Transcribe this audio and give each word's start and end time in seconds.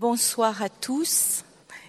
Bonsoir 0.00 0.62
à 0.62 0.70
tous 0.70 1.44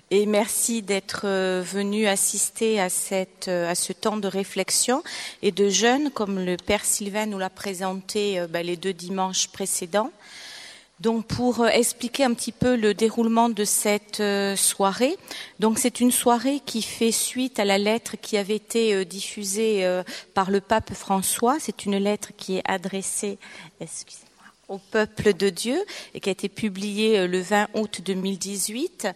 et 0.09 0.25
merci 0.25 0.81
d'être 0.81 1.21
euh, 1.23 1.63
venus 1.65 2.09
assister 2.09 2.81
euh, 2.81 3.69
à 3.69 3.73
ce 3.73 3.93
temps 3.93 4.17
de 4.17 4.27
réflexion 4.27 5.01
et 5.41 5.53
de 5.53 5.69
jeûne, 5.69 6.11
comme 6.11 6.37
le 6.37 6.57
Père 6.57 6.83
Sylvain 6.83 7.25
nous 7.25 7.37
l'a 7.37 7.49
présenté 7.49 8.37
euh, 8.37 8.47
ben, 8.47 8.65
les 8.65 8.75
deux 8.75 8.91
dimanches 8.91 9.47
précédents. 9.47 10.11
Donc 10.99 11.25
pour 11.25 11.65
expliquer 11.65 12.25
un 12.25 12.33
petit 12.33 12.51
peu 12.51 12.75
le 12.75 12.93
déroulement 12.93 13.47
de 13.47 13.63
cette 13.63 14.21
soirée, 14.57 15.15
donc 15.59 15.79
c'est 15.79 16.01
une 16.01 16.11
soirée 16.11 16.61
qui 16.65 16.81
fait 16.81 17.13
suite 17.13 17.59
à 17.59 17.65
la 17.65 17.77
lettre 17.77 18.17
qui 18.21 18.37
avait 18.37 18.57
été 18.57 19.03
diffusée 19.05 20.03
par 20.35 20.51
le 20.51 20.61
pape 20.61 20.93
François. 20.93 21.57
C'est 21.59 21.85
une 21.87 21.97
lettre 21.97 22.33
qui 22.37 22.57
est 22.57 22.63
adressée, 22.65 23.39
au 24.71 24.77
peuple 24.77 25.33
de 25.33 25.49
Dieu 25.49 25.77
et 26.13 26.19
qui 26.19 26.29
a 26.29 26.31
été 26.31 26.49
publiée 26.49 27.27
le 27.27 27.41
20 27.41 27.67
août 27.75 28.01
2018. 28.03 29.07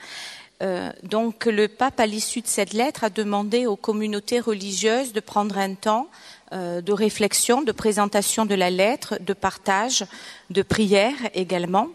Euh, 0.61 0.91
donc 1.03 1.45
le 1.45 1.67
pape, 1.67 1.99
à 1.99 2.05
l'issue 2.05 2.41
de 2.41 2.47
cette 2.47 2.73
lettre, 2.73 3.03
a 3.03 3.09
demandé 3.09 3.65
aux 3.65 3.75
communautés 3.75 4.39
religieuses 4.39 5.13
de 5.13 5.19
prendre 5.19 5.57
un 5.57 5.73
temps 5.75 6.07
euh, 6.53 6.81
de 6.81 6.93
réflexion, 6.93 7.61
de 7.61 7.71
présentation 7.71 8.45
de 8.45 8.55
la 8.55 8.69
lettre, 8.69 9.17
de 9.19 9.33
partage, 9.33 10.05
de 10.49 10.61
prière 10.61 11.15
également. 11.33 11.89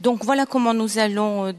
Donc 0.00 0.24
voilà 0.24 0.46
comment 0.46 0.74
nous 0.74 0.98
allons 0.98 1.46
euh, 1.46 1.52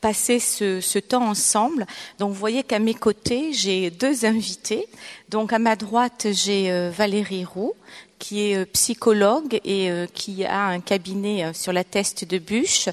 passer 0.00 0.38
ce, 0.38 0.80
ce, 0.80 0.98
temps 0.98 1.28
ensemble. 1.28 1.86
Donc 2.18 2.30
vous 2.30 2.38
voyez 2.38 2.62
qu'à 2.62 2.78
mes 2.78 2.94
côtés, 2.94 3.52
j'ai 3.52 3.90
deux 3.90 4.24
invités. 4.24 4.86
Donc 5.28 5.52
à 5.52 5.58
ma 5.58 5.76
droite, 5.76 6.28
j'ai 6.30 6.88
Valérie 6.90 7.44
Roux, 7.44 7.74
qui 8.20 8.42
est 8.42 8.56
euh, 8.56 8.64
psychologue 8.66 9.58
et 9.64 9.90
euh, 9.90 10.06
qui 10.06 10.44
a 10.44 10.66
un 10.66 10.78
cabinet 10.78 11.44
euh, 11.44 11.52
sur 11.52 11.72
la 11.72 11.82
teste 11.82 12.24
de 12.24 12.38
bûche. 12.38 12.88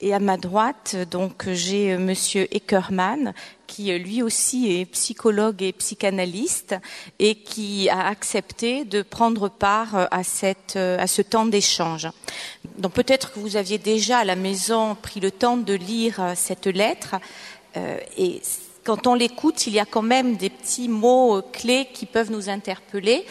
Et 0.00 0.12
à 0.12 0.18
ma 0.18 0.36
droite, 0.36 0.96
donc, 1.12 1.48
j'ai 1.52 1.96
Monsieur 1.96 2.48
Eckermann, 2.52 3.34
qui 3.68 3.96
lui 3.98 4.22
aussi 4.22 4.80
est 4.80 4.84
psychologue 4.86 5.62
et 5.62 5.72
psychanalyste 5.72 6.74
et 7.20 7.36
qui 7.36 7.88
a 7.88 8.08
accepté 8.08 8.84
de 8.84 9.02
prendre 9.02 9.48
part 9.48 10.08
à, 10.10 10.24
cette, 10.24 10.76
à 10.76 11.06
ce 11.06 11.22
temps 11.22 11.46
d'échange. 11.46 12.08
Donc 12.76 12.92
peut-être 12.92 13.32
que 13.32 13.38
vous 13.38 13.56
aviez 13.56 13.78
déjà 13.78 14.18
à 14.18 14.24
la 14.24 14.36
maison 14.36 14.96
pris 15.00 15.20
le 15.20 15.30
temps 15.30 15.56
de 15.56 15.72
lire 15.72 16.32
cette 16.34 16.66
lettre 16.66 17.14
et 18.18 18.42
quand 18.84 19.06
on 19.06 19.14
l'écoute, 19.14 19.66
il 19.66 19.72
y 19.72 19.80
a 19.80 19.86
quand 19.86 20.02
même 20.02 20.36
des 20.36 20.50
petits 20.50 20.88
mots 20.88 21.40
clés 21.52 21.88
qui 21.94 22.04
peuvent 22.04 22.30
nous 22.30 22.50
interpeller 22.50 23.24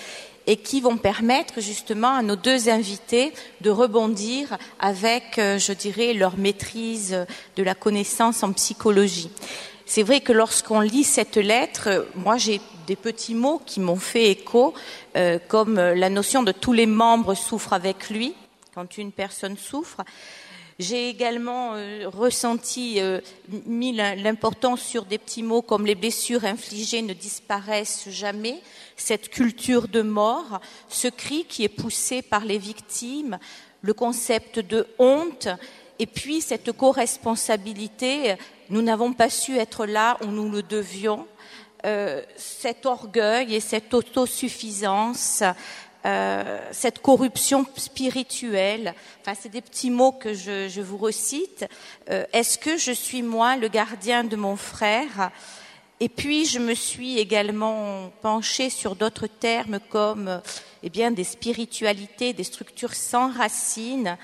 et 0.47 0.57
qui 0.57 0.81
vont 0.81 0.97
permettre 0.97 1.61
justement 1.61 2.15
à 2.15 2.21
nos 2.21 2.35
deux 2.35 2.69
invités 2.69 3.33
de 3.61 3.69
rebondir 3.69 4.57
avec, 4.79 5.37
euh, 5.37 5.59
je 5.59 5.73
dirais, 5.73 6.13
leur 6.13 6.37
maîtrise 6.37 7.25
de 7.55 7.63
la 7.63 7.75
connaissance 7.75 8.43
en 8.43 8.51
psychologie. 8.53 9.29
C'est 9.85 10.03
vrai 10.03 10.21
que 10.21 10.31
lorsqu'on 10.31 10.79
lit 10.79 11.03
cette 11.03 11.37
lettre, 11.37 12.07
moi 12.15 12.37
j'ai 12.37 12.61
des 12.87 12.95
petits 12.95 13.35
mots 13.35 13.61
qui 13.65 13.79
m'ont 13.79 13.97
fait 13.97 14.31
écho, 14.31 14.73
euh, 15.15 15.37
comme 15.47 15.75
la 15.75 16.09
notion 16.09 16.43
de 16.43 16.51
tous 16.51 16.73
les 16.73 16.85
membres 16.85 17.35
souffrent 17.35 17.73
avec 17.73 18.09
lui, 18.09 18.33
quand 18.73 18.97
une 18.97 19.11
personne 19.11 19.57
souffre. 19.57 20.01
J'ai 20.81 21.09
également 21.09 21.75
euh, 21.75 22.09
ressenti, 22.09 22.99
euh, 22.99 23.21
mis 23.67 23.93
l'importance 23.93 24.81
sur 24.81 25.05
des 25.05 25.19
petits 25.19 25.43
mots 25.43 25.61
comme 25.61 25.85
les 25.85 25.93
blessures 25.93 26.43
infligées 26.43 27.03
ne 27.03 27.13
disparaissent 27.13 28.09
jamais, 28.09 28.59
cette 28.97 29.29
culture 29.29 29.87
de 29.87 30.01
mort, 30.01 30.59
ce 30.89 31.07
cri 31.07 31.45
qui 31.45 31.63
est 31.63 31.69
poussé 31.69 32.23
par 32.23 32.45
les 32.45 32.57
victimes, 32.57 33.37
le 33.83 33.93
concept 33.93 34.57
de 34.57 34.87
honte, 34.97 35.49
et 35.99 36.07
puis 36.07 36.41
cette 36.41 36.71
co-responsabilité, 36.71 38.35
nous 38.71 38.81
n'avons 38.81 39.13
pas 39.13 39.29
su 39.29 39.57
être 39.57 39.85
là 39.85 40.17
où 40.23 40.31
nous 40.31 40.49
le 40.49 40.63
devions, 40.63 41.27
euh, 41.85 42.23
cet 42.37 42.87
orgueil 42.87 43.53
et 43.53 43.59
cette 43.59 43.93
autosuffisance, 43.93 45.43
euh, 46.05 46.59
cette 46.71 46.99
corruption 47.01 47.65
spirituelle. 47.75 48.95
Enfin, 49.21 49.37
c'est 49.39 49.49
des 49.49 49.61
petits 49.61 49.91
mots 49.91 50.11
que 50.11 50.33
je, 50.33 50.81
vous 50.81 50.97
recite. 50.97 51.65
Euh, 52.09 52.25
est-ce 52.33 52.57
que 52.57 52.77
je 52.77 52.91
suis 52.91 53.21
moi 53.21 53.55
le 53.55 53.67
gardien 53.67 54.23
de 54.23 54.35
mon 54.35 54.55
frère? 54.55 55.31
Et 55.99 56.09
puis, 56.09 56.45
je 56.45 56.57
me 56.57 56.73
suis 56.73 57.19
également 57.19 58.11
penchée 58.23 58.71
sur 58.71 58.95
d'autres 58.95 59.27
termes 59.27 59.79
comme, 59.91 60.41
eh 60.81 60.89
bien, 60.89 61.11
des 61.11 61.23
spiritualités, 61.23 62.33
des 62.33 62.43
structures 62.43 62.95
sans 62.95 63.31
racines. 63.31 64.17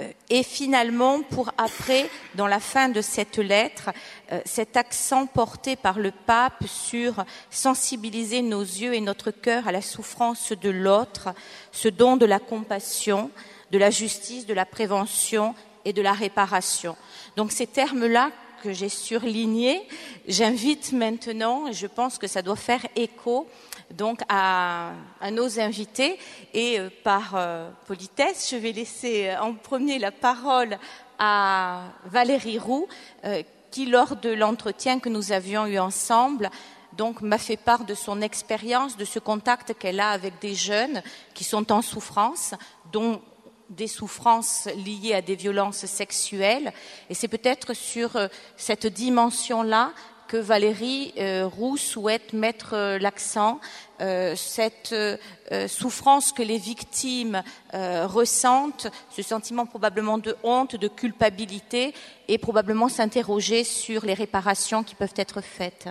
Euh, 0.00 0.10
et 0.30 0.42
finalement, 0.42 1.22
pour 1.22 1.52
après, 1.58 2.08
dans 2.34 2.46
la 2.46 2.60
fin 2.60 2.88
de 2.88 3.00
cette 3.00 3.38
lettre, 3.38 3.90
euh, 4.32 4.40
cet 4.44 4.76
accent 4.76 5.26
porté 5.26 5.76
par 5.76 5.98
le 5.98 6.12
pape 6.12 6.64
sur 6.66 7.24
sensibiliser 7.50 8.42
nos 8.42 8.62
yeux 8.62 8.94
et 8.94 9.00
notre 9.00 9.30
cœur 9.30 9.66
à 9.66 9.72
la 9.72 9.82
souffrance 9.82 10.52
de 10.52 10.70
l'autre, 10.70 11.30
ce 11.72 11.88
don 11.88 12.16
de 12.16 12.26
la 12.26 12.38
compassion, 12.38 13.30
de 13.70 13.78
la 13.78 13.90
justice, 13.90 14.46
de 14.46 14.54
la 14.54 14.66
prévention 14.66 15.54
et 15.84 15.92
de 15.92 16.02
la 16.02 16.12
réparation. 16.12 16.96
Donc 17.36 17.52
ces 17.52 17.66
termes-là 17.66 18.30
que 18.62 18.72
j'ai 18.72 18.88
surlignés, 18.88 19.80
j'invite 20.26 20.92
maintenant, 20.92 21.68
et 21.68 21.72
je 21.72 21.86
pense 21.86 22.18
que 22.18 22.26
ça 22.26 22.42
doit 22.42 22.56
faire 22.56 22.86
écho 22.96 23.48
donc 23.90 24.20
à, 24.28 24.92
nos 25.32 25.60
invités. 25.60 26.18
Et 26.54 26.78
euh, 26.78 26.90
par 27.02 27.34
euh, 27.34 27.70
politesse, 27.86 28.48
je 28.50 28.56
vais 28.56 28.72
laisser 28.72 29.28
euh, 29.28 29.40
en 29.40 29.54
premier 29.54 29.98
la 29.98 30.12
parole 30.12 30.78
à 31.18 31.84
Valérie 32.04 32.60
Roux, 32.60 32.86
qui, 33.72 33.86
lors 33.86 34.14
de 34.14 34.30
l'entretien 34.30 35.00
que 35.00 35.08
nous 35.08 35.32
avions 35.32 35.66
eu 35.66 35.76
ensemble, 35.76 36.48
donc 36.92 37.22
m'a 37.22 37.38
fait 37.38 37.56
part 37.56 37.84
de 37.84 37.94
son 37.94 38.20
expérience, 38.20 38.96
de 38.96 39.04
ce 39.04 39.18
contact 39.18 39.74
qu'elle 39.76 39.98
a 39.98 40.10
avec 40.10 40.38
des 40.40 40.54
jeunes 40.54 41.02
qui 41.34 41.42
sont 41.42 41.72
en 41.72 41.82
souffrance, 41.82 42.54
dont 42.92 43.20
des 43.68 43.86
souffrances 43.86 44.68
liées 44.76 45.14
à 45.14 45.22
des 45.22 45.36
violences 45.36 45.86
sexuelles. 45.86 46.72
Et 47.10 47.14
c'est 47.14 47.28
peut-être 47.28 47.74
sur 47.74 48.16
cette 48.56 48.86
dimension-là 48.86 49.92
que 50.28 50.36
Valérie 50.36 51.12
euh, 51.18 51.46
Roux 51.46 51.76
souhaite 51.76 52.34
mettre 52.34 52.74
euh, 52.74 52.98
l'accent, 52.98 53.60
euh, 54.00 54.36
cette 54.36 54.94
souffrance 55.66 56.30
que 56.30 56.42
les 56.42 56.58
victimes 56.58 57.42
ressentent, 57.72 58.86
ce 59.10 59.22
sentiment 59.22 59.64
probablement 59.64 60.18
de 60.18 60.36
honte, 60.44 60.76
de 60.76 60.86
culpabilité, 60.86 61.94
et 62.28 62.36
probablement 62.36 62.88
s'interroger 62.88 63.64
sur 63.64 64.04
les 64.04 64.14
réparations 64.14 64.84
qui 64.84 64.94
peuvent 64.94 65.14
être 65.16 65.40
faites. 65.40 65.88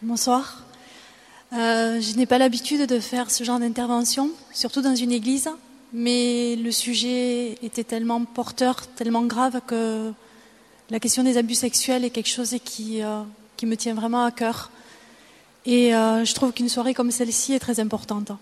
Bonsoir. 0.00 0.64
Je 1.52 2.16
n'ai 2.16 2.26
pas 2.26 2.38
l'habitude 2.38 2.86
de 2.86 2.98
faire 2.98 3.30
ce 3.30 3.44
genre 3.44 3.58
d'intervention, 3.58 4.30
surtout 4.52 4.80
dans 4.80 4.94
une 4.94 5.12
église, 5.12 5.50
mais 5.92 6.56
le 6.56 6.72
sujet 6.72 7.58
était 7.62 7.84
tellement 7.84 8.24
porteur, 8.24 8.86
tellement 8.96 9.22
grave 9.22 9.60
que 9.66 10.12
la 10.90 11.00
question 11.00 11.22
des 11.22 11.36
abus 11.36 11.54
sexuels 11.54 12.04
est 12.04 12.10
quelque 12.10 12.28
chose 12.28 12.54
qui, 12.64 13.02
euh, 13.02 13.22
me 13.62 13.76
tient 13.76 13.94
vraiment 13.94 14.24
à 14.24 14.32
cœur. 14.32 14.72
Et 15.66 15.94
euh, 15.94 16.24
je 16.24 16.34
trouve 16.34 16.52
qu'une 16.52 16.68
soirée 16.68 16.94
comme 16.94 17.12
celle-ci 17.12 17.52
est 17.52 17.60
très 17.60 17.78
importante. 17.78 18.32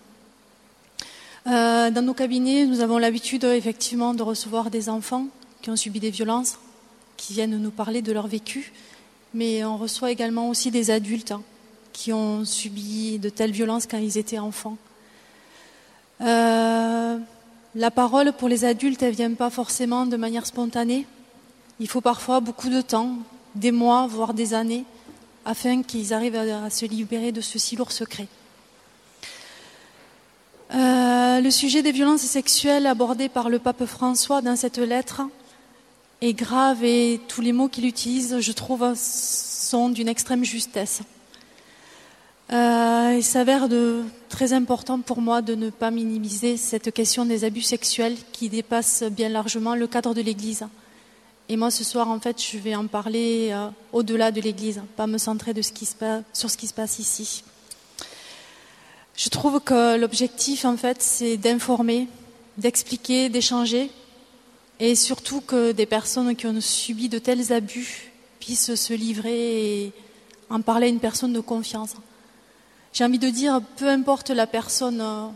Euh, 1.46 1.90
dans 1.90 2.00
nos 2.00 2.14
cabinets, 2.14 2.64
nous 2.64 2.80
avons 2.80 2.96
l'habitude 2.96 3.44
effectivement 3.44 4.14
de 4.14 4.22
recevoir 4.22 4.70
des 4.70 4.88
enfants 4.88 5.26
qui 5.60 5.68
ont 5.68 5.76
subi 5.76 6.00
des 6.00 6.10
violences, 6.10 6.58
qui 7.18 7.34
viennent 7.34 7.58
nous 7.58 7.70
parler 7.70 8.00
de 8.00 8.12
leur 8.12 8.28
vécu, 8.28 8.72
mais 9.34 9.62
on 9.62 9.76
reçoit 9.76 10.10
également 10.10 10.48
aussi 10.48 10.70
des 10.70 10.90
adultes 10.90 11.32
hein, 11.32 11.42
qui 12.00 12.14
ont 12.14 12.46
subi 12.46 13.18
de 13.18 13.28
telles 13.28 13.50
violences 13.50 13.86
quand 13.86 13.98
ils 13.98 14.16
étaient 14.16 14.38
enfants. 14.38 14.78
la 16.18 17.90
parole 17.94 18.32
pour 18.32 18.48
les 18.48 18.64
adultes, 18.64 19.02
elle 19.02 19.14
vient 19.14 19.34
pas 19.34 19.50
forcément 19.50 20.06
de 20.06 20.16
manière 20.16 20.46
spontanée. 20.46 21.06
Il 21.78 21.88
faut 21.88 22.00
parfois 22.00 22.40
beaucoup 22.40 22.70
de 22.70 22.80
temps, 22.80 23.10
des 23.54 23.70
mois, 23.70 24.06
voire 24.06 24.32
des 24.32 24.54
années, 24.54 24.84
afin 25.44 25.82
qu'ils 25.82 26.14
arrivent 26.14 26.36
à, 26.36 26.70
se 26.70 26.86
libérer 26.86 27.32
de 27.32 27.42
ce 27.42 27.58
si 27.58 27.76
lourd 27.76 27.92
secret. 27.92 28.28
Euh, 30.72 31.40
le 31.40 31.50
sujet 31.50 31.82
des 31.82 31.92
violences 31.92 32.22
sexuelles 32.22 32.86
abordé 32.86 33.28
par 33.28 33.50
le 33.50 33.58
pape 33.58 33.84
François 33.84 34.40
dans 34.40 34.56
cette 34.56 34.78
lettre 34.78 35.20
est 36.22 36.32
grave 36.32 36.82
et 36.82 37.20
tous 37.28 37.42
les 37.42 37.52
mots 37.52 37.68
qu'il 37.68 37.84
utilise, 37.84 38.40
je 38.40 38.52
trouve, 38.52 38.94
sont 38.94 39.90
d'une 39.90 40.08
extrême 40.08 40.44
justesse. 40.44 41.02
Euh, 42.52 43.14
il 43.16 43.22
s'avère 43.22 43.68
très 44.28 44.52
important 44.52 45.00
pour 45.00 45.20
moi 45.20 45.40
de 45.40 45.54
ne 45.54 45.70
pas 45.70 45.92
minimiser 45.92 46.56
cette 46.56 46.92
question 46.92 47.24
des 47.24 47.44
abus 47.44 47.62
sexuels 47.62 48.16
qui 48.32 48.48
dépasse 48.48 49.04
bien 49.04 49.28
largement 49.28 49.76
le 49.76 49.86
cadre 49.86 50.14
de 50.14 50.20
l'Église. 50.20 50.66
Et 51.48 51.56
moi, 51.56 51.70
ce 51.70 51.84
soir, 51.84 52.08
en 52.08 52.18
fait, 52.18 52.42
je 52.42 52.58
vais 52.58 52.74
en 52.74 52.88
parler 52.88 53.50
euh, 53.52 53.68
au-delà 53.92 54.32
de 54.32 54.40
l'Église, 54.40 54.82
pas 54.96 55.06
me 55.06 55.18
centrer 55.18 55.54
de 55.54 55.62
sur 55.62 56.50
ce 56.50 56.56
qui 56.56 56.66
se 56.66 56.74
passe 56.74 56.98
ici. 56.98 57.44
Je 59.16 59.28
trouve 59.28 59.60
que 59.60 59.96
l'objectif, 59.96 60.64
en 60.64 60.76
fait, 60.76 61.02
c'est 61.02 61.36
d'informer, 61.36 62.08
d'expliquer, 62.56 63.28
d'échanger, 63.28 63.90
et 64.80 64.96
surtout 64.96 65.40
que 65.40 65.72
des 65.72 65.86
personnes 65.86 66.34
qui 66.34 66.46
ont 66.46 66.60
subi 66.60 67.08
de 67.08 67.18
tels 67.18 67.52
abus 67.52 68.10
puissent 68.40 68.74
se 68.74 68.94
livrer 68.94 69.82
et 69.84 69.92
en 70.48 70.62
parler 70.62 70.86
à 70.86 70.90
une 70.90 71.00
personne 71.00 71.32
de 71.32 71.40
confiance. 71.40 71.94
J'ai 72.92 73.04
envie 73.04 73.18
de 73.18 73.30
dire, 73.30 73.60
peu 73.76 73.88
importe 73.88 74.30
la 74.30 74.46
personne 74.46 75.32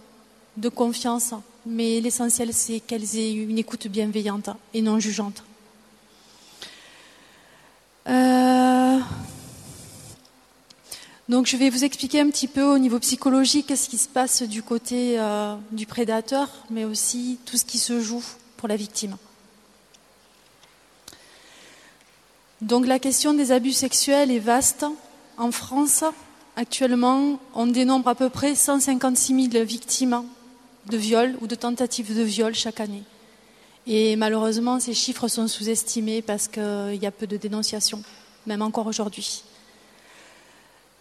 de 0.56 0.68
confiance, 0.68 1.34
mais 1.66 2.00
l'essentiel 2.00 2.52
c'est 2.52 2.80
qu'elles 2.80 3.16
aient 3.16 3.32
une 3.32 3.58
écoute 3.58 3.86
bienveillante 3.86 4.50
et 4.72 4.82
non 4.82 4.98
jugeante. 4.98 5.42
Euh, 8.08 8.98
donc 11.28 11.46
je 11.46 11.56
vais 11.56 11.70
vous 11.70 11.84
expliquer 11.84 12.20
un 12.20 12.28
petit 12.28 12.48
peu 12.48 12.62
au 12.62 12.78
niveau 12.78 12.98
psychologique 12.98 13.72
ce 13.76 13.88
qui 13.88 13.98
se 13.98 14.08
passe 14.08 14.42
du 14.42 14.62
côté 14.62 15.18
euh, 15.18 15.54
du 15.70 15.86
prédateur, 15.86 16.48
mais 16.70 16.84
aussi 16.84 17.38
tout 17.46 17.56
ce 17.56 17.64
qui 17.64 17.78
se 17.78 18.00
joue 18.00 18.24
pour 18.56 18.68
la 18.68 18.76
victime. 18.76 19.16
Donc 22.60 22.86
la 22.86 22.98
question 22.98 23.32
des 23.32 23.52
abus 23.52 23.72
sexuels 23.72 24.30
est 24.30 24.38
vaste. 24.38 24.84
En 25.36 25.50
France, 25.50 26.04
actuellement, 26.56 27.38
on 27.54 27.66
dénombre 27.66 28.08
à 28.08 28.14
peu 28.14 28.28
près 28.28 28.54
156 28.54 29.50
000 29.50 29.64
victimes 29.64 30.24
de 30.86 30.96
viol 30.96 31.36
ou 31.40 31.46
de 31.46 31.54
tentatives 31.54 32.16
de 32.16 32.22
viol 32.22 32.54
chaque 32.54 32.80
année. 32.80 33.02
Et 33.86 34.16
malheureusement, 34.16 34.80
ces 34.80 34.94
chiffres 34.94 35.28
sont 35.28 35.46
sous-estimés 35.46 36.22
parce 36.22 36.48
qu'il 36.48 36.98
y 37.00 37.06
a 37.06 37.10
peu 37.10 37.26
de 37.26 37.36
dénonciations, 37.36 38.02
même 38.46 38.62
encore 38.62 38.86
aujourd'hui. 38.86 39.42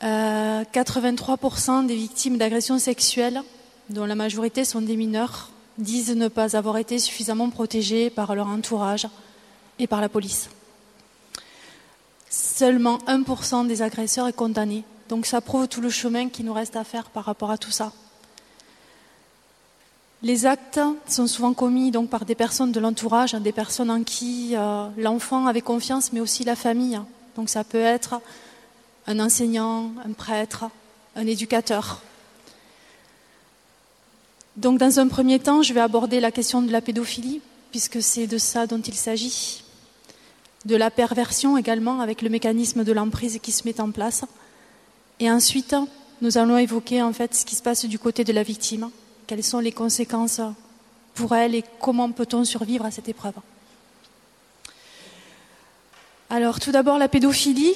83% 0.02 1.84
euh, 1.84 1.88
des 1.88 1.96
victimes 1.96 2.38
d'agressions 2.38 2.78
sexuelles, 2.78 3.42
dont 3.90 4.06
la 4.06 4.16
majorité 4.16 4.66
sont 4.66 4.82
des 4.82 4.98
mineurs, 4.98 5.50
disent 5.78 6.16
ne 6.16 6.28
pas 6.28 6.58
avoir 6.58 6.78
été 6.78 7.00
suffisamment 7.00 7.50
protégées 7.50 8.10
par 8.10 8.36
leur 8.36 8.48
entourage 8.48 9.08
et 9.80 9.88
par 9.88 10.02
la 10.02 10.10
police. 10.10 10.50
Seulement 12.30 12.98
1% 13.08 13.68
des 13.68 13.82
agresseurs 13.82 14.28
est 14.28 14.34
condamné. 14.34 14.84
Donc 15.14 15.28
ça 15.28 15.42
prouve 15.42 15.68
tout 15.68 15.80
le 15.80 15.92
chemin 15.92 16.28
qui 16.28 16.44
nous 16.44 16.54
reste 16.54 16.76
à 16.76 16.84
faire 16.84 17.12
par 17.12 17.26
rapport 17.26 17.52
à 17.52 17.60
tout 17.60 17.70
ça. 17.70 17.92
Les 20.24 20.48
actes 20.48 20.80
sont 21.08 21.28
souvent 21.28 21.54
commis 21.54 21.92
donc 21.92 22.10
par 22.10 22.26
des 22.26 22.34
personnes 22.34 22.72
de 22.72 22.80
l'entourage, 22.80 23.34
des 23.34 23.52
personnes 23.52 23.92
en 23.92 24.02
qui 24.02 24.56
euh, 24.56 24.88
l'enfant 24.98 25.46
avait 25.46 25.62
confiance, 25.62 26.14
mais 26.14 26.20
aussi 26.20 26.44
la 26.44 26.56
famille. 26.56 27.00
Donc 27.36 27.50
ça 27.50 27.64
peut 27.64 27.78
être 27.78 28.22
un 29.06 29.20
enseignant, 29.20 29.92
un 30.04 30.14
prêtre, 30.14 30.66
un 31.16 31.28
éducateur. 31.28 32.02
Donc 34.58 34.80
dans 34.80 35.00
un 35.00 35.08
premier 35.08 35.38
temps, 35.38 35.62
je 35.62 35.76
vais 35.76 35.82
aborder 35.82 36.22
la 36.22 36.32
question 36.32 36.64
de 36.64 36.72
la 36.72 36.82
pédophilie, 36.82 37.40
puisque 37.70 38.02
c'est 38.02 38.26
de 38.26 38.40
ça 38.40 38.66
dont 38.66 38.82
il 38.82 38.96
s'agit. 38.96 39.64
De 40.66 40.76
la 40.76 40.90
perversion 40.90 41.56
également, 41.56 42.00
avec 42.00 42.24
le 42.24 42.30
mécanisme 42.30 42.84
de 42.84 42.94
l'emprise 42.94 43.38
qui 43.44 43.52
se 43.52 43.68
met 43.68 43.80
en 43.80 43.92
place. 43.92 44.26
Et 45.20 45.30
ensuite, 45.30 45.76
nous 46.22 46.38
allons 46.38 46.58
évoquer 46.58 47.02
en 47.02 47.14
fait 47.14 47.34
ce 47.36 47.46
qui 47.46 47.56
se 47.56 47.64
passe 47.64 47.86
du 47.86 48.00
côté 48.00 48.24
de 48.24 48.34
la 48.34 48.44
victime 48.44 48.90
quelles 49.28 49.44
sont 49.44 49.60
les 49.60 49.72
conséquences 49.72 50.42
pour 51.14 51.36
elle 51.36 51.56
et 51.56 51.64
comment 51.80 52.12
peut-on 52.12 52.44
survivre 52.44 52.86
à 52.86 52.92
cette 52.92 53.10
épreuve? 53.10 53.34
Alors 56.30 56.60
tout 56.60 56.72
d'abord 56.72 56.98
la 56.98 57.08
pédophilie. 57.08 57.74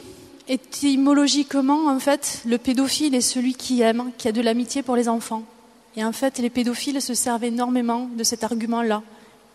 Étymologiquement, 0.49 1.87
en 1.87 1.99
fait, 1.99 2.41
le 2.45 2.57
pédophile 2.57 3.13
est 3.15 3.21
celui 3.21 3.53
qui 3.53 3.81
aime, 3.81 4.11
qui 4.17 4.29
a 4.29 4.31
de 4.31 4.39
l'amitié 4.39 4.81
pour 4.81 4.95
les 4.95 5.09
enfants. 5.09 5.43
Et 5.97 6.05
en 6.05 6.13
fait, 6.13 6.37
les 6.37 6.49
pédophiles 6.49 7.01
se 7.01 7.13
servent 7.13 7.43
énormément 7.43 8.07
de 8.15 8.23
cet 8.23 8.45
argument-là. 8.45 9.03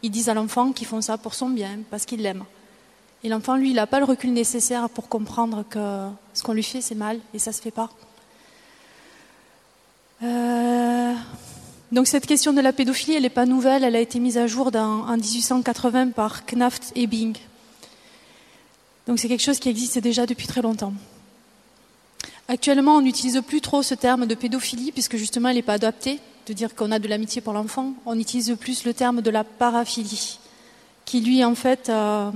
Ils 0.02 0.10
disent 0.10 0.28
à 0.28 0.34
l'enfant 0.34 0.72
qu'ils 0.72 0.86
font 0.86 1.00
ça 1.00 1.16
pour 1.16 1.32
son 1.32 1.48
bien, 1.48 1.78
parce 1.90 2.04
qu'ils 2.04 2.20
l'aiment. 2.20 2.44
Et 3.24 3.28
l'enfant, 3.28 3.56
lui, 3.56 3.70
il 3.70 3.74
n'a 3.76 3.86
pas 3.86 3.98
le 3.98 4.04
recul 4.04 4.32
nécessaire 4.32 4.88
pour 4.90 5.08
comprendre 5.08 5.64
que 5.68 6.08
ce 6.34 6.42
qu'on 6.42 6.52
lui 6.52 6.62
fait, 6.62 6.80
c'est 6.80 6.94
mal, 6.94 7.20
et 7.34 7.38
ça 7.38 7.50
ne 7.50 7.54
se 7.54 7.62
fait 7.62 7.70
pas. 7.70 7.90
Euh, 10.22 11.14
donc 11.90 12.06
cette 12.06 12.26
question 12.26 12.52
de 12.52 12.60
la 12.60 12.72
pédophilie, 12.72 13.16
elle 13.16 13.22
n'est 13.22 13.30
pas 13.30 13.46
nouvelle, 13.46 13.84
elle 13.84 13.96
a 13.96 14.00
été 14.00 14.18
mise 14.18 14.38
à 14.38 14.46
jour 14.46 14.70
en 14.74 15.16
1880 15.16 16.10
par 16.10 16.46
Knaft 16.46 16.92
et 16.94 17.06
Bing. 17.06 17.36
Donc 19.06 19.18
c'est 19.18 19.28
quelque 19.28 19.42
chose 19.42 19.58
qui 19.58 19.68
existe 19.68 19.98
déjà 19.98 20.26
depuis 20.26 20.46
très 20.46 20.62
longtemps. 20.62 20.94
Actuellement, 22.48 22.96
on 22.96 23.02
n'utilise 23.02 23.40
plus 23.46 23.60
trop 23.60 23.82
ce 23.82 23.94
terme 23.94 24.26
de 24.26 24.34
pédophilie 24.34 24.92
puisque 24.92 25.16
justement 25.16 25.48
elle 25.48 25.56
n'est 25.56 25.62
pas 25.62 25.74
adapté 25.74 26.20
de 26.46 26.52
dire 26.52 26.74
qu'on 26.74 26.92
a 26.92 26.98
de 26.98 27.08
l'amitié 27.08 27.40
pour 27.40 27.52
l'enfant. 27.52 27.92
On 28.06 28.18
utilise 28.18 28.56
plus 28.58 28.84
le 28.84 28.94
terme 28.94 29.20
de 29.20 29.30
la 29.30 29.44
paraphilie, 29.44 30.38
qui 31.04 31.20
lui 31.20 31.44
en 31.44 31.54
fait, 31.54 31.88
euh, 31.88 32.30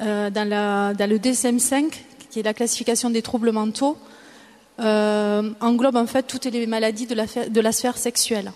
euh, 0.00 0.30
dans, 0.30 0.48
le 0.48 1.18
DSM-5, 1.18 1.92
qui 2.30 2.40
est 2.40 2.42
la 2.42 2.54
classification 2.54 3.10
des 3.10 3.22
troubles 3.22 3.52
mentaux, 3.52 3.98
euh, 4.80 5.50
englobe 5.60 5.96
en 5.96 6.06
fait 6.06 6.22
toutes 6.22 6.46
les 6.46 6.66
maladies 6.66 7.06
de 7.06 7.14
la, 7.14 7.26
de 7.26 7.72
sphère 7.72 7.98
sexuelle. 7.98 8.52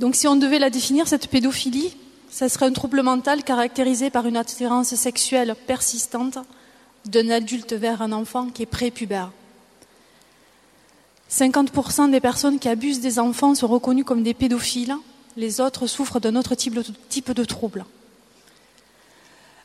Donc 0.00 0.14
si 0.14 0.26
on 0.26 0.36
devait 0.36 0.58
la 0.58 0.70
définir, 0.70 1.06
cette 1.06 1.28
pédophilie, 1.28 1.96
ça 2.30 2.48
serait 2.48 2.66
un 2.66 2.72
trouble 2.72 3.02
mental 3.02 3.42
caractérisé 3.42 4.10
par 4.10 4.26
une 4.26 4.36
attirance 4.36 4.94
sexuelle 4.94 5.54
persistante 5.66 6.38
d'un 7.04 7.28
adulte 7.30 7.74
vers 7.74 8.00
un 8.00 8.12
enfant 8.12 8.48
qui 8.48 8.62
est 8.62 8.66
prépubère. 8.66 9.32
50% 11.30 12.10
des 12.10 12.20
personnes 12.20 12.58
qui 12.58 12.68
abusent 12.68 13.00
des 13.00 13.18
enfants 13.18 13.54
sont 13.54 13.66
reconnues 13.66 14.04
comme 14.04 14.22
des 14.22 14.34
pédophiles, 14.34 14.96
les 15.36 15.60
autres 15.60 15.86
souffrent 15.86 16.20
d'un 16.20 16.36
autre 16.36 16.54
type 16.54 17.32
de 17.32 17.44
trouble. 17.44 17.84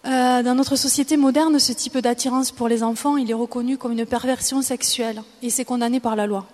Euh, 0.05 0.43
dans 0.43 0.55
notre 0.55 0.75
société 0.75 1.15
moderne, 1.15 1.57
ce 1.59 1.71
type 1.71 1.97
d'attirance 1.97 2.51
pour 2.51 2.67
les 2.67 2.83
enfants, 2.83 3.15
est 3.15 3.33
reconnu 3.33 3.77
comme 3.77 3.93
une 3.93 4.05
perversion 4.05 4.61
sexuelle 4.61 5.23
et 5.41 5.49
c'est 5.49 5.63
condamné 5.63 6.01
par 6.01 6.17
la 6.17 6.27
loi. 6.27 6.45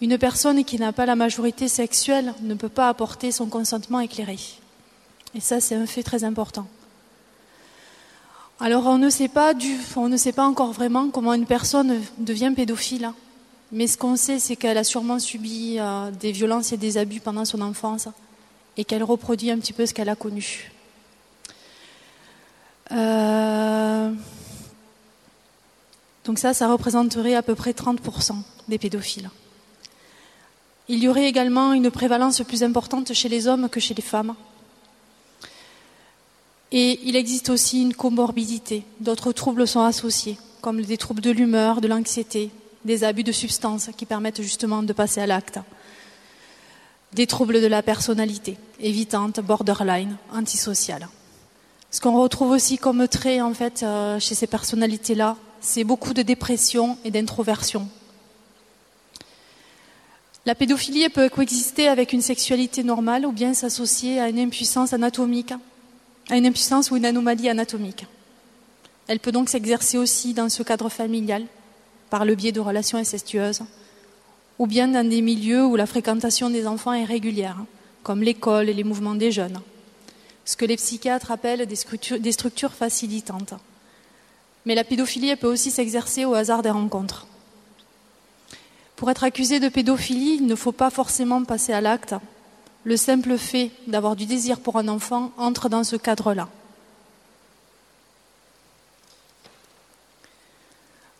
Une 0.00 0.16
personne 0.18 0.64
qui 0.64 0.78
n'a 0.78 0.92
pas 0.92 1.06
la 1.06 1.16
majorité 1.16 1.66
sexuelle 1.66 2.32
ne 2.42 2.54
peut 2.54 2.68
pas 2.68 2.88
apporter 2.88 3.32
son 3.32 3.46
consentement 3.46 3.98
éclairé. 3.98 4.38
Et 5.34 5.40
ça, 5.40 5.60
c'est 5.60 5.74
un 5.74 5.86
fait 5.86 6.04
très 6.04 6.22
important. 6.22 6.68
Alors, 8.60 8.86
on 8.86 8.98
ne 8.98 9.10
sait 9.10 9.28
pas, 9.28 9.52
on 9.96 10.08
ne 10.08 10.16
sait 10.16 10.32
pas 10.32 10.46
encore 10.46 10.72
vraiment 10.72 11.08
comment 11.10 11.34
une 11.34 11.46
personne 11.46 12.00
devient 12.18 12.52
pédophile. 12.54 13.10
Mais 13.72 13.88
ce 13.88 13.98
qu'on 13.98 14.16
sait, 14.16 14.38
c'est 14.38 14.54
qu'elle 14.54 14.78
a 14.78 14.84
sûrement 14.84 15.18
subi 15.18 15.76
euh, 15.78 16.10
des 16.12 16.32
violences 16.32 16.72
et 16.72 16.76
des 16.76 16.98
abus 16.98 17.20
pendant 17.20 17.44
son 17.44 17.60
enfance 17.60 18.08
et 18.76 18.84
qu'elle 18.84 19.02
reproduit 19.02 19.50
un 19.50 19.58
petit 19.58 19.72
peu 19.72 19.84
ce 19.84 19.92
qu'elle 19.92 20.08
a 20.08 20.14
connu. 20.14 20.70
Euh, 22.92 24.12
donc 26.24 26.38
ça, 26.38 26.54
ça 26.54 26.68
représenterait 26.68 27.34
à 27.34 27.42
peu 27.42 27.54
près 27.54 27.72
30% 27.72 28.36
des 28.68 28.78
pédophiles. 28.78 29.30
Il 30.88 30.98
y 30.98 31.08
aurait 31.08 31.26
également 31.26 31.72
une 31.72 31.90
prévalence 31.90 32.42
plus 32.42 32.62
importante 32.62 33.12
chez 33.12 33.28
les 33.28 33.46
hommes 33.46 33.68
que 33.68 33.80
chez 33.80 33.94
les 33.94 34.02
femmes. 34.02 34.34
Et 36.72 37.00
il 37.04 37.16
existe 37.16 37.50
aussi 37.50 37.82
une 37.82 37.94
comorbidité. 37.94 38.84
D'autres 39.00 39.32
troubles 39.32 39.66
sont 39.66 39.80
associés, 39.80 40.38
comme 40.60 40.82
des 40.82 40.96
troubles 40.96 41.22
de 41.22 41.30
l'humeur, 41.30 41.80
de 41.80 41.88
l'anxiété, 41.88 42.50
des 42.84 43.04
abus 43.04 43.24
de 43.24 43.32
substances 43.32 43.90
qui 43.96 44.06
permettent 44.06 44.42
justement 44.42 44.82
de 44.82 44.92
passer 44.92 45.20
à 45.20 45.26
l'acte, 45.26 45.58
des 47.12 47.26
troubles 47.26 47.60
de 47.60 47.66
la 47.66 47.82
personnalité, 47.82 48.58
évitante, 48.80 49.40
borderline, 49.40 50.16
antisociale. 50.32 51.08
Ce 51.90 52.02
qu'on 52.02 52.20
retrouve 52.20 52.50
aussi 52.50 52.76
comme 52.76 53.08
trait 53.08 53.40
en 53.40 53.54
fait 53.54 53.82
euh, 53.82 54.20
chez 54.20 54.34
ces 54.34 54.46
personnalités-là, 54.46 55.36
c'est 55.60 55.84
beaucoup 55.84 56.12
de 56.12 56.20
dépression 56.20 56.98
et 57.04 57.10
d'introversion. 57.10 57.88
La 60.44 60.54
pédophilie 60.54 61.08
peut 61.08 61.30
coexister 61.30 61.88
avec 61.88 62.12
une 62.12 62.20
sexualité 62.20 62.82
normale 62.82 63.24
ou 63.24 63.32
bien 63.32 63.54
s'associer 63.54 64.20
à 64.20 64.28
une 64.28 64.38
impuissance 64.38 64.92
anatomique, 64.92 65.54
à 66.28 66.36
une 66.36 66.46
impuissance 66.46 66.90
ou 66.90 66.96
une 66.96 67.06
anomalie 67.06 67.48
anatomique. 67.48 68.06
Elle 69.06 69.20
peut 69.20 69.32
donc 69.32 69.48
s'exercer 69.48 69.96
aussi 69.96 70.34
dans 70.34 70.50
ce 70.50 70.62
cadre 70.62 70.90
familial, 70.90 71.44
par 72.10 72.26
le 72.26 72.34
biais 72.34 72.52
de 72.52 72.60
relations 72.60 72.98
incestueuses, 72.98 73.62
ou 74.58 74.66
bien 74.66 74.88
dans 74.88 75.08
des 75.08 75.22
milieux 75.22 75.64
où 75.64 75.76
la 75.76 75.86
fréquentation 75.86 76.50
des 76.50 76.66
enfants 76.66 76.92
est 76.92 77.04
régulière, 77.04 77.56
comme 78.02 78.22
l'école 78.22 78.68
et 78.68 78.74
les 78.74 78.84
mouvements 78.84 79.14
des 79.14 79.32
jeunes 79.32 79.60
ce 80.48 80.56
que 80.56 80.64
les 80.64 80.78
psychiatres 80.78 81.30
appellent 81.30 81.66
des 81.66 82.32
structures, 82.32 82.72
facilitantes. 82.72 83.52
Mais 84.64 84.74
la 84.74 84.82
pédophilie 84.82 85.36
peut 85.36 85.46
aussi 85.46 85.70
s'exercer 85.70 86.24
au 86.24 86.32
hasard 86.32 86.62
des 86.62 86.70
rencontres. 86.70 87.26
Pour 88.96 89.10
être 89.10 89.24
accusé 89.24 89.60
de 89.60 89.68
pédophilie, 89.68 90.36
il 90.36 90.46
ne 90.46 90.54
faut 90.54 90.72
pas 90.72 90.88
forcément 90.88 91.44
passer 91.44 91.74
à 91.74 91.82
l'acte. 91.82 92.14
Le 92.84 92.96
simple 92.96 93.36
fait 93.36 93.72
d'avoir 93.88 94.16
du 94.16 94.24
désir 94.24 94.60
pour 94.60 94.78
un 94.78 94.88
enfant 94.88 95.32
entre 95.36 95.68
dans 95.68 95.84
ce 95.84 95.96
cadre-là. 95.96 96.48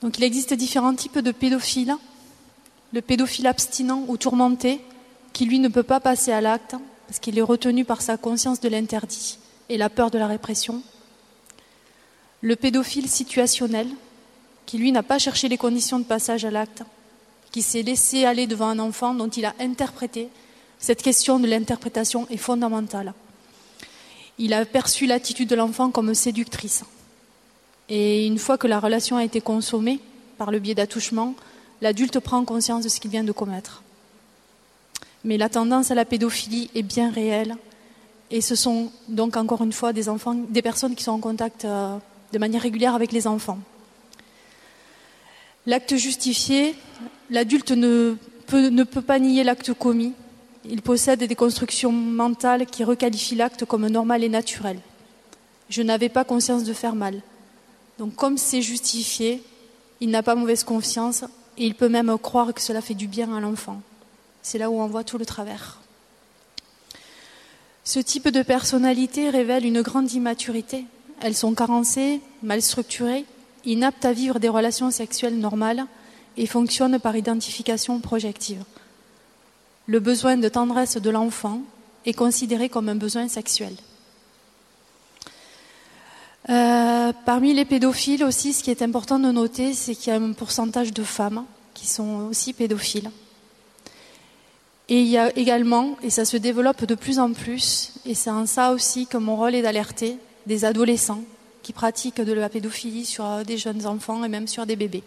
Donc 0.01 0.17
il 0.17 0.25
existe 0.25 0.55
différents 0.55 0.95
types 0.95 1.19
de 1.19 1.33
pédophiles. 1.33 1.97
Le 2.95 3.03
pédophile 3.03 3.47
abstinent 3.47 4.07
ou 4.09 4.17
tourmenté, 4.17 4.81
qui 5.35 5.45
lui 5.45 5.59
ne 5.59 5.69
peut 5.69 5.83
pas 5.83 6.01
passer 6.01 6.33
à 6.33 6.41
l'acte, 6.41 6.77
parce 7.09 7.19
qu'il 7.19 7.39
est 7.39 7.43
retenu 7.43 7.87
par 7.87 8.03
sa 8.03 8.19
conscience 8.19 8.61
de 8.61 8.69
l'interdit 8.69 9.39
et 9.71 9.79
la 9.79 9.89
peur 9.89 10.11
de 10.11 10.19
la 10.19 10.27
répression. 10.27 10.83
Le 12.43 12.55
pédophile 12.55 13.09
situationnel, 13.09 13.89
qui 14.67 14.77
lui 14.77 14.93
n'a 14.93 15.03
pas 15.03 15.19
cherché 15.19 15.49
les 15.49 15.57
conditions 15.57 15.99
de 15.99 16.05
passage 16.05 16.45
à 16.45 16.51
l'acte, 16.51 16.83
qui 17.51 17.63
s'est 17.63 17.81
laissé 17.81 18.27
aller 18.27 18.47
devant 18.47 18.69
un 18.69 18.79
enfant 18.79 19.15
dont 19.15 19.29
il 19.29 19.47
a 19.47 19.55
interprété. 19.59 20.29
Cette 20.79 21.03
question 21.03 21.41
de 21.41 21.47
l'interprétation 21.49 22.29
est 22.29 22.37
fondamentale. 22.37 23.15
Il 24.39 24.53
a 24.53 24.67
perçu 24.67 25.07
l'attitude 25.07 25.49
de 25.49 25.57
l'enfant 25.57 25.91
comme 25.91 26.15
séductrice. 26.15 26.85
Et 27.89 28.27
une 28.27 28.39
fois 28.39 28.59
que 28.59 28.67
la 28.67 28.81
relation 28.81 29.17
a 29.17 29.25
été 29.25 29.41
consommée 29.41 29.99
par 30.37 30.51
le 30.51 30.59
biais 30.59 30.75
d'attouchement, 30.75 31.35
l'adulte 31.81 32.21
prend 32.21 32.45
conscience 32.45 32.85
de 32.85 32.91
ce 32.91 33.01
qu'il 33.01 33.11
vient 33.11 33.25
de 33.25 33.33
commettre. 33.33 33.83
Mais 35.29 35.37
la 35.37 35.51
tendance 35.51 35.91
à 35.91 35.95
la 35.95 36.07
pédophilie 36.07 36.71
est 36.75 36.83
bien 36.83 37.11
réelle. 37.11 37.57
Et 38.31 38.41
ce 38.41 38.55
sont 38.55 38.91
donc 39.09 39.37
encore 39.37 39.63
une 39.63 39.75
fois 39.75 39.93
des 39.93 40.09
enfants, 40.09 40.35
des 40.35 40.63
personnes 40.63 40.95
qui 40.95 41.05
sont 41.05 41.13
en 41.13 41.19
contact 41.19 41.67
euh, 41.67 41.99
de 42.33 42.39
manière 42.39 42.63
régulière 42.63 42.95
avec 42.95 43.13
les 43.13 43.27
enfants. 43.27 43.59
L'acte 45.67 45.97
justifié, 45.97 46.75
l'adulte 47.29 47.73
ne 47.73 48.17
peut, 48.47 48.69
ne 48.71 48.85
peut 48.85 49.03
pas 49.03 49.19
nier 49.19 49.45
l'acte 49.45 49.75
commis. 49.75 50.15
Il 50.65 50.81
possède 50.81 51.23
des 51.23 51.35
constructions 51.35 51.93
mentales 51.93 52.65
qui 52.65 52.83
requalifient 52.83 53.35
l'acte 53.35 53.67
comme 53.67 53.87
normal 53.87 54.25
et 54.25 54.31
naturel. 54.31 54.81
Je 55.69 55.83
n'avais 55.83 56.09
pas 56.09 56.25
conscience 56.25 56.65
de 56.65 56.73
faire 56.73 56.95
mal. 56.95 57.21
Donc 57.99 58.15
comme 58.15 58.39
c'est 58.39 58.63
justifié, 58.63 59.43
il 60.01 60.09
n'a 60.09 60.23
pas 60.23 60.35
mauvaise 60.35 60.65
conscience 60.65 61.25
et 61.59 61.67
il 61.67 61.75
peut 61.75 61.91
même 61.91 62.17
croire 62.17 62.55
que 62.55 62.63
cela 62.63 62.81
fait 62.81 62.95
du 62.95 63.09
bien 63.09 63.37
à 63.37 63.41
l'enfant. 63.41 63.83
C'est 64.43 64.59
là 64.59 64.71
où 64.71 64.81
on 64.81 64.87
voit 64.87 65.05
tout 65.05 65.19
le 65.19 65.27
travers. 65.27 65.79
Ce 67.85 67.99
type 67.99 68.29
de 68.29 68.43
personnalité 68.43 69.31
révèle 69.31 69.65
une 69.65 69.83
grande 69.83 70.13
immaturité. 70.13 70.85
Elles 71.21 71.35
sont 71.35 71.55
carencées, 71.55 72.21
mal 72.43 72.61
structurées, 72.61 73.25
inaptes 73.65 74.05
à 74.05 74.13
vivre 74.13 74.39
des 74.39 74.49
relations 74.49 74.91
sexuelles 74.91 75.39
normales 75.39 75.87
et 76.37 76.47
fonctionnent 76.47 76.99
par 76.99 77.17
identification 77.17 78.01
projective. 78.01 78.63
Le 79.87 80.01
besoin 80.01 80.37
de 80.37 80.49
tendresse 80.49 80.99
de 80.99 81.11
l'enfant 81.11 81.63
est 82.05 82.13
considéré 82.13 82.69
comme 82.69 82.89
un 82.89 82.95
besoin 82.95 83.27
sexuel. 83.29 83.75
Euh, 86.51 87.13
parmi 87.27 87.53
les 87.53 87.65
pédophiles 87.65 88.25
aussi, 88.25 88.53
ce 88.53 88.63
qui 88.63 88.71
est 88.71 88.83
important 88.83 89.19
de 89.19 89.31
noter, 89.31 89.75
c'est 89.75 89.95
qu'il 89.95 90.13
y 90.13 90.17
a 90.17 90.21
un 90.21 90.33
pourcentage 90.33 90.93
de 90.93 91.03
femmes 91.03 91.45
qui 91.75 91.87
sont 91.87 92.29
aussi 92.31 92.53
pédophiles. 92.53 93.11
Et 94.91 95.01
il 95.01 95.09
y 95.09 95.19
a 95.19 95.37
également, 95.37 95.97
et 96.03 96.09
ça 96.09 96.25
se 96.25 96.37
développe 96.39 96.85
de 96.85 96.95
plus 96.95 97.19
en 97.19 97.33
plus, 97.33 97.93
et 98.07 98.15
c'est 98.15 98.31
en 98.31 98.47
ça 98.47 98.73
aussi 98.73 99.07
que 99.07 99.19
mon 99.19 99.37
rôle 99.37 99.55
est 99.55 99.63
d'alerter 99.63 100.17
des 100.47 100.65
adolescents 100.65 101.23
qui 101.63 101.75
pratiquent 101.75 102.23
de 102.23 102.33
la 102.33 102.49
pédophilie 102.49 103.05
sur 103.05 103.45
des 103.45 103.59
jeunes 103.59 103.87
enfants 103.87 104.25
et 104.25 104.29
même 104.29 104.49
sur 104.49 104.65
des 104.65 104.77
bébés. 104.77 105.03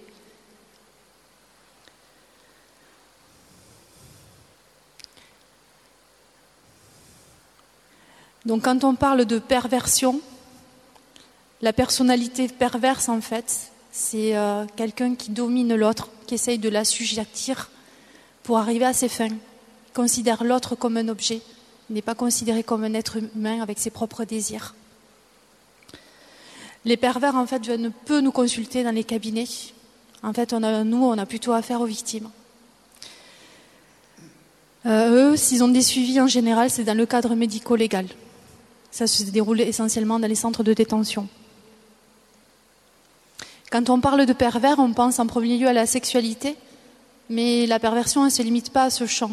Donc 8.45 8.63
quand 8.63 8.83
on 8.83 8.95
parle 8.95 9.25
de 9.25 9.39
perversion, 9.39 10.19
la 11.61 11.73
personnalité 11.73 12.47
perverse, 12.47 13.07
en 13.09 13.21
fait, 13.21 13.71
c'est 13.91 14.35
euh, 14.35 14.65
quelqu'un 14.75 15.15
qui 15.15 15.31
domine 15.31 15.75
l'autre, 15.75 16.09
qui 16.25 16.35
essaye 16.35 16.57
de 16.57 16.69
l'assujettir 16.69 17.69
pour 18.43 18.57
arriver 18.57 18.85
à 18.85 18.93
ses 18.93 19.09
fins. 19.09 19.29
Considère 19.93 20.43
l'autre 20.43 20.75
comme 20.75 20.97
un 20.97 21.07
objet, 21.09 21.41
n'est 21.89 22.01
pas 22.01 22.15
considéré 22.15 22.63
comme 22.63 22.83
un 22.83 22.93
être 22.93 23.17
humain 23.17 23.61
avec 23.61 23.79
ses 23.79 23.89
propres 23.89 24.23
désirs. 24.23 24.75
Les 26.85 26.97
pervers, 26.97 27.35
en 27.35 27.45
fait, 27.45 27.67
ne 27.67 27.89
peuvent 27.89 28.23
nous 28.23 28.31
consulter 28.31 28.83
dans 28.83 28.95
les 28.95 29.03
cabinets. 29.03 29.47
En 30.23 30.33
fait, 30.33 30.53
nous, 30.53 31.03
on 31.03 31.17
a 31.17 31.25
plutôt 31.25 31.51
affaire 31.51 31.81
aux 31.81 31.85
victimes. 31.85 32.29
Euh, 34.85 35.31
eux, 35.31 35.37
s'ils 35.37 35.63
ont 35.63 35.67
des 35.67 35.83
suivis 35.83 36.19
en 36.19 36.27
général, 36.27 36.69
c'est 36.69 36.83
dans 36.83 36.97
le 36.97 37.05
cadre 37.05 37.35
médico-légal. 37.35 38.07
Ça 38.89 39.05
se 39.05 39.23
déroule 39.23 39.61
essentiellement 39.61 40.19
dans 40.19 40.27
les 40.27 40.35
centres 40.35 40.63
de 40.63 40.73
détention. 40.73 41.27
Quand 43.71 43.89
on 43.89 44.01
parle 44.01 44.25
de 44.25 44.33
pervers, 44.33 44.79
on 44.79 44.91
pense 44.91 45.19
en 45.19 45.27
premier 45.27 45.57
lieu 45.57 45.67
à 45.67 45.73
la 45.73 45.85
sexualité, 45.85 46.57
mais 47.29 47.67
la 47.67 47.79
perversion 47.79 48.25
ne 48.25 48.29
se 48.29 48.41
limite 48.41 48.71
pas 48.71 48.83
à 48.83 48.89
ce 48.89 49.05
champ. 49.05 49.31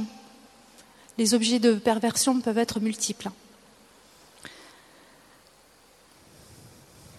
Les 1.19 1.35
objets 1.35 1.59
de 1.59 1.75
perversion 1.75 2.41
peuvent 2.41 2.59
être 2.59 2.81
multiples. 2.81 3.31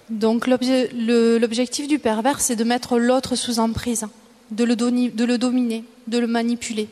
Donc 0.09 0.47
l'objectif 0.47 1.87
du 1.87 1.99
pervers, 1.99 2.41
c'est 2.41 2.55
de 2.55 2.63
mettre 2.63 2.97
l'autre 2.97 3.35
sous 3.35 3.59
emprise, 3.59 4.07
de 4.49 4.63
le, 4.63 4.75
de 4.75 5.23
le 5.25 5.37
dominer, 5.37 5.83
de 6.07 6.17
le 6.17 6.25
manipuler, 6.25 6.89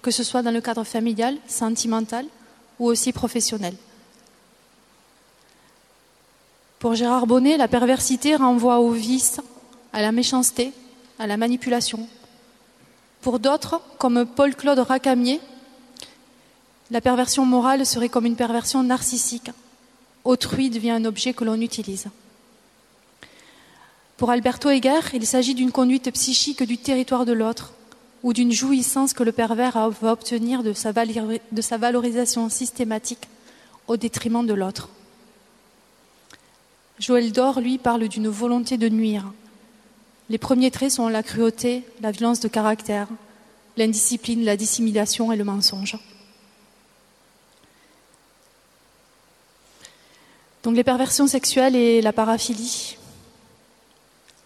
que 0.00 0.10
ce 0.10 0.22
soit 0.22 0.42
dans 0.42 0.50
le 0.50 0.62
cadre 0.62 0.84
familial, 0.84 1.36
sentimental 1.46 2.24
ou 2.78 2.86
aussi 2.86 3.12
professionnel. 3.12 3.74
Pour 6.78 6.94
Gérard 6.94 7.26
Bonnet, 7.26 7.56
la 7.56 7.68
perversité 7.68 8.36
renvoie 8.36 8.78
au 8.78 8.90
vice, 8.90 9.40
à 9.92 10.00
la 10.00 10.12
méchanceté, 10.12 10.72
à 11.18 11.26
la 11.26 11.36
manipulation. 11.36 12.08
Pour 13.20 13.38
d'autres, 13.38 13.80
comme 13.98 14.26
Paul-Claude 14.26 14.78
Racamier, 14.78 15.40
la 16.90 17.00
perversion 17.00 17.44
morale 17.46 17.86
serait 17.86 18.08
comme 18.08 18.26
une 18.26 18.36
perversion 18.36 18.82
narcissique. 18.82 19.50
Autrui 20.24 20.70
devient 20.70 20.90
un 20.90 21.04
objet 21.04 21.34
que 21.34 21.44
l'on 21.44 21.60
utilise. 21.60 22.06
Pour 24.16 24.30
Alberto 24.30 24.70
Heger, 24.70 25.00
il 25.12 25.26
s'agit 25.26 25.54
d'une 25.54 25.72
conduite 25.72 26.10
psychique 26.12 26.62
du 26.62 26.78
territoire 26.78 27.26
de 27.26 27.32
l'autre 27.32 27.74
ou 28.22 28.32
d'une 28.32 28.52
jouissance 28.52 29.12
que 29.12 29.22
le 29.22 29.32
pervers 29.32 29.90
va 29.90 30.12
obtenir 30.12 30.62
de 30.62 30.72
sa, 30.72 30.92
valorisation 31.76 32.48
systématique 32.48 33.28
au 33.86 33.96
détriment 33.96 34.46
de 34.46 34.54
l'autre. 34.54 34.88
Joël 36.98 37.32
Dor, 37.32 37.60
lui, 37.60 37.76
parle 37.76 38.08
d'une 38.08 38.28
volonté 38.28 38.78
de 38.78 38.88
nuire, 38.88 39.32
les 40.30 40.38
premiers 40.38 40.70
traits 40.70 40.92
sont 40.92 41.08
la 41.08 41.22
cruauté, 41.22 41.84
la 42.00 42.10
violence 42.10 42.40
de 42.40 42.48
caractère, 42.48 43.08
l'indiscipline, 43.76 44.44
la 44.44 44.56
dissimulation 44.56 45.30
et 45.32 45.36
le 45.36 45.44
mensonge. 45.44 45.98
Donc 50.64 50.74
les 50.74 50.82
perversions 50.82 51.26
sexuelles 51.26 51.76
et 51.76 52.00
la 52.00 52.14
paraphilie. 52.14 52.96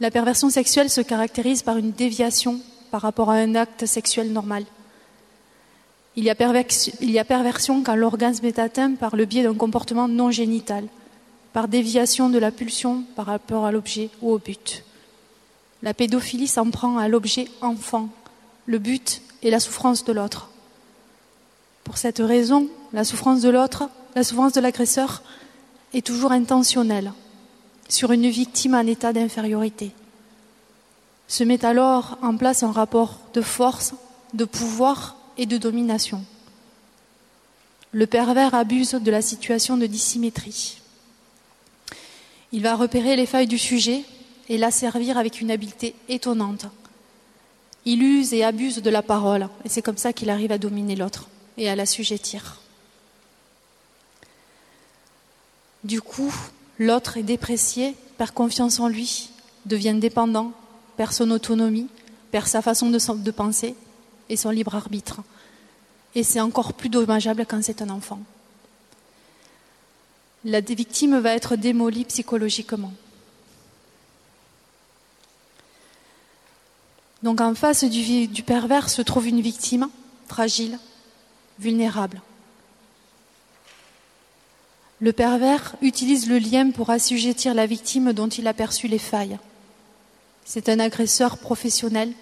La 0.00 0.10
perversion 0.10 0.50
sexuelle 0.50 0.90
se 0.90 1.00
caractérise 1.00 1.62
par 1.62 1.76
une 1.76 1.92
déviation 1.92 2.60
par 2.90 3.02
rapport 3.02 3.30
à 3.30 3.34
un 3.34 3.54
acte 3.54 3.86
sexuel 3.86 4.32
normal. 4.32 4.64
Il 6.16 6.24
y 6.24 6.30
a, 6.30 7.24
perversion 7.24 7.84
quand 7.84 7.94
l'orgasme 7.94 8.44
est 8.44 8.58
atteint 8.58 8.94
par 8.94 9.14
le 9.14 9.24
biais 9.24 9.44
d'un 9.44 9.54
comportement 9.54 10.08
non 10.08 10.32
génital, 10.32 10.84
par 11.52 11.68
déviation 11.68 12.28
de 12.28 12.38
la 12.38 12.50
pulsion 12.50 13.04
par 13.14 13.26
rapport 13.26 13.64
à 13.64 13.70
l'objet 13.70 14.10
ou 14.20 14.32
au 14.32 14.38
but. 14.38 14.82
La 15.82 15.94
pédophilie 15.94 16.48
s'en 16.48 16.70
prend 16.70 16.98
à 16.98 17.06
l'objet 17.06 17.46
enfant. 17.60 18.08
Le 18.66 18.80
but 18.80 19.22
est 19.44 19.50
la 19.50 19.60
souffrance 19.60 20.04
de 20.04 20.12
l'autre. 20.12 20.50
Pour 21.84 21.96
cette 21.96 22.18
raison, 22.18 22.66
la 22.92 23.04
souffrance 23.04 23.40
de 23.40 23.50
l'autre, 23.50 23.88
la 24.16 24.24
souffrance 24.24 24.52
de 24.54 24.60
l'agresseur, 24.60 25.22
est 25.94 26.06
toujours 26.06 26.32
intentionnelle 26.32 27.12
sur 27.88 28.12
une 28.12 28.28
victime 28.28 28.74
en 28.74 28.86
état 28.86 29.12
d'infériorité. 29.12 29.92
Se 31.26 31.44
met 31.44 31.64
alors 31.64 32.18
en 32.22 32.36
place 32.36 32.62
un 32.62 32.72
rapport 32.72 33.20
de 33.34 33.42
force, 33.42 33.94
de 34.34 34.44
pouvoir 34.44 35.16
et 35.36 35.46
de 35.46 35.56
domination. 35.56 36.24
Le 37.92 38.06
pervers 38.06 38.54
abuse 38.54 38.92
de 38.92 39.10
la 39.10 39.22
situation 39.22 39.76
de 39.76 39.86
dissymétrie. 39.86 40.78
Il 42.52 42.62
va 42.62 42.76
repérer 42.76 43.16
les 43.16 43.26
failles 43.26 43.46
du 43.46 43.58
sujet 43.58 44.04
et 44.48 44.58
la 44.58 44.70
servir 44.70 45.18
avec 45.18 45.40
une 45.40 45.50
habileté 45.50 45.94
étonnante. 46.08 46.66
Il 47.84 48.02
use 48.02 48.34
et 48.34 48.44
abuse 48.44 48.82
de 48.82 48.90
la 48.90 49.02
parole, 49.02 49.48
et 49.64 49.68
c'est 49.68 49.82
comme 49.82 49.96
ça 49.96 50.12
qu'il 50.12 50.30
arrive 50.30 50.52
à 50.52 50.58
dominer 50.58 50.96
l'autre 50.96 51.28
et 51.56 51.68
à 51.68 51.76
l'assujettir. 51.76 52.60
Du 55.88 56.02
coup, 56.02 56.34
l'autre 56.78 57.16
est 57.16 57.22
déprécié, 57.22 57.96
perd 58.18 58.32
confiance 58.32 58.78
en 58.78 58.88
lui, 58.88 59.30
devient 59.64 59.94
dépendant, 59.94 60.52
perd 60.98 61.14
son 61.14 61.30
autonomie, 61.30 61.88
perd 62.30 62.46
sa 62.46 62.60
façon 62.60 62.90
de, 62.90 63.30
penser 63.30 63.74
et 64.28 64.36
son 64.36 64.50
libre 64.50 64.74
arbitre. 64.74 65.22
Et 66.14 66.24
c'est 66.24 66.40
encore 66.40 66.74
plus 66.74 66.90
dommageable 66.90 67.46
quand 67.48 67.64
c'est 67.64 67.80
un 67.80 67.88
enfant. 67.88 68.20
La 70.44 70.60
victime 70.60 71.20
va 71.20 71.32
être 71.32 71.56
démolie 71.56 72.04
psychologiquement. 72.04 72.92
Donc 77.22 77.40
en 77.40 77.54
face 77.54 77.84
du, 77.84 78.42
pervers 78.42 78.90
se 78.90 79.00
trouve 79.00 79.26
une 79.26 79.40
victime 79.40 79.88
fragile, 80.26 80.78
vulnérable. 81.58 82.20
Le 85.00 85.12
pervers 85.12 85.76
utilise 85.80 86.28
le 86.28 86.38
lien 86.38 86.70
pour 86.70 86.90
assujettir 86.90 87.54
la 87.54 87.66
victime 87.66 88.12
dont 88.12 88.28
il 88.28 88.48
a 88.48 88.54
perçu 88.54 88.88
les 88.88 88.98
failles. 88.98 89.38
C'est 90.44 90.68
un 90.68 90.80
agresseur 90.80 91.38
professionnel, 91.38 92.12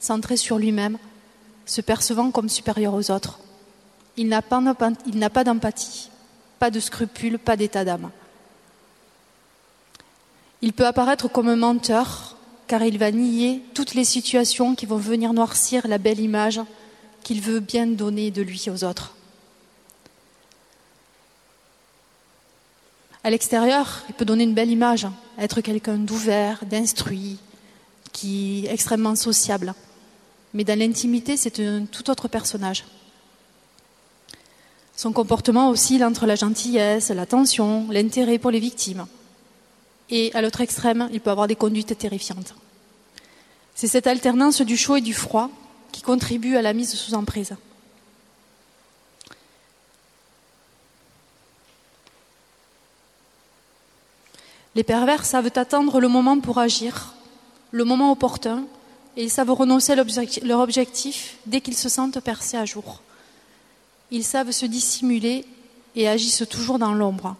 centré 0.00 0.36
sur 0.36 0.58
lui-même, 0.58 0.98
se 1.66 1.80
percevant 1.80 2.30
comme 2.30 2.48
supérieur 2.48 2.94
aux 2.94 3.10
autres. 3.10 3.38
Il 4.16 4.28
n'a 4.28 4.42
pas 4.42 5.44
d'empathie, 5.44 6.10
pas 6.58 6.70
de 6.70 6.80
scrupules, 6.80 7.38
pas 7.38 7.56
d'état 7.56 7.84
d'âme. 7.84 8.10
Il 10.62 10.72
peut 10.72 10.86
apparaître 10.86 11.28
comme 11.28 11.48
un 11.48 11.56
menteur, 11.56 12.36
car 12.66 12.82
il 12.82 12.98
va 12.98 13.12
nier 13.12 13.62
toutes 13.74 13.94
les 13.94 14.04
situations 14.04 14.74
qui 14.74 14.86
vont 14.86 14.96
venir 14.96 15.32
noircir 15.32 15.86
la 15.86 15.98
belle 15.98 16.18
image 16.18 16.60
qu'il 17.22 17.40
veut 17.40 17.60
bien 17.60 17.86
donner 17.86 18.30
de 18.30 18.42
lui 18.42 18.64
aux 18.70 18.84
autres. 18.84 19.15
À 23.26 23.30
l'extérieur, 23.30 24.04
il 24.08 24.14
peut 24.14 24.24
donner 24.24 24.44
une 24.44 24.54
belle 24.54 24.70
image, 24.70 25.08
être 25.36 25.60
quelqu'un 25.60 25.96
d'ouvert, 25.96 26.64
d'instruit, 26.64 27.38
qui 28.12 28.66
est 28.66 28.72
extrêmement 28.72 29.16
sociable. 29.16 29.74
Mais 30.54 30.62
dans 30.62 30.78
l'intimité, 30.78 31.36
c'est 31.36 31.58
un 31.58 31.86
tout 31.86 32.08
autre 32.08 32.28
personnage. 32.28 32.84
Son 34.94 35.12
comportement 35.12 35.70
oscille 35.70 36.04
entre 36.04 36.24
la 36.24 36.36
gentillesse, 36.36 37.08
l'attention, 37.08 37.88
l'intérêt 37.90 38.38
pour 38.38 38.52
les 38.52 38.60
victimes. 38.60 39.06
Et 40.08 40.32
à 40.34 40.40
l'autre 40.40 40.60
extrême, 40.60 41.08
il 41.12 41.20
peut 41.20 41.30
avoir 41.30 41.48
des 41.48 41.56
conduites 41.56 41.98
terrifiantes. 41.98 42.54
C'est 43.74 43.88
cette 43.88 44.06
alternance 44.06 44.60
du 44.60 44.76
chaud 44.76 44.94
et 44.94 45.00
du 45.00 45.14
froid 45.14 45.50
qui 45.90 46.02
contribue 46.02 46.54
à 46.54 46.62
la 46.62 46.72
mise 46.72 46.94
sous 46.94 47.14
emprise. 47.14 47.56
Les 54.76 54.84
pervers 54.84 55.24
savent 55.24 55.50
attendre 55.54 56.00
le 56.00 56.08
moment 56.08 56.38
pour 56.38 56.58
agir, 56.58 57.14
le 57.70 57.84
moment 57.84 58.12
opportun, 58.12 58.66
et 59.16 59.22
ils 59.24 59.30
savent 59.30 59.50
renoncer 59.50 59.92
à 59.92 60.04
leur 60.42 60.60
objectif 60.60 61.38
dès 61.46 61.62
qu'ils 61.62 61.78
se 61.78 61.88
sentent 61.88 62.20
percés 62.20 62.58
à 62.58 62.66
jour. 62.66 63.00
Ils 64.10 64.22
savent 64.22 64.50
se 64.50 64.66
dissimuler 64.66 65.46
et 65.94 66.06
agissent 66.06 66.44
toujours 66.50 66.78
dans 66.78 66.92
l'ombre. 66.92 67.36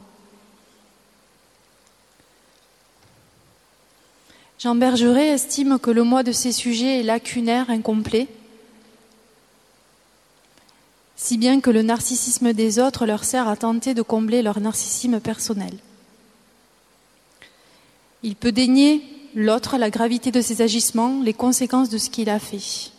Jean 4.59 4.75
Bergeret 4.75 5.28
estime 5.28 5.78
que 5.78 5.90
le 5.90 6.05
moi 6.05 6.23
de 6.23 6.33
ces 6.33 6.52
sujets 6.52 7.00
est 7.00 7.02
lacunaire, 7.02 7.69
incomplet, 7.69 8.28
si 11.16 11.37
bien 11.37 11.61
que 11.61 11.69
le 11.69 11.83
narcissisme 11.83 12.55
des 12.55 12.78
autres 12.78 13.05
leur 13.05 13.25
sert 13.25 13.47
à 13.47 13.57
tenter 13.57 13.93
de 13.93 14.00
combler 14.00 14.40
leur 14.40 14.59
narcissisme 14.59 15.21
personnel. 15.21 15.75
Il 18.26 18.35
peut 18.35 18.50
dénier 18.50 19.02
l'autre 19.37 19.78
la 19.78 19.88
gravité 19.88 20.33
de 20.33 20.40
ses 20.40 20.61
agissements, 20.61 21.23
les 21.23 21.33
conséquences 21.33 21.90
de 21.90 21.97
ce 21.97 22.11
qu'il 22.11 22.28
a 22.28 22.40
fait. 22.40 22.90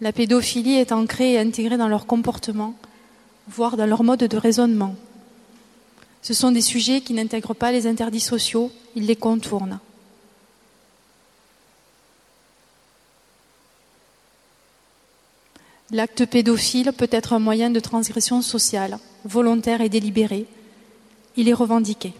La 0.00 0.10
pédophilie 0.10 0.74
est 0.74 0.90
ancrée 0.90 1.34
et 1.34 1.38
intégrée 1.38 1.76
dans 1.76 1.86
leur 1.86 2.04
comportement, 2.04 2.74
voire 3.46 3.76
dans 3.76 3.86
leur 3.86 4.02
mode 4.02 4.24
de 4.24 4.36
raisonnement. 4.36 4.96
Ce 6.20 6.34
sont 6.34 6.50
des 6.50 6.62
sujets 6.62 7.00
qui 7.00 7.14
n'intègrent 7.14 7.54
pas 7.54 7.70
les 7.70 7.86
interdits 7.86 8.18
sociaux, 8.18 8.72
ils 8.96 9.06
les 9.06 9.14
contournent. 9.14 9.78
L'acte 15.92 16.26
pédophile 16.26 16.92
peut 16.92 17.10
être 17.12 17.34
un 17.34 17.38
moyen 17.38 17.70
de 17.70 17.78
transgression 17.78 18.42
sociale, 18.42 18.98
volontaire 19.24 19.80
et 19.80 19.88
délibéré. 19.88 20.46
Il 21.36 21.48
est 21.48 21.54
revendiqué. 21.54 22.14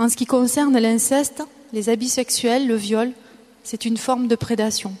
En 0.00 0.08
ce 0.08 0.16
qui 0.16 0.24
concerne 0.24 0.78
l'inceste, 0.78 1.42
les 1.74 1.90
habits 1.90 2.08
sexuels, 2.08 2.66
le 2.66 2.74
viol, 2.74 3.12
c'est 3.64 3.84
une 3.84 3.98
forme 3.98 4.28
de 4.28 4.34
prédation. 4.34 4.94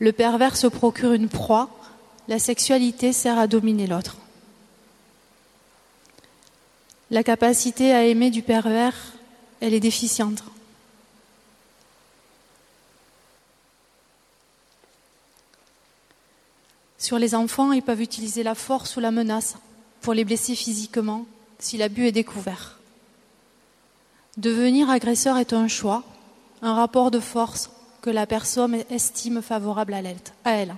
Le 0.00 0.12
pervers 0.12 0.54
se 0.54 0.66
procure 0.66 1.14
une 1.14 1.30
proie, 1.30 1.70
la 2.28 2.38
sexualité 2.38 3.14
sert 3.14 3.38
à 3.38 3.46
dominer 3.46 3.86
l'autre. 3.86 4.18
La 7.10 7.22
capacité 7.22 7.94
à 7.94 8.04
aimer 8.04 8.30
du 8.30 8.42
pervers, 8.42 9.14
elle 9.62 9.72
est 9.72 9.80
déficiente. 9.80 10.44
Sur 16.98 17.18
les 17.18 17.34
enfants, 17.34 17.72
ils 17.72 17.80
peuvent 17.80 18.02
utiliser 18.02 18.42
la 18.42 18.54
force 18.54 18.94
ou 18.98 19.00
la 19.00 19.10
menace 19.10 19.56
pour 20.02 20.12
les 20.12 20.26
blesser 20.26 20.54
physiquement 20.54 21.24
si 21.58 21.78
l'abus 21.78 22.08
est 22.08 22.12
découvert. 22.12 22.75
Devenir 24.36 24.90
agresseur 24.90 25.38
est 25.38 25.52
un 25.54 25.66
choix, 25.66 26.02
un 26.60 26.74
rapport 26.74 27.10
de 27.10 27.20
force 27.20 27.70
que 28.02 28.10
la 28.10 28.26
personne 28.26 28.82
estime 28.90 29.40
favorable 29.40 29.94
à 29.94 30.02
elle. 30.44 30.76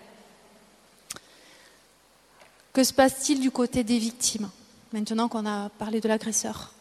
Que 2.72 2.84
se 2.84 2.92
passe-t-il 2.92 3.40
du 3.40 3.50
côté 3.50 3.82
des 3.82 3.98
victimes, 3.98 4.48
maintenant 4.92 5.28
qu'on 5.28 5.44
a 5.44 5.70
parlé 5.70 6.00
de 6.00 6.06
l'agresseur? 6.06 6.72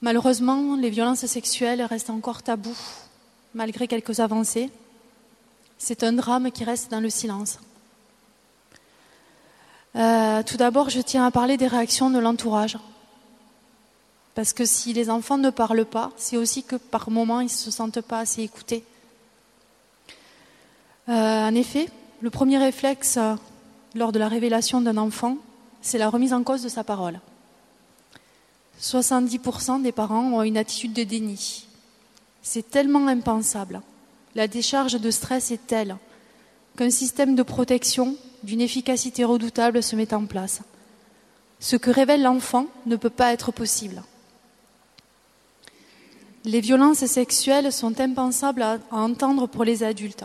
Malheureusement, 0.00 0.76
les 0.76 0.90
violences 0.90 1.26
sexuelles 1.26 1.82
restent 1.82 2.10
encore 2.10 2.42
tabous, 2.42 2.78
malgré 3.52 3.88
quelques 3.88 4.20
avancées. 4.20 4.70
C'est 5.76 6.04
un 6.04 6.12
drame 6.12 6.52
qui 6.52 6.62
reste 6.62 6.90
dans 6.90 7.00
le 7.00 7.10
silence. 7.10 7.58
Euh, 9.96 10.42
tout 10.44 10.56
d'abord, 10.56 10.88
je 10.88 11.00
tiens 11.00 11.26
à 11.26 11.30
parler 11.30 11.56
des 11.56 11.66
réactions 11.66 12.10
de 12.10 12.18
l'entourage. 12.18 12.78
Parce 14.34 14.52
que 14.52 14.64
si 14.64 14.92
les 14.92 15.10
enfants 15.10 15.38
ne 15.38 15.50
parlent 15.50 15.84
pas, 15.84 16.10
c'est 16.16 16.36
aussi 16.36 16.62
que 16.62 16.76
par 16.76 17.10
moments, 17.10 17.40
ils 17.40 17.44
ne 17.44 17.48
se 17.48 17.70
sentent 17.70 18.00
pas 18.00 18.20
assez 18.20 18.42
écoutés. 18.42 18.84
Euh, 21.08 21.48
en 21.48 21.54
effet, 21.54 21.88
le 22.20 22.30
premier 22.30 22.58
réflexe 22.58 23.16
euh, 23.16 23.34
lors 23.94 24.12
de 24.12 24.18
la 24.18 24.28
révélation 24.28 24.80
d'un 24.80 24.96
enfant, 24.96 25.36
c'est 25.82 25.98
la 25.98 26.08
remise 26.08 26.32
en 26.32 26.42
cause 26.42 26.62
de 26.62 26.68
sa 26.68 26.84
parole. 26.84 27.20
70% 28.80 29.82
des 29.82 29.92
parents 29.92 30.32
ont 30.32 30.42
une 30.42 30.56
attitude 30.56 30.92
de 30.92 31.02
déni. 31.02 31.66
C'est 32.42 32.70
tellement 32.70 33.06
impensable. 33.08 33.82
La 34.34 34.48
décharge 34.48 35.00
de 35.00 35.10
stress 35.10 35.50
est 35.50 35.66
telle 35.66 35.96
qu'un 36.76 36.90
système 36.90 37.34
de 37.34 37.42
protection 37.42 38.16
d'une 38.42 38.60
efficacité 38.60 39.24
redoutable 39.24 39.82
se 39.82 39.96
met 39.96 40.14
en 40.14 40.24
place. 40.24 40.62
Ce 41.58 41.76
que 41.76 41.90
révèle 41.90 42.22
l'enfant 42.22 42.66
ne 42.86 42.96
peut 42.96 43.10
pas 43.10 43.32
être 43.32 43.52
possible. 43.52 44.02
Les 46.44 46.62
violences 46.62 47.04
sexuelles 47.04 47.70
sont 47.70 48.00
impensables 48.00 48.62
à, 48.62 48.78
entendre 48.90 49.46
pour 49.46 49.62
les 49.62 49.82
adultes. 49.82 50.24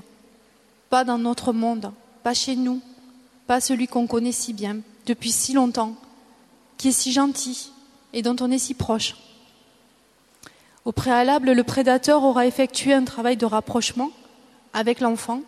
Pas 0.89 1.03
dans 1.03 1.17
notre 1.17 1.51
monde, 1.51 1.91
pas 2.23 2.33
chez 2.33 2.55
nous, 2.55 2.81
pas 3.47 3.59
celui 3.59 3.87
qu'on 3.87 4.07
connaît 4.07 4.31
si 4.31 4.53
bien, 4.53 4.77
depuis 5.05 5.31
si 5.31 5.51
longtemps, 5.51 5.93
qui 6.77 6.89
est 6.89 6.93
si 6.93 7.11
gentil 7.11 7.71
et 8.13 8.21
dont 8.21 8.35
on 8.39 8.49
est 8.49 8.59
si 8.59 8.73
proche. 8.73 9.15
Au 10.85 10.93
préalable, 10.93 11.51
le 11.51 11.63
prédateur 11.63 12.23
aura 12.23 12.47
effectué 12.47 12.93
un 12.93 13.03
travail 13.03 13.35
de 13.35 13.45
rapprochement 13.45 14.11
avec 14.71 15.01
l'enfant, 15.01 15.41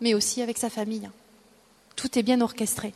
mais 0.00 0.14
aussi 0.14 0.42
avec 0.42 0.58
sa 0.58 0.70
famille. 0.70 1.08
Tout 1.94 2.18
est 2.18 2.24
bien 2.24 2.40
orchestré. 2.40 2.92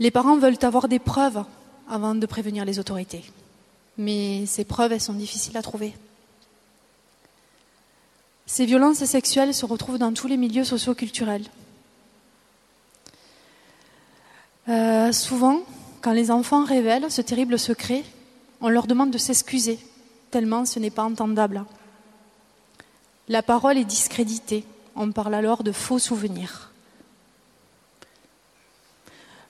Les 0.00 0.10
parents 0.10 0.36
veulent 0.36 0.58
avoir 0.62 0.88
des 0.88 0.98
preuves 0.98 1.44
avant 1.88 2.16
de 2.16 2.26
prévenir 2.26 2.64
les 2.64 2.80
autorités 2.80 3.22
mais 3.98 4.44
ces 4.46 4.64
preuves, 4.64 4.92
elles 4.92 5.00
sont 5.00 5.14
difficiles 5.14 5.56
à 5.56 5.62
trouver. 5.62 5.94
Ces 8.46 8.66
violences 8.66 9.04
sexuelles 9.04 9.54
se 9.54 9.66
retrouvent 9.66 9.98
dans 9.98 10.12
tous 10.12 10.28
les 10.28 10.36
milieux 10.36 10.64
socioculturels. 10.64 11.46
Euh, 14.68 15.12
souvent, 15.12 15.60
quand 16.00 16.12
les 16.12 16.30
enfants 16.30 16.64
révèlent 16.64 17.10
ce 17.10 17.22
terrible 17.22 17.58
secret, 17.58 18.04
on 18.60 18.68
leur 18.68 18.86
demande 18.86 19.10
de 19.10 19.18
s'excuser, 19.18 19.78
tellement 20.30 20.64
ce 20.64 20.78
n'est 20.78 20.90
pas 20.90 21.04
entendable. 21.04 21.64
La 23.28 23.42
parole 23.42 23.78
est 23.78 23.84
discréditée, 23.84 24.64
on 24.94 25.10
parle 25.10 25.34
alors 25.34 25.64
de 25.64 25.72
faux 25.72 25.98
souvenirs. 25.98 26.70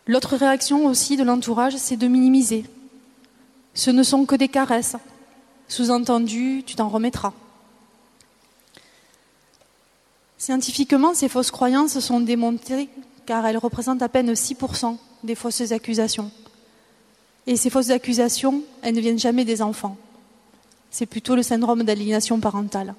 L'autre 0.06 0.36
réaction 0.36 0.86
aussi 0.86 1.16
de 1.16 1.24
l'entourage, 1.24 1.76
c'est 1.76 1.96
de 1.96 2.08
minimiser, 2.08 2.64
ce 3.76 3.90
ne 3.90 4.02
sont 4.02 4.24
que 4.24 4.34
des 4.34 4.48
caresses. 4.48 4.96
Sous-entendu, 5.68 6.64
tu 6.66 6.74
t'en 6.74 6.88
remettras. 6.88 7.32
Scientifiquement, 10.38 11.14
ces 11.14 11.28
fausses 11.28 11.50
croyances 11.50 11.98
sont 12.00 12.20
démontées 12.20 12.88
car 13.26 13.46
elles 13.46 13.58
représentent 13.58 14.02
à 14.02 14.08
peine 14.08 14.32
6% 14.32 14.96
des 15.24 15.34
fausses 15.34 15.72
accusations. 15.72 16.30
Et 17.46 17.56
ces 17.56 17.70
fausses 17.70 17.90
accusations, 17.90 18.62
elles 18.82 18.94
ne 18.94 19.00
viennent 19.00 19.18
jamais 19.18 19.44
des 19.44 19.62
enfants. 19.62 19.96
C'est 20.90 21.06
plutôt 21.06 21.36
le 21.36 21.42
syndrome 21.42 21.82
d'aliénation 21.82 22.40
parentale. 22.40 22.94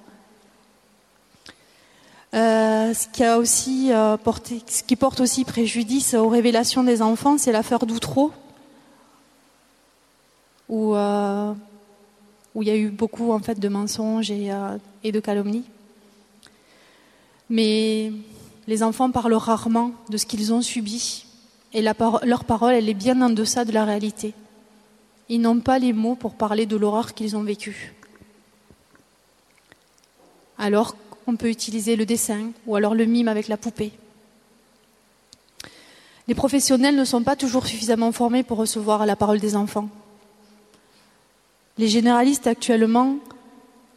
Euh, 2.33 2.93
ce, 2.93 3.07
qui 3.07 3.23
euh, 3.91 4.17
ce 4.67 4.83
qui 4.83 4.95
porte 4.95 5.21
aussi 5.21 5.43
préjudice 5.43 6.13
aux 6.13 6.27
révélations 6.27 6.83
des 6.83 7.01
enfants, 7.01 7.37
c'est 7.37 7.53
l'affaire 7.53 7.85
d'Outreau, 7.85 8.31
où, 10.69 10.95
euh, 10.95 11.53
où 12.55 12.63
il 12.63 12.67
y 12.67 12.71
a 12.71 12.75
eu 12.75 12.89
beaucoup 12.89 13.31
en 13.31 13.39
fait, 13.39 13.59
de 13.59 13.69
mensonges 13.69 14.31
et, 14.31 14.51
et 15.03 15.11
de 15.11 15.19
calomnies. 15.19 15.65
Mais 17.49 18.11
les 18.67 18.83
enfants 18.83 19.11
parlent 19.11 19.33
rarement 19.33 19.91
de 20.09 20.17
ce 20.17 20.25
qu'ils 20.25 20.53
ont 20.53 20.61
subi, 20.61 21.25
et 21.73 21.81
leur 21.81 22.45
parole, 22.45 22.73
elle 22.73 22.89
est 22.89 22.93
bien 22.93 23.21
en 23.21 23.29
deçà 23.29 23.65
de 23.65 23.71
la 23.71 23.85
réalité. 23.85 24.33
Ils 25.29 25.41
n'ont 25.41 25.59
pas 25.59 25.79
les 25.79 25.93
mots 25.93 26.15
pour 26.15 26.35
parler 26.35 26.65
de 26.65 26.77
l'horreur 26.77 27.13
qu'ils 27.13 27.35
ont 27.35 27.43
vécue. 27.43 27.93
Alors 30.57 30.95
on 31.27 31.35
peut 31.35 31.49
utiliser 31.49 31.95
le 31.95 32.05
dessin 32.05 32.51
ou 32.65 32.75
alors 32.75 32.95
le 32.95 33.05
mime 33.05 33.27
avec 33.27 33.47
la 33.47 33.57
poupée. 33.57 33.91
Les 36.27 36.35
professionnels 36.35 36.95
ne 36.95 37.05
sont 37.05 37.23
pas 37.23 37.35
toujours 37.35 37.67
suffisamment 37.67 38.11
formés 38.11 38.43
pour 38.43 38.57
recevoir 38.57 39.05
la 39.05 39.15
parole 39.15 39.39
des 39.39 39.55
enfants. 39.55 39.89
Les 41.77 41.87
généralistes 41.87 42.47
actuellement 42.47 43.17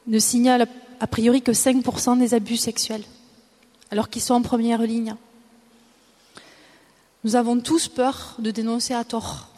ne 0.07 0.19
signalent 0.19 0.67
a 1.01 1.07
priori 1.07 1.41
que 1.41 1.53
5% 1.53 2.19
des 2.19 2.35
abus 2.35 2.59
sexuels, 2.59 3.05
alors 3.91 4.11
qu'ils 4.11 4.23
sont 4.23 4.35
en 4.35 4.43
première 4.43 4.83
ligne. 4.83 5.17
Nous 7.25 7.37
avons 7.37 7.59
tous 7.61 7.89
peur 7.89 8.37
de 8.39 8.51
dénoncer 8.51 8.95
à 8.95 9.05
tort. 9.05 9.49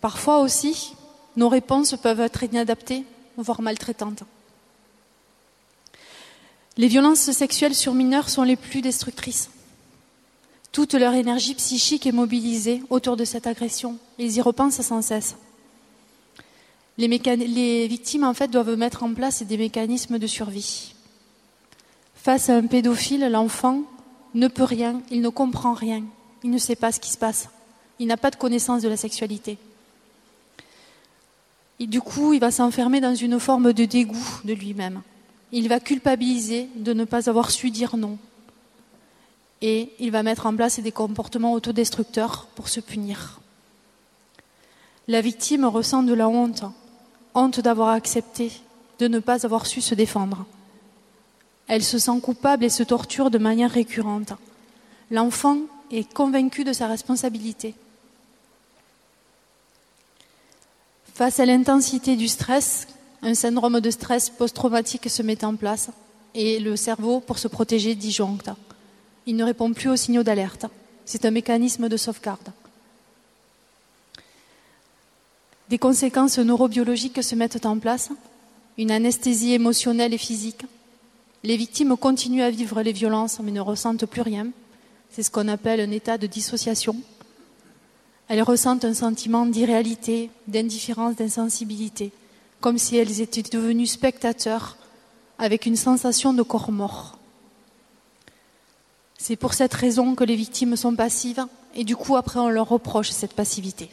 Parfois 0.00 0.40
aussi, 0.40 0.94
nos 1.36 1.48
réponses 1.48 1.96
peuvent 2.00 2.20
être 2.20 2.44
inadaptées, 2.44 3.04
voire 3.36 3.60
maltraitantes. 3.60 4.22
Les 6.76 6.88
violences 6.88 7.30
sexuelles 7.32 7.74
sur 7.74 7.94
mineurs 7.94 8.28
sont 8.28 8.42
les 8.42 8.56
plus 8.56 8.82
destructrices. 8.82 9.50
Toute 10.76 10.92
leur 10.92 11.14
énergie 11.14 11.54
psychique 11.54 12.06
est 12.06 12.12
mobilisée 12.12 12.82
autour 12.90 13.16
de 13.16 13.24
cette 13.24 13.46
agression. 13.46 13.96
Ils 14.18 14.36
y 14.36 14.42
repensent 14.42 14.82
sans 14.82 15.00
cesse. 15.00 15.36
Les, 16.98 17.86
victimes, 17.86 18.24
en 18.24 18.34
fait, 18.34 18.48
doivent 18.48 18.76
mettre 18.76 19.02
en 19.02 19.14
place 19.14 19.42
des 19.42 19.56
mécanismes 19.56 20.18
de 20.18 20.26
survie. 20.26 20.92
Face 22.14 22.50
à 22.50 22.56
un 22.56 22.66
pédophile, 22.66 23.26
l'enfant 23.30 23.84
ne 24.34 24.48
peut 24.48 24.64
rien, 24.64 25.00
il 25.10 25.22
ne 25.22 25.30
comprend 25.30 25.72
rien, 25.72 26.04
il 26.44 26.50
ne 26.50 26.58
sait 26.58 26.76
pas 26.76 26.92
ce 26.92 27.00
qui 27.00 27.10
se 27.10 27.16
passe, 27.16 27.48
il 27.98 28.06
n'a 28.06 28.18
pas 28.18 28.30
de 28.30 28.36
connaissance 28.36 28.82
de 28.82 28.88
la 28.90 28.98
sexualité. 28.98 29.56
Du 31.80 32.02
coup, 32.02 32.34
il 32.34 32.40
va 32.40 32.50
s'enfermer 32.50 33.00
dans 33.00 33.14
une 33.14 33.40
forme 33.40 33.72
de 33.72 33.86
dégoût 33.86 34.40
de 34.44 34.52
lui-même. 34.52 35.00
Il 35.52 35.70
va 35.70 35.80
culpabiliser 35.80 36.68
de 36.76 36.92
ne 36.92 37.04
pas 37.04 37.30
avoir 37.30 37.50
su 37.50 37.70
dire 37.70 37.96
non. 37.96 38.18
Et 39.62 39.92
il 39.98 40.10
va 40.10 40.22
mettre 40.22 40.46
en 40.46 40.54
place 40.54 40.80
des 40.80 40.92
comportements 40.92 41.52
autodestructeurs 41.52 42.46
pour 42.54 42.68
se 42.68 42.80
punir. 42.80 43.40
La 45.08 45.20
victime 45.20 45.64
ressent 45.64 46.02
de 46.02 46.12
la 46.12 46.28
honte, 46.28 46.64
honte 47.34 47.60
d'avoir 47.60 47.90
accepté, 47.90 48.52
de 48.98 49.08
ne 49.08 49.18
pas 49.18 49.46
avoir 49.46 49.66
su 49.66 49.80
se 49.80 49.94
défendre. 49.94 50.44
Elle 51.68 51.84
se 51.84 51.98
sent 51.98 52.20
coupable 52.22 52.64
et 52.64 52.68
se 52.68 52.82
torture 52.82 53.30
de 53.30 53.38
manière 53.38 53.70
récurrente. 53.70 54.32
L'enfant 55.10 55.58
est 55.90 56.12
convaincu 56.12 56.64
de 56.64 56.72
sa 56.72 56.86
responsabilité. 56.86 57.74
Face 61.14 61.40
à 61.40 61.46
l'intensité 61.46 62.16
du 62.16 62.28
stress, 62.28 62.88
un 63.22 63.34
syndrome 63.34 63.80
de 63.80 63.90
stress 63.90 64.28
post-traumatique 64.28 65.08
se 65.08 65.22
met 65.22 65.44
en 65.44 65.56
place 65.56 65.90
et 66.34 66.60
le 66.60 66.76
cerveau, 66.76 67.20
pour 67.20 67.38
se 67.38 67.48
protéger, 67.48 67.94
disjoncte. 67.94 68.50
Il 69.26 69.36
ne 69.36 69.44
répond 69.44 69.72
plus 69.72 69.88
aux 69.88 69.96
signaux 69.96 70.22
d'alerte. 70.22 70.66
C'est 71.04 71.24
un 71.24 71.30
mécanisme 71.30 71.88
de 71.88 71.96
sauvegarde. 71.96 72.52
Des 75.68 75.78
conséquences 75.78 76.38
neurobiologiques 76.38 77.22
se 77.24 77.34
mettent 77.34 77.66
en 77.66 77.78
place, 77.78 78.10
une 78.78 78.92
anesthésie 78.92 79.52
émotionnelle 79.52 80.14
et 80.14 80.18
physique. 80.18 80.64
Les 81.42 81.56
victimes 81.56 81.96
continuent 81.96 82.42
à 82.42 82.50
vivre 82.50 82.82
les 82.82 82.92
violences 82.92 83.40
mais 83.42 83.50
ne 83.50 83.60
ressentent 83.60 84.06
plus 84.06 84.22
rien. 84.22 84.48
C'est 85.10 85.24
ce 85.24 85.30
qu'on 85.30 85.48
appelle 85.48 85.80
un 85.80 85.90
état 85.90 86.18
de 86.18 86.26
dissociation. 86.28 86.96
Elles 88.28 88.42
ressentent 88.42 88.84
un 88.84 88.94
sentiment 88.94 89.46
d'irréalité, 89.46 90.30
d'indifférence, 90.46 91.16
d'insensibilité, 91.16 92.12
comme 92.60 92.78
si 92.78 92.96
elles 92.96 93.20
étaient 93.20 93.42
devenues 93.42 93.86
spectateurs 93.86 94.76
avec 95.38 95.66
une 95.66 95.76
sensation 95.76 96.32
de 96.32 96.42
corps 96.42 96.72
mort. 96.72 97.18
C'est 99.18 99.36
pour 99.36 99.54
cette 99.54 99.74
raison 99.74 100.14
que 100.14 100.24
les 100.24 100.36
victimes 100.36 100.76
sont 100.76 100.94
passives 100.94 101.46
et 101.74 101.84
du 101.84 101.96
coup 101.96 102.16
après 102.16 102.40
on 102.40 102.48
leur 102.48 102.68
reproche 102.68 103.10
cette 103.10 103.32
passivité. 103.32 103.90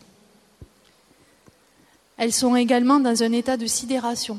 Elles 2.18 2.34
sont 2.34 2.56
également 2.56 3.00
dans 3.00 3.24
un 3.24 3.32
état 3.32 3.58
de 3.58 3.66
sidération. 3.66 4.38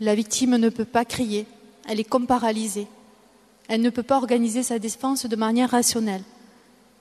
La 0.00 0.14
victime 0.14 0.56
ne 0.56 0.68
peut 0.68 0.84
pas 0.84 1.04
crier, 1.04 1.46
elle 1.88 2.00
est 2.00 2.04
comme. 2.04 2.26
Elle 3.68 3.82
ne 3.82 3.90
peut 3.90 4.02
pas 4.02 4.16
organiser 4.16 4.62
sa 4.62 4.78
défense 4.78 5.26
de 5.26 5.36
manière 5.36 5.70
rationnelle. 5.70 6.22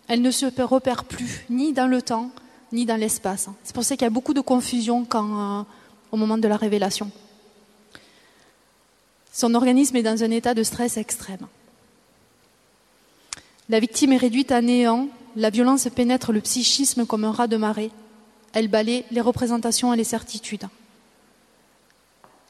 Elle 0.07 0.21
ne 0.21 0.31
se 0.31 0.45
repère 0.61 1.05
plus, 1.05 1.45
ni 1.49 1.73
dans 1.73 1.87
le 1.87 2.01
temps, 2.01 2.31
ni 2.71 2.85
dans 2.85 2.95
l'espace. 2.95 3.49
C'est 3.63 3.73
pour 3.73 3.83
ça 3.83 3.95
qu'il 3.95 4.03
y 4.03 4.07
a 4.07 4.11
beaucoup 4.11 4.33
de 4.33 4.41
confusion 4.41 5.05
euh, 5.13 5.63
au 6.11 6.17
moment 6.17 6.37
de 6.37 6.47
la 6.47 6.57
révélation. 6.57 7.11
Son 9.31 9.53
organisme 9.53 9.95
est 9.95 10.03
dans 10.03 10.23
un 10.23 10.31
état 10.31 10.53
de 10.53 10.63
stress 10.63 10.97
extrême. 10.97 11.47
La 13.69 13.79
victime 13.79 14.13
est 14.13 14.17
réduite 14.17 14.51
à 14.51 14.61
néant, 14.61 15.09
la 15.35 15.49
violence 15.49 15.87
pénètre 15.93 16.31
le 16.31 16.41
psychisme 16.41 17.05
comme 17.05 17.25
un 17.25 17.31
rat 17.31 17.47
de 17.47 17.57
marée, 17.57 17.91
elle 18.53 18.69
balaie 18.69 19.05
les 19.11 19.21
représentations 19.21 19.93
et 19.93 19.97
les 19.97 20.03
certitudes. 20.03 20.67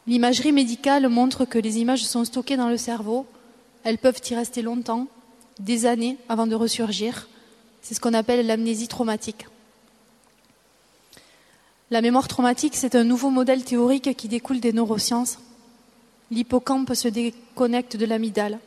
L'imagerie 0.05 0.51
médicale 0.51 1.09
montre 1.09 1.45
que 1.45 1.57
les 1.57 1.79
images 1.79 2.05
sont 2.05 2.23
stockées 2.23 2.55
dans 2.55 2.69
le 2.69 2.77
cerveau, 2.77 3.25
elles 3.83 3.97
peuvent 3.97 4.21
y 4.29 4.35
rester 4.35 4.61
longtemps, 4.61 5.07
des 5.59 5.85
années 5.85 6.17
avant 6.29 6.45
de 6.45 6.55
ressurgir, 6.55 7.27
c'est 7.81 7.95
ce 7.95 7.99
qu'on 7.99 8.13
appelle 8.13 8.45
l'amnésie 8.45 8.87
traumatique. 8.87 9.47
La 11.89 12.01
mémoire 12.01 12.27
traumatique, 12.27 12.75
c'est 12.75 12.95
un 12.95 13.05
nouveau 13.05 13.29
modèle 13.29 13.63
théorique 13.63 14.15
qui 14.15 14.27
découle 14.27 14.59
des 14.59 14.73
neurosciences. 14.73 15.39
L'hippocampe 16.31 16.93
se 16.93 17.07
déconnecte 17.07 17.95
de 17.95 18.05
l'amygdale. 18.05 18.59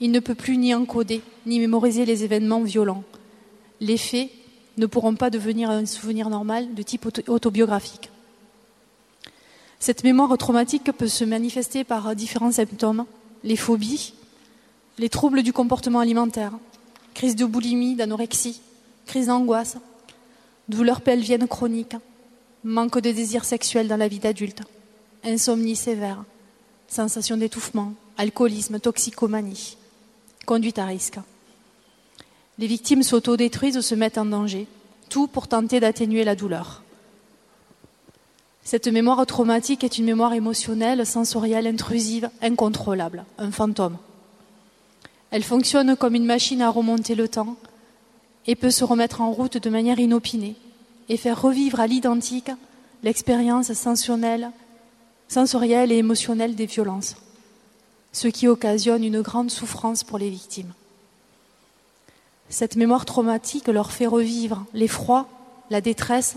Il 0.00 0.10
ne 0.10 0.20
peut 0.20 0.34
plus 0.34 0.56
ni 0.56 0.74
encoder, 0.74 1.22
ni 1.46 1.58
mémoriser 1.58 2.04
les 2.04 2.24
événements 2.24 2.62
violents. 2.62 3.02
Les 3.80 3.96
faits 3.96 4.30
ne 4.76 4.86
pourront 4.86 5.14
pas 5.14 5.30
devenir 5.30 5.70
un 5.70 5.86
souvenir 5.86 6.30
normal 6.30 6.74
de 6.74 6.82
type 6.82 7.06
autobiographique. 7.28 8.10
Cette 9.80 10.04
mémoire 10.04 10.36
traumatique 10.38 10.92
peut 10.92 11.08
se 11.08 11.24
manifester 11.24 11.84
par 11.84 12.14
différents 12.16 12.52
symptômes, 12.52 13.04
les 13.44 13.56
phobies, 13.56 14.14
les 14.98 15.08
troubles 15.08 15.42
du 15.42 15.52
comportement 15.52 16.00
alimentaire, 16.00 16.52
crise 17.14 17.36
de 17.36 17.44
boulimie, 17.44 17.94
d'anorexie, 17.94 18.60
crise 19.06 19.26
d'angoisse, 19.26 19.76
douleurs 20.68 21.00
pelviennes 21.00 21.46
chroniques, 21.46 21.96
manque 22.64 23.00
de 23.00 23.12
désir 23.12 23.44
sexuel 23.44 23.88
dans 23.88 23.96
la 23.96 24.08
vie 24.08 24.18
d'adulte, 24.18 24.62
insomnie 25.24 25.76
sévère, 25.76 26.24
sensation 26.88 27.36
d'étouffement, 27.36 27.94
alcoolisme, 28.16 28.80
toxicomanie, 28.80 29.77
conduite 30.48 30.78
à 30.78 30.86
risque. 30.86 31.18
Les 32.58 32.66
victimes 32.66 33.02
s'autodétruisent 33.02 33.76
ou 33.76 33.82
se 33.82 33.94
mettent 33.94 34.16
en 34.16 34.24
danger, 34.24 34.66
tout 35.10 35.26
pour 35.26 35.46
tenter 35.46 35.78
d'atténuer 35.78 36.24
la 36.24 36.34
douleur. 36.34 36.82
Cette 38.64 38.88
mémoire 38.88 39.24
traumatique 39.26 39.84
est 39.84 39.98
une 39.98 40.06
mémoire 40.06 40.32
émotionnelle, 40.32 41.04
sensorielle, 41.04 41.66
intrusive, 41.66 42.30
incontrôlable, 42.40 43.26
un 43.36 43.50
fantôme. 43.50 43.98
Elle 45.30 45.44
fonctionne 45.44 45.96
comme 45.96 46.14
une 46.14 46.24
machine 46.24 46.62
à 46.62 46.70
remonter 46.70 47.14
le 47.14 47.28
temps 47.28 47.56
et 48.46 48.56
peut 48.56 48.70
se 48.70 48.84
remettre 48.84 49.20
en 49.20 49.30
route 49.30 49.58
de 49.58 49.70
manière 49.70 50.00
inopinée 50.00 50.56
et 51.10 51.18
faire 51.18 51.42
revivre 51.42 51.78
à 51.78 51.86
l'identique 51.86 52.50
l'expérience 53.02 53.70
sensorielle, 53.74 54.50
et 55.92 55.98
émotionnelle 55.98 56.54
des 56.54 56.64
violences, 56.64 57.16
ce 58.18 58.26
qui 58.26 58.48
occasionne 58.48 59.04
une 59.04 59.22
grande 59.22 59.48
souffrance 59.48 60.02
pour 60.02 60.18
les 60.18 60.28
victimes. 60.28 60.72
Cette 62.48 62.74
mémoire 62.74 63.04
traumatique 63.04 63.68
leur 63.68 63.92
fait 63.92 64.08
revivre 64.08 64.66
l'effroi, 64.74 65.28
la 65.70 65.80
détresse, 65.80 66.34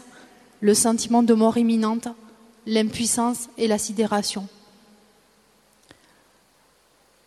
le 0.60 0.76
sentiment 0.76 1.24
de 1.24 1.34
mort 1.34 1.58
imminente, 1.58 2.08
l'impuissance 2.68 3.50
et 3.58 3.68
la 3.68 3.80
sidération. 3.80 4.48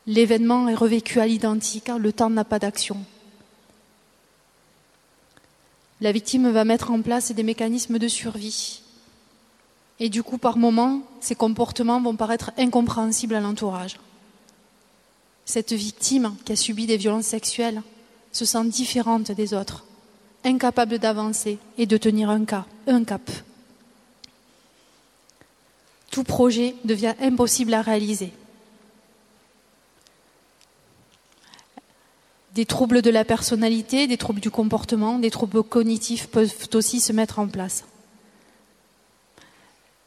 L'événement 0.07 0.69
est 0.69 0.77
revécu 0.77 1.19
à 1.19 1.27
l'identique, 1.27 1.89
le 1.89 2.13
temps 2.13 2.31
n'a 2.31 2.45
pas 2.45 2.61
d'action. 2.61 2.99
La 6.01 6.13
victime 6.13 6.49
va 6.53 6.65
mettre 6.65 6.93
en 6.93 7.03
place 7.03 7.33
des 7.33 7.43
mécanismes 7.43 7.99
de 7.99 8.07
survie. 8.07 8.83
Et 9.99 10.11
du 10.11 10.23
coup, 10.23 10.39
par 10.39 10.57
moments, 10.59 11.01
ces 11.21 11.35
comportements 11.35 12.01
vont 12.01 12.15
paraître 12.15 12.53
incompréhensibles 12.57 13.35
à 13.35 13.41
l'entourage. 13.41 13.97
Cette 15.45 15.73
victime 15.73 16.35
qui 16.45 16.53
a 16.53 16.57
subi 16.57 16.87
des 16.87 16.97
violences 16.97 17.27
sexuelles 17.27 17.83
se 18.33 18.45
sent 18.45 18.65
différente 18.65 19.31
des 19.31 19.55
autres, 19.55 19.85
incapable 20.45 20.99
d'avancer 20.99 21.59
et 21.79 21.87
de 21.87 21.97
tenir 21.97 22.31
un, 22.31 22.45
cap. 22.45 23.31
Tout 26.11 26.25
projet 26.25 26.75
devient 26.85 27.15
impossible 27.21 27.75
à 27.75 27.83
réaliser. 27.83 28.33
Des 32.55 32.67
troubles 32.67 33.03
de 33.03 33.11
la 33.11 33.25
personnalité, 33.25 34.07
des 34.07 34.17
troubles 34.17 34.41
du 34.41 34.51
comportement, 34.51 35.19
des 35.19 35.31
troubles 35.31 35.63
cognitifs 35.63 36.29
peuvent 36.29 36.55
aussi 36.75 37.01
se 37.01 37.13
mettre 37.13 37.41
en 37.41 37.49
place. 37.49 37.85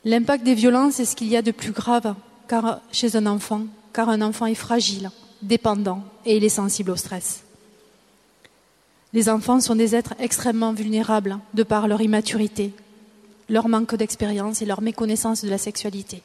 L'impact 0.05 0.45
des 0.45 0.55
violences 0.55 1.01
est 1.01 1.05
ce 1.05 1.15
qu'il 1.15 1.27
y 1.27 1.35
a 1.35 1.41
de 1.41 1.51
plus 1.51 1.73
grave 1.73 2.15
car, 2.47 2.79
chez 2.93 3.17
un 3.17 3.25
enfant, 3.25 3.63
car 3.91 4.07
un 4.07 4.21
enfant 4.21 4.45
est 4.45 4.55
fragile, 4.55 5.11
dépendant 5.41 6.03
et 6.25 6.37
il 6.37 6.43
est 6.43 6.49
sensible 6.49 6.91
au 6.91 6.95
stress. 6.95 7.43
Les 9.13 9.29
enfants 9.29 9.59
sont 9.59 9.75
des 9.75 9.95
êtres 9.95 10.13
extrêmement 10.19 10.73
vulnérables 10.73 11.39
de 11.53 11.63
par 11.63 11.87
leur 11.87 12.01
immaturité, 12.01 12.73
leur 13.49 13.69
manque 13.69 13.95
d'expérience 13.95 14.61
et 14.61 14.65
leur 14.65 14.81
méconnaissance 14.81 15.43
de 15.43 15.49
la 15.49 15.57
sexualité. 15.57 16.21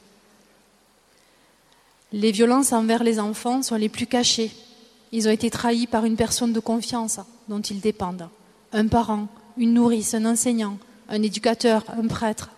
Les 2.11 2.31
violences 2.31 2.73
envers 2.73 3.03
les 3.03 3.19
enfants 3.19 3.63
sont 3.63 3.75
les 3.75 3.89
plus 3.89 4.07
cachées 4.07 4.51
ils 5.13 5.27
ont 5.27 5.31
été 5.31 5.51
trahis 5.51 5.85
par 5.85 6.05
une 6.05 6.15
personne 6.15 6.53
de 6.53 6.59
confiance 6.59 7.19
dont 7.47 7.61
ils 7.61 7.79
dépendent. 7.79 8.29
Un 8.73 8.87
parent, 8.87 9.27
une 9.57 9.75
nourrice, 9.75 10.15
un 10.15 10.25
enseignant, 10.25 10.79
un 11.07 11.21
éducateur, 11.21 11.85
un 11.95 12.07
prêtre, 12.07 12.49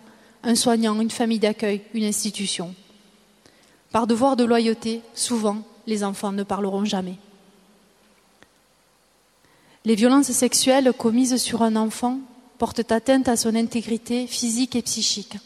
un 0.42 0.54
soignant, 0.54 0.98
une 0.98 1.10
famille 1.10 1.38
d'accueil, 1.38 1.82
une 1.92 2.04
institution. 2.04 2.74
Par 3.92 4.06
devoir 4.06 4.36
de 4.36 4.44
loyauté, 4.44 5.02
souvent, 5.14 5.58
les 5.86 6.04
enfants 6.04 6.32
ne 6.32 6.42
parleront 6.42 6.84
jamais. 6.84 7.16
Les 9.84 9.94
violences 9.94 10.32
sexuelles 10.32 10.92
commises 10.92 11.36
sur 11.36 11.62
un 11.62 11.76
enfant 11.76 12.18
portent 12.58 12.90
atteinte 12.90 13.28
à 13.28 13.36
son 13.36 13.54
intégrité 13.54 14.26
physique 14.26 14.74
et 14.76 14.82
psychique. 14.82 15.36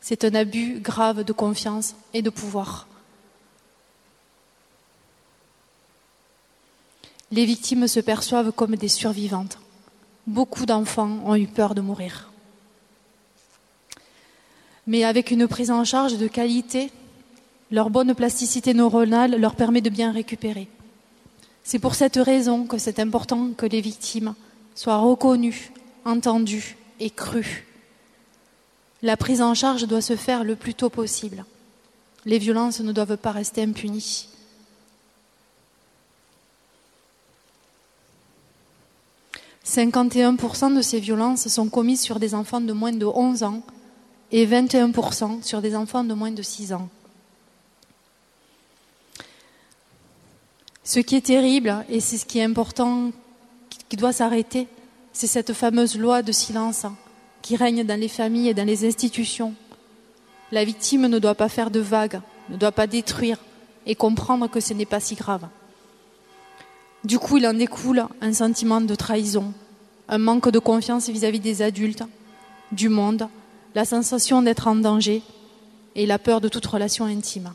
C'est 0.00 0.24
un 0.24 0.34
abus 0.34 0.80
grave 0.80 1.24
de 1.24 1.32
confiance 1.32 1.94
et 2.14 2.22
de 2.22 2.30
pouvoir. 2.30 2.88
les 7.30 7.44
victimes 7.44 7.86
se 7.86 8.00
perçoivent 8.00 8.52
comme 8.52 8.76
des 8.76 8.88
survivantes. 8.88 9.58
Beaucoup 10.26 10.66
d'enfants 10.66 11.20
ont 11.24 11.36
eu 11.36 11.46
peur 11.46 11.74
de 11.74 11.80
mourir. 11.80 12.30
Mais 14.86 15.04
avec 15.04 15.30
une 15.30 15.46
prise 15.46 15.70
en 15.70 15.84
charge 15.84 16.18
de 16.18 16.26
qualité, 16.26 16.90
leur 17.70 17.90
bonne 17.90 18.14
plasticité 18.14 18.74
neuronale 18.74 19.36
leur 19.40 19.54
permet 19.54 19.80
de 19.80 19.90
bien 19.90 20.12
récupérer. 20.12 20.68
C'est 21.62 21.78
pour 21.78 21.94
cette 21.94 22.16
raison 22.16 22.66
que 22.66 22.78
c'est 22.78 22.98
important 22.98 23.50
que 23.56 23.66
les 23.66 23.80
victimes 23.80 24.34
soient 24.74 24.98
reconnues, 24.98 25.72
entendues 26.04 26.76
et 26.98 27.10
crues. 27.10 27.66
La 29.02 29.16
prise 29.16 29.40
en 29.40 29.54
charge 29.54 29.86
doit 29.86 30.00
se 30.00 30.16
faire 30.16 30.44
le 30.44 30.56
plus 30.56 30.74
tôt 30.74 30.90
possible. 30.90 31.44
Les 32.26 32.38
violences 32.38 32.80
ne 32.80 32.92
doivent 32.92 33.16
pas 33.16 33.32
rester 33.32 33.62
impunies. 33.62 34.28
51% 39.64 40.74
de 40.74 40.82
ces 40.82 40.98
violences 40.98 41.46
sont 41.48 41.68
commises 41.68 42.00
sur 42.00 42.18
des 42.18 42.34
enfants 42.34 42.60
de 42.60 42.72
moins 42.72 42.92
de 42.92 43.06
11 43.06 43.44
ans 43.44 43.62
et 44.32 44.44
21% 44.46 45.42
sur 45.42 45.62
des 45.62 45.76
enfants 45.76 46.02
de 46.02 46.12
moins 46.12 46.32
de 46.32 46.42
6 46.42 46.72
ans. 46.72 46.88
Ce 50.92 50.98
qui 50.98 51.14
est 51.14 51.20
terrible, 51.20 51.84
et 51.88 52.00
c'est 52.00 52.18
ce 52.18 52.26
qui 52.26 52.40
est 52.40 52.42
important, 52.42 53.12
qui 53.88 53.96
doit 53.96 54.12
s'arrêter, 54.12 54.66
c'est 55.12 55.28
cette 55.28 55.52
fameuse 55.52 55.96
loi 55.96 56.20
de 56.22 56.32
silence 56.32 56.84
qui 57.42 57.54
règne 57.54 57.84
dans 57.84 58.00
les 58.00 58.08
familles 58.08 58.48
et 58.48 58.54
dans 58.54 58.66
les 58.66 58.84
institutions. 58.84 59.54
La 60.50 60.64
victime 60.64 61.06
ne 61.06 61.20
doit 61.20 61.36
pas 61.36 61.48
faire 61.48 61.70
de 61.70 61.78
vagues, 61.78 62.20
ne 62.48 62.56
doit 62.56 62.72
pas 62.72 62.88
détruire 62.88 63.38
et 63.86 63.94
comprendre 63.94 64.50
que 64.50 64.58
ce 64.58 64.74
n'est 64.74 64.84
pas 64.84 64.98
si 64.98 65.14
grave. 65.14 65.46
Du 67.04 67.20
coup, 67.20 67.36
il 67.36 67.46
en 67.46 67.54
découle 67.54 68.04
un 68.20 68.32
sentiment 68.32 68.80
de 68.80 68.96
trahison, 68.96 69.54
un 70.08 70.18
manque 70.18 70.50
de 70.50 70.58
confiance 70.58 71.08
vis-à-vis 71.08 71.38
des 71.38 71.62
adultes, 71.62 72.02
du 72.72 72.88
monde, 72.88 73.28
la 73.76 73.84
sensation 73.84 74.42
d'être 74.42 74.66
en 74.66 74.74
danger 74.74 75.22
et 75.94 76.04
la 76.04 76.18
peur 76.18 76.40
de 76.40 76.48
toute 76.48 76.66
relation 76.66 77.04
intime. 77.04 77.52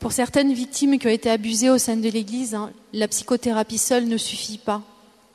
Pour 0.00 0.12
certaines 0.12 0.54
victimes 0.54 0.98
qui 0.98 1.06
ont 1.06 1.10
été 1.10 1.28
abusées 1.28 1.68
au 1.68 1.76
sein 1.76 1.96
de 1.96 2.08
l'Église, 2.08 2.54
hein, 2.54 2.72
la 2.94 3.06
psychothérapie 3.06 3.76
seule 3.76 4.08
ne 4.08 4.16
suffit 4.16 4.56
pas, 4.56 4.82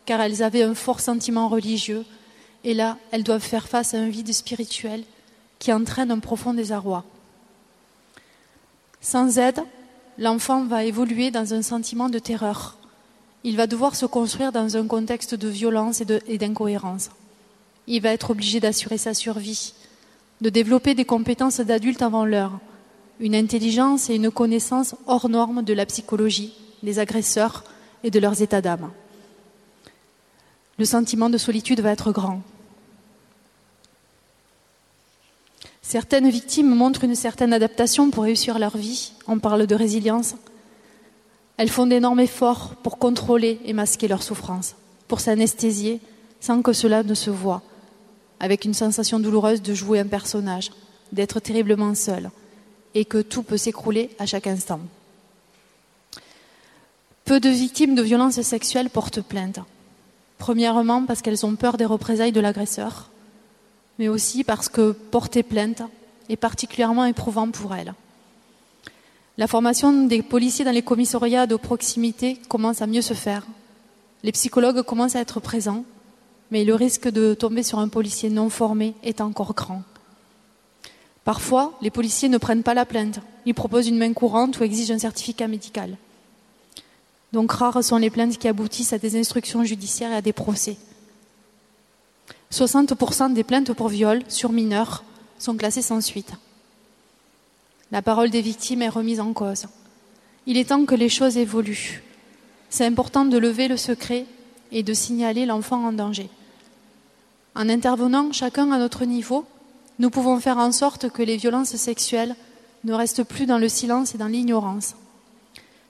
car 0.07 0.19
elles 0.19 0.41
avaient 0.41 0.63
un 0.63 0.73
fort 0.73 1.01
sentiment 1.01 1.47
religieux, 1.49 2.03
et 2.63 2.73
là, 2.73 2.97
elles 3.11 3.23
doivent 3.23 3.43
faire 3.43 3.67
face 3.67 3.93
à 3.93 3.99
un 3.99 4.09
vide 4.09 4.33
spirituel 4.33 5.03
qui 5.59 5.71
entraîne 5.71 6.09
un 6.09 6.17
profond 6.17 6.55
désarroi. 6.55 7.05
Sans 9.01 9.37
aide, 9.37 9.61
l'enfant 10.17 10.65
va 10.65 10.83
évoluer 10.83 11.29
dans 11.29 11.53
un 11.53 11.61
sentiment 11.61 12.09
de 12.09 12.17
terreur. 12.17 12.79
Il 13.43 13.57
va 13.57 13.67
devoir 13.67 13.95
se 13.95 14.07
construire 14.07 14.51
dans 14.51 14.77
un 14.77 14.87
contexte 14.87 15.35
de 15.35 15.47
violence 15.47 16.01
et 16.27 16.37
d'incohérence. 16.39 17.11
Il 17.85 18.01
va 18.01 18.13
être 18.13 18.31
obligé 18.31 18.59
d'assurer 18.59 18.97
sa 18.97 19.13
survie, 19.13 19.75
de 20.41 20.49
développer 20.49 20.95
des 20.95 21.05
compétences 21.05 21.59
d'adulte 21.59 22.01
avant 22.01 22.25
l'heure, 22.25 22.59
une 23.19 23.35
intelligence 23.35 24.09
et 24.09 24.15
une 24.15 24.31
connaissance 24.31 24.95
hors 25.07 25.29
normes 25.29 25.63
de 25.63 25.73
la 25.73 25.85
psychologie, 25.85 26.53
des 26.83 26.99
agresseurs 26.99 27.63
et 28.03 28.11
de 28.11 28.19
leurs 28.19 28.41
états 28.41 28.61
d'âme. 28.61 28.91
Le 30.77 30.85
sentiment 30.85 31.29
de 31.29 31.37
solitude 31.37 31.79
va 31.79 31.91
être 31.91 32.11
grand. 32.11 32.41
Certaines 35.81 36.29
victimes 36.29 36.73
montrent 36.73 37.03
une 37.03 37.15
certaine 37.15 37.53
adaptation 37.53 38.09
pour 38.09 38.23
réussir 38.23 38.59
leur 38.59 38.75
vie. 38.75 39.13
On 39.27 39.39
parle 39.39 39.67
de 39.67 39.75
résilience. 39.75 40.35
Elles 41.57 41.69
font 41.69 41.85
d'énormes 41.85 42.19
efforts 42.19 42.75
pour 42.83 42.97
contrôler 42.97 43.59
et 43.65 43.71
masquer 43.71 44.07
leur 44.07 44.23
souffrance, 44.23 44.75
pour 45.07 45.19
s'anesthésier 45.19 46.01
sans 46.41 46.61
que 46.61 46.73
cela 46.73 47.03
ne 47.03 47.13
se 47.13 47.29
voie, 47.29 47.61
avec 48.39 48.65
une 48.65 48.73
sensation 48.73 49.19
douloureuse 49.19 49.61
de 49.61 49.73
jouer 49.73 49.99
un 49.99 50.07
personnage, 50.07 50.71
d'être 51.11 51.39
terriblement 51.39 51.95
seul, 51.95 52.29
et 52.95 53.05
que 53.05 53.21
tout 53.21 53.43
peut 53.43 53.57
s'écrouler 53.57 54.09
à 54.17 54.25
chaque 54.25 54.47
instant. 54.47 54.79
Peu 57.25 57.39
de 57.39 57.49
victimes 57.49 57.95
de 57.95 58.01
violences 58.01 58.41
sexuelles 58.41 58.89
portent 58.89 59.21
plainte. 59.21 59.59
Premièrement 60.37 61.05
parce 61.05 61.21
qu'elles 61.21 61.45
ont 61.45 61.55
peur 61.55 61.77
des 61.77 61.85
représailles 61.85 62.31
de 62.31 62.41
l'agresseur 62.41 63.09
mais 63.99 64.07
aussi 64.07 64.43
parce 64.43 64.69
que 64.69 64.91
porter 64.91 65.43
plainte 65.43 65.81
est 66.29 66.35
particulièrement 66.35 67.05
éprouvant 67.05 67.49
pour 67.49 67.75
elles. 67.75 67.93
La 69.37 69.47
formation 69.47 70.05
des 70.05 70.21
policiers 70.21 70.65
dans 70.65 70.71
les 70.71 70.81
commissariats 70.81 71.47
de 71.47 71.55
proximité 71.55 72.39
commence 72.47 72.81
à 72.81 72.87
mieux 72.87 73.01
se 73.01 73.13
faire. 73.13 73.45
Les 74.23 74.31
psychologues 74.31 74.81
commencent 74.81 75.15
à 75.15 75.21
être 75.21 75.39
présents, 75.39 75.83
mais 76.51 76.63
le 76.63 76.73
risque 76.73 77.09
de 77.09 77.33
tomber 77.33 77.63
sur 77.63 77.79
un 77.79 77.89
policier 77.89 78.29
non 78.29 78.49
formé 78.49 78.95
est 79.03 79.21
encore 79.21 79.53
grand. 79.53 79.83
Parfois, 81.25 81.73
les 81.81 81.89
policiers 81.89 82.29
ne 82.29 82.37
prennent 82.37 82.63
pas 82.63 82.75
la 82.75 82.85
plainte. 82.85 83.19
Ils 83.45 83.55
proposent 83.55 83.87
une 83.87 83.97
main 83.97 84.13
courante 84.13 84.59
ou 84.59 84.63
exigent 84.63 84.93
un 84.93 84.99
certificat 84.99 85.47
médical. 85.47 85.97
Donc 87.33 87.51
rares 87.51 87.83
sont 87.83 87.97
les 87.97 88.11
plaintes 88.11 88.37
qui 88.37 88.47
aboutissent 88.47 88.93
à 88.93 88.99
des 88.99 89.19
instructions 89.19 89.63
judiciaires 89.63 90.11
et 90.11 90.15
à 90.15 90.21
des 90.21 90.33
procès. 90.33 90.77
60% 92.51 93.33
des 93.33 93.43
plaintes 93.43 93.73
pour 93.73 93.89
viol 93.89 94.21
sur 94.27 94.51
mineurs 94.51 95.03
sont 95.39 95.57
classées 95.57 95.81
sans 95.81 95.99
suite. 95.99 96.31
La 97.91 98.03
parole 98.03 98.29
des 98.29 98.41
victimes 98.41 98.83
est 98.83 98.89
remise 98.89 99.19
en 99.19 99.33
cause. 99.33 99.65
Il 100.45 100.57
est 100.57 100.69
temps 100.69 100.85
que 100.85 100.95
les 100.95 101.09
choses 101.09 101.37
évoluent. 101.37 102.03
C'est 102.69 102.85
important 102.85 103.25
de 103.25 103.37
lever 103.37 103.67
le 103.67 103.77
secret 103.77 104.25
et 104.71 104.83
de 104.83 104.93
signaler 104.93 105.47
l'enfant 105.47 105.85
en 105.85 105.91
danger. 105.91 106.29
En 107.55 107.67
intervenant 107.67 108.31
chacun 108.31 108.71
à 108.71 108.77
notre 108.77 109.05
niveau, 109.05 109.45
nous 109.99 110.09
pouvons 110.09 110.39
faire 110.39 110.57
en 110.57 110.71
sorte 110.71 111.09
que 111.09 111.23
les 111.23 111.37
violences 111.37 111.75
sexuelles 111.75 112.35
ne 112.83 112.93
restent 112.93 113.23
plus 113.23 113.45
dans 113.45 113.57
le 113.57 113.69
silence 113.69 114.13
et 114.13 114.17
dans 114.17 114.27
l'ignorance. 114.27 114.95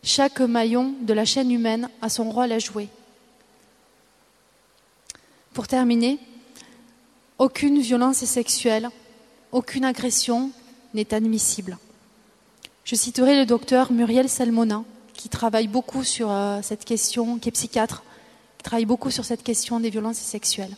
Chaque 0.03 0.39
maillon 0.39 0.93
de 1.01 1.13
la 1.13 1.25
chaîne 1.25 1.51
humaine 1.51 1.89
a 2.01 2.09
son 2.09 2.29
rôle 2.29 2.51
à 2.51 2.59
jouer. 2.59 2.89
Pour 5.53 5.67
terminer, 5.67 6.19
aucune 7.39 7.79
violence 7.79 8.23
sexuelle, 8.23 8.89
aucune 9.51 9.85
agression 9.85 10.51
n'est 10.93 11.13
admissible. 11.13 11.77
Je 12.83 12.95
citerai 12.95 13.35
le 13.39 13.45
docteur 13.45 13.91
Muriel 13.91 14.29
Salmona, 14.29 14.83
qui 15.13 15.27
travaille 15.27 15.67
beaucoup 15.67 16.03
sur 16.03 16.29
euh, 16.29 16.59
cette 16.61 16.85
question, 16.85 17.39
qui 17.39 17.49
est 17.49 17.51
psychiatre, 17.51 18.03
qui 18.57 18.63
travaille 18.63 18.85
beaucoup 18.85 19.09
sur 19.09 19.25
cette 19.25 19.43
question 19.43 19.79
des 19.79 19.89
violences 19.89 20.17
sexuelles. 20.17 20.75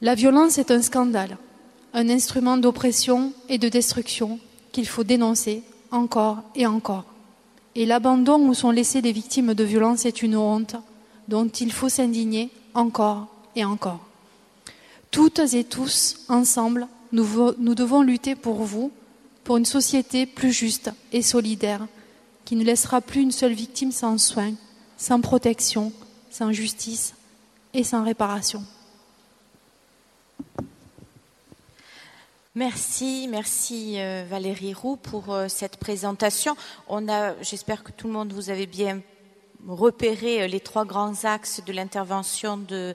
La 0.00 0.14
violence 0.14 0.58
est 0.58 0.70
un 0.70 0.82
scandale. 0.82 1.38
Un 1.94 2.08
instrument 2.08 2.56
d'oppression 2.56 3.32
et 3.48 3.56
de 3.56 3.68
destruction 3.68 4.40
qu'il 4.72 4.86
faut 4.86 5.04
dénoncer 5.04 5.62
encore 5.92 6.42
et 6.56 6.66
encore. 6.66 7.04
Et 7.76 7.86
l'abandon 7.86 8.40
où 8.48 8.52
sont 8.52 8.72
laissées 8.72 9.00
les 9.00 9.12
victimes 9.12 9.54
de 9.54 9.64
violences 9.64 10.04
est 10.04 10.22
une 10.22 10.36
honte 10.36 10.74
dont 11.28 11.48
il 11.48 11.72
faut 11.72 11.88
s'indigner 11.88 12.50
encore 12.74 13.28
et 13.54 13.64
encore. 13.64 14.04
Toutes 15.12 15.38
et 15.38 15.62
tous, 15.62 16.16
ensemble, 16.28 16.88
nous, 17.12 17.26
nous 17.58 17.76
devons 17.76 18.02
lutter 18.02 18.34
pour 18.34 18.64
vous, 18.64 18.90
pour 19.44 19.56
une 19.56 19.64
société 19.64 20.26
plus 20.26 20.52
juste 20.52 20.90
et 21.12 21.22
solidaire, 21.22 21.86
qui 22.44 22.56
ne 22.56 22.64
laissera 22.64 23.00
plus 23.00 23.20
une 23.20 23.30
seule 23.30 23.52
victime 23.52 23.92
sans 23.92 24.18
soins, 24.18 24.54
sans 24.98 25.20
protection, 25.20 25.92
sans 26.30 26.50
justice 26.50 27.14
et 27.72 27.84
sans 27.84 28.02
réparation. 28.02 28.64
Merci, 32.56 33.26
merci 33.28 33.96
euh, 33.98 34.24
Valérie 34.30 34.74
Roux 34.74 34.94
pour 34.94 35.34
euh, 35.34 35.48
cette 35.48 35.76
présentation. 35.76 36.54
On 36.86 37.08
a, 37.08 37.34
j'espère 37.42 37.82
que 37.82 37.90
tout 37.90 38.06
le 38.06 38.12
monde 38.12 38.32
vous 38.32 38.48
avez 38.48 38.66
bien 38.66 39.00
repéré 39.66 40.40
euh, 40.40 40.46
les 40.46 40.60
trois 40.60 40.84
grands 40.84 41.24
axes 41.24 41.64
de 41.66 41.72
l'intervention 41.72 42.56
de 42.56 42.94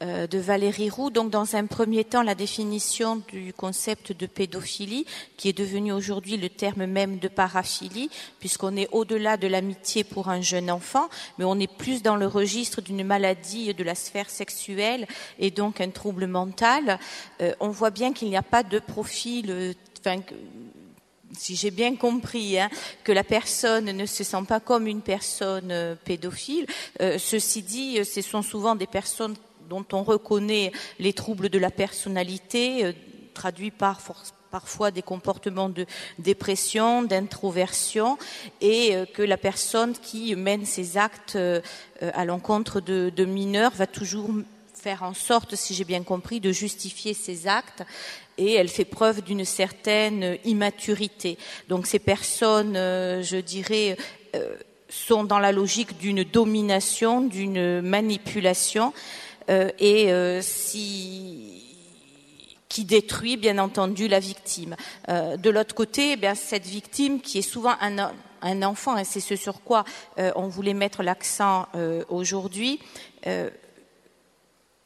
de 0.00 0.38
Valérie 0.38 0.90
Roux. 0.90 1.10
Donc, 1.10 1.30
dans 1.30 1.56
un 1.56 1.66
premier 1.66 2.04
temps, 2.04 2.22
la 2.22 2.34
définition 2.34 3.22
du 3.28 3.52
concept 3.52 4.12
de 4.12 4.26
pédophilie, 4.26 5.06
qui 5.36 5.48
est 5.48 5.56
devenu 5.56 5.92
aujourd'hui 5.92 6.36
le 6.36 6.48
terme 6.48 6.86
même 6.86 7.18
de 7.18 7.28
paraphilie, 7.28 8.10
puisqu'on 8.40 8.76
est 8.76 8.88
au-delà 8.92 9.36
de 9.36 9.46
l'amitié 9.46 10.04
pour 10.04 10.28
un 10.28 10.40
jeune 10.40 10.70
enfant, 10.70 11.08
mais 11.38 11.44
on 11.44 11.58
est 11.58 11.72
plus 11.72 12.02
dans 12.02 12.16
le 12.16 12.26
registre 12.26 12.80
d'une 12.80 13.04
maladie 13.04 13.72
de 13.72 13.84
la 13.84 13.94
sphère 13.94 14.30
sexuelle 14.30 15.06
et 15.38 15.50
donc 15.50 15.80
un 15.80 15.90
trouble 15.90 16.26
mental. 16.26 16.98
Euh, 17.40 17.52
on 17.60 17.68
voit 17.68 17.90
bien 17.90 18.12
qu'il 18.12 18.28
n'y 18.28 18.36
a 18.36 18.42
pas 18.42 18.62
de 18.62 18.78
profil. 18.78 19.50
Euh, 19.50 19.72
si 21.36 21.56
j'ai 21.56 21.70
bien 21.70 21.96
compris, 21.96 22.58
hein, 22.58 22.68
que 23.02 23.10
la 23.10 23.24
personne 23.24 23.86
ne 23.86 24.06
se 24.06 24.22
sent 24.22 24.44
pas 24.46 24.60
comme 24.60 24.86
une 24.86 25.00
personne 25.00 25.96
pédophile. 26.04 26.66
ceci 27.00 27.62
dit, 27.62 28.04
ce 28.04 28.20
sont 28.20 28.42
souvent 28.42 28.76
des 28.76 28.86
personnes 28.86 29.34
dont 29.68 29.84
on 29.92 30.02
reconnaît 30.02 30.72
les 30.98 31.12
troubles 31.12 31.48
de 31.48 31.58
la 31.58 31.70
personnalité, 31.70 32.84
euh, 32.84 32.92
traduits 33.32 33.70
par 33.70 34.00
parfois 34.50 34.92
des 34.92 35.02
comportements 35.02 35.68
de 35.68 35.86
dépression, 36.18 37.02
d'introversion, 37.02 38.18
et 38.60 38.94
euh, 38.94 39.04
que 39.04 39.22
la 39.22 39.36
personne 39.36 39.94
qui 39.94 40.34
mène 40.36 40.64
ces 40.64 40.96
actes 40.96 41.36
euh, 41.36 41.60
à 42.00 42.24
l'encontre 42.24 42.80
de, 42.80 43.10
de, 43.14 43.24
mineurs 43.24 43.72
va 43.72 43.86
toujours 43.86 44.30
faire 44.74 45.02
en 45.02 45.14
sorte, 45.14 45.56
si 45.56 45.74
j'ai 45.74 45.84
bien 45.84 46.02
compris, 46.02 46.40
de 46.40 46.52
justifier 46.52 47.14
ses 47.14 47.48
actes 47.48 47.82
et 48.36 48.52
elle 48.52 48.68
fait 48.68 48.84
preuve 48.84 49.22
d'une 49.22 49.44
certaine 49.44 50.36
immaturité. 50.44 51.38
Donc 51.68 51.86
ces 51.86 52.00
personnes, 52.00 52.74
je 52.74 53.40
dirais, 53.40 53.96
sont 54.88 55.24
dans 55.24 55.38
la 55.38 55.52
logique 55.52 55.96
d'une 55.98 56.24
domination, 56.24 57.20
d'une 57.20 57.80
manipulation 57.80 58.92
et 59.48 60.12
euh, 60.12 60.40
qui 62.68 62.84
détruit 62.84 63.36
bien 63.36 63.58
entendu 63.58 64.08
la 64.08 64.20
victime. 64.20 64.76
Euh, 65.08 65.36
de 65.36 65.50
l'autre 65.50 65.74
côté, 65.74 66.16
eh 66.20 66.34
cette 66.34 66.66
victime 66.66 67.20
qui 67.20 67.38
est 67.38 67.42
souvent 67.42 67.74
un, 67.80 68.62
enfant, 68.62 68.96
et 68.96 69.04
c'est 69.04 69.20
ce 69.20 69.36
sur 69.36 69.62
quoi 69.62 69.84
on 70.16 70.48
voulait 70.48 70.74
mettre 70.74 71.02
l'accent 71.02 71.66
aujourd'hui, 72.08 72.78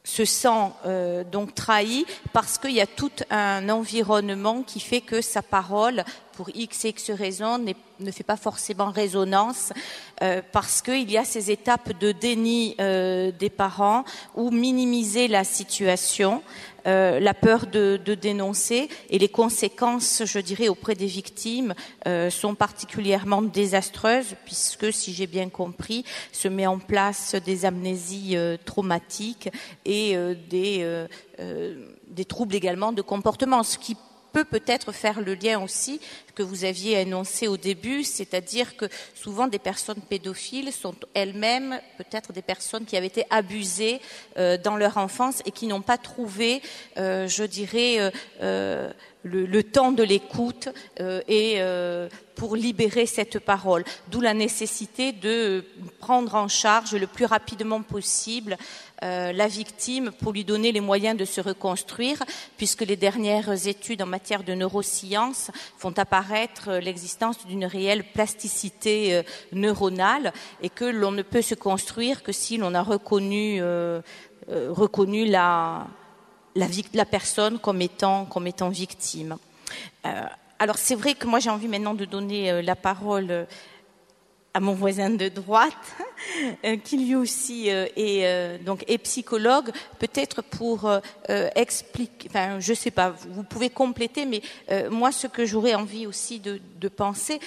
se 0.09 0.25
sent 0.25 0.71
euh, 0.85 1.23
donc 1.23 1.55
trahi 1.55 2.05
parce 2.33 2.57
qu'il 2.57 2.71
y 2.71 2.81
a 2.81 2.87
tout 2.87 3.11
un 3.29 3.69
environnement 3.69 4.63
qui 4.63 4.79
fait 4.79 5.01
que 5.01 5.21
sa 5.21 5.41
parole, 5.41 6.03
pour 6.39 6.51
x 6.55 6.85
et 6.85 6.89
x 6.91 7.11
raisons, 7.11 7.57
ne 7.99 8.11
fait 8.11 8.23
pas 8.23 8.37
forcément 8.37 8.91
résonance 8.91 9.73
euh, 10.21 10.41
parce 10.53 10.81
qu'il 10.81 11.11
y 11.11 11.17
a 11.17 11.25
ces 11.25 11.51
étapes 11.51 11.99
de 11.99 12.13
déni 12.13 12.77
euh, 12.79 13.33
des 13.37 13.49
parents 13.49 14.05
ou 14.35 14.49
minimiser 14.49 15.27
la 15.27 15.43
situation. 15.43 16.41
Euh, 16.87 17.19
la 17.19 17.33
peur 17.33 17.67
de, 17.67 17.97
dénoncer 17.97 18.87
et 19.09 19.19
les 19.19 19.27
conséquences, 19.27 20.23
je 20.23 20.39
dirais, 20.39 20.69
auprès 20.69 20.95
des 20.95 21.07
victimes 21.07 21.73
sont 22.29 22.55
particulièrement 22.55 23.41
désastreuses 23.41 24.35
puisque, 24.45 24.93
si 24.93 25.13
j'ai 25.13 25.27
bien 25.27 25.49
compris, 25.49 26.05
se 26.31 26.47
met 26.47 26.67
en 26.67 26.79
place 26.79 27.35
des 27.35 27.65
amnésies 27.65 28.37
traumatiques 28.63 29.49
et 29.83 30.15
des, 30.49 31.05
des 32.07 32.25
troubles 32.25 32.55
également 32.55 32.93
de 32.93 33.01
comportement, 33.01 33.61
ce 33.63 33.77
qui 33.77 33.97
peut 34.31 34.45
peut-être 34.45 34.91
faire 34.91 35.21
le 35.21 35.33
lien 35.33 35.61
aussi 35.61 35.99
que 36.39 36.43
vous 36.43 36.63
aviez 36.63 36.95
annoncé 36.95 37.49
au 37.49 37.57
début, 37.57 38.05
c'est-à-dire 38.05 38.77
que 38.77 38.85
souvent 39.13 39.47
des 39.47 39.59
personnes 39.59 39.99
pédophiles 39.99 40.71
sont 40.71 40.95
elles-mêmes 41.13 41.81
peut-être 41.97 42.31
des 42.31 42.41
personnes 42.41 42.85
qui 42.85 42.95
avaient 42.95 43.07
été 43.07 43.25
abusées 43.29 43.99
euh, 44.37 44.57
dans 44.57 44.77
leur 44.77 44.97
enfance 44.97 45.41
et 45.45 45.51
qui 45.51 45.67
n'ont 45.67 45.81
pas 45.81 45.97
trouvé, 45.97 46.61
euh, 46.97 47.27
je 47.27 47.43
dirais, 47.43 48.11
euh, 48.41 48.89
le, 49.23 49.63
temps 49.63 49.91
de 49.91 50.01
l'écoute 50.01 50.69
et 51.27 51.61
pour 52.35 52.55
libérer 52.55 53.05
cette 53.05 53.39
parole. 53.39 53.83
D'où 54.07 54.21
la 54.21 54.33
nécessité 54.33 55.11
de 55.11 55.65
prendre 55.99 56.35
en 56.35 56.47
charge 56.47 56.95
le 56.95 57.05
plus 57.05 57.25
rapidement 57.25 57.81
possible 57.81 58.55
la 59.01 59.47
victime 59.47 60.11
pour 60.11 60.31
lui 60.31 60.45
donner 60.45 60.71
les 60.71 60.79
moyens 60.79 61.17
de 61.17 61.25
se 61.25 61.41
reconstruire, 61.41 62.23
puisque 62.57 62.81
les 62.81 62.95
dernières 62.95 63.67
études 63.67 64.01
en 64.01 64.05
matière 64.05 64.43
de 64.43 64.53
neurosciences 64.53 65.51
font 65.77 65.93
apparaître 65.97 66.28
euh, 66.67 66.79
l'existence 66.79 67.45
d'une 67.45 67.65
réelle 67.65 68.03
plasticité 68.03 69.15
euh, 69.15 69.23
neuronale 69.51 70.33
et 70.61 70.69
que 70.69 70.85
l'on 70.85 71.11
ne 71.11 71.21
peut 71.21 71.41
se 71.41 71.55
construire 71.55 72.23
que 72.23 72.31
si 72.31 72.57
l'on 72.57 72.73
a 72.73 72.81
reconnu, 72.81 73.61
reconnu 74.47 75.25
la, 75.25 75.87
la, 76.55 76.67
la, 76.93 77.05
personne 77.05 77.59
comme 77.59 77.81
étant, 77.81 78.25
comme 78.25 78.47
étant 78.47 78.69
victime. 78.69 79.37
alors 80.59 80.77
c'est 80.77 80.95
vrai 80.95 81.13
que 81.13 81.27
moi 81.27 81.39
j'ai 81.39 81.49
envie 81.49 81.67
maintenant 81.67 81.93
de 81.93 82.05
donner 82.05 82.61
la 82.61 82.75
parole 82.75 83.47
à 84.53 84.59
mon 84.59 84.73
voisin 84.73 85.09
de 85.11 85.29
droite, 85.29 85.73
euh, 86.65 86.77
qui 86.77 86.97
lui 86.97 87.15
aussi 87.15 87.69
euh, 87.69 87.85
est 87.95 88.25
euh, 88.25 88.57
donc 88.57 88.83
est 88.87 88.97
psychologue, 88.97 89.71
peut-être 89.99 90.41
pour 90.41 90.89
expliquer. 91.55 92.27
Enfin, 92.29 92.59
je 92.59 92.73
sais 92.73 92.91
pas. 92.91 93.13
Vous 93.29 93.43
pouvez 93.43 93.69
compléter, 93.69 94.25
mais 94.25 94.41
moi, 94.89 95.11
ce 95.11 95.27
que 95.27 95.45
j'aurais 95.45 95.75
envie 95.75 96.07
aussi 96.07 96.39
de, 96.39 96.59
de 96.79 96.87
penser, 96.87 97.39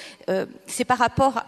c'est 0.66 0.84
par 0.84 0.98
rapport 0.98 1.42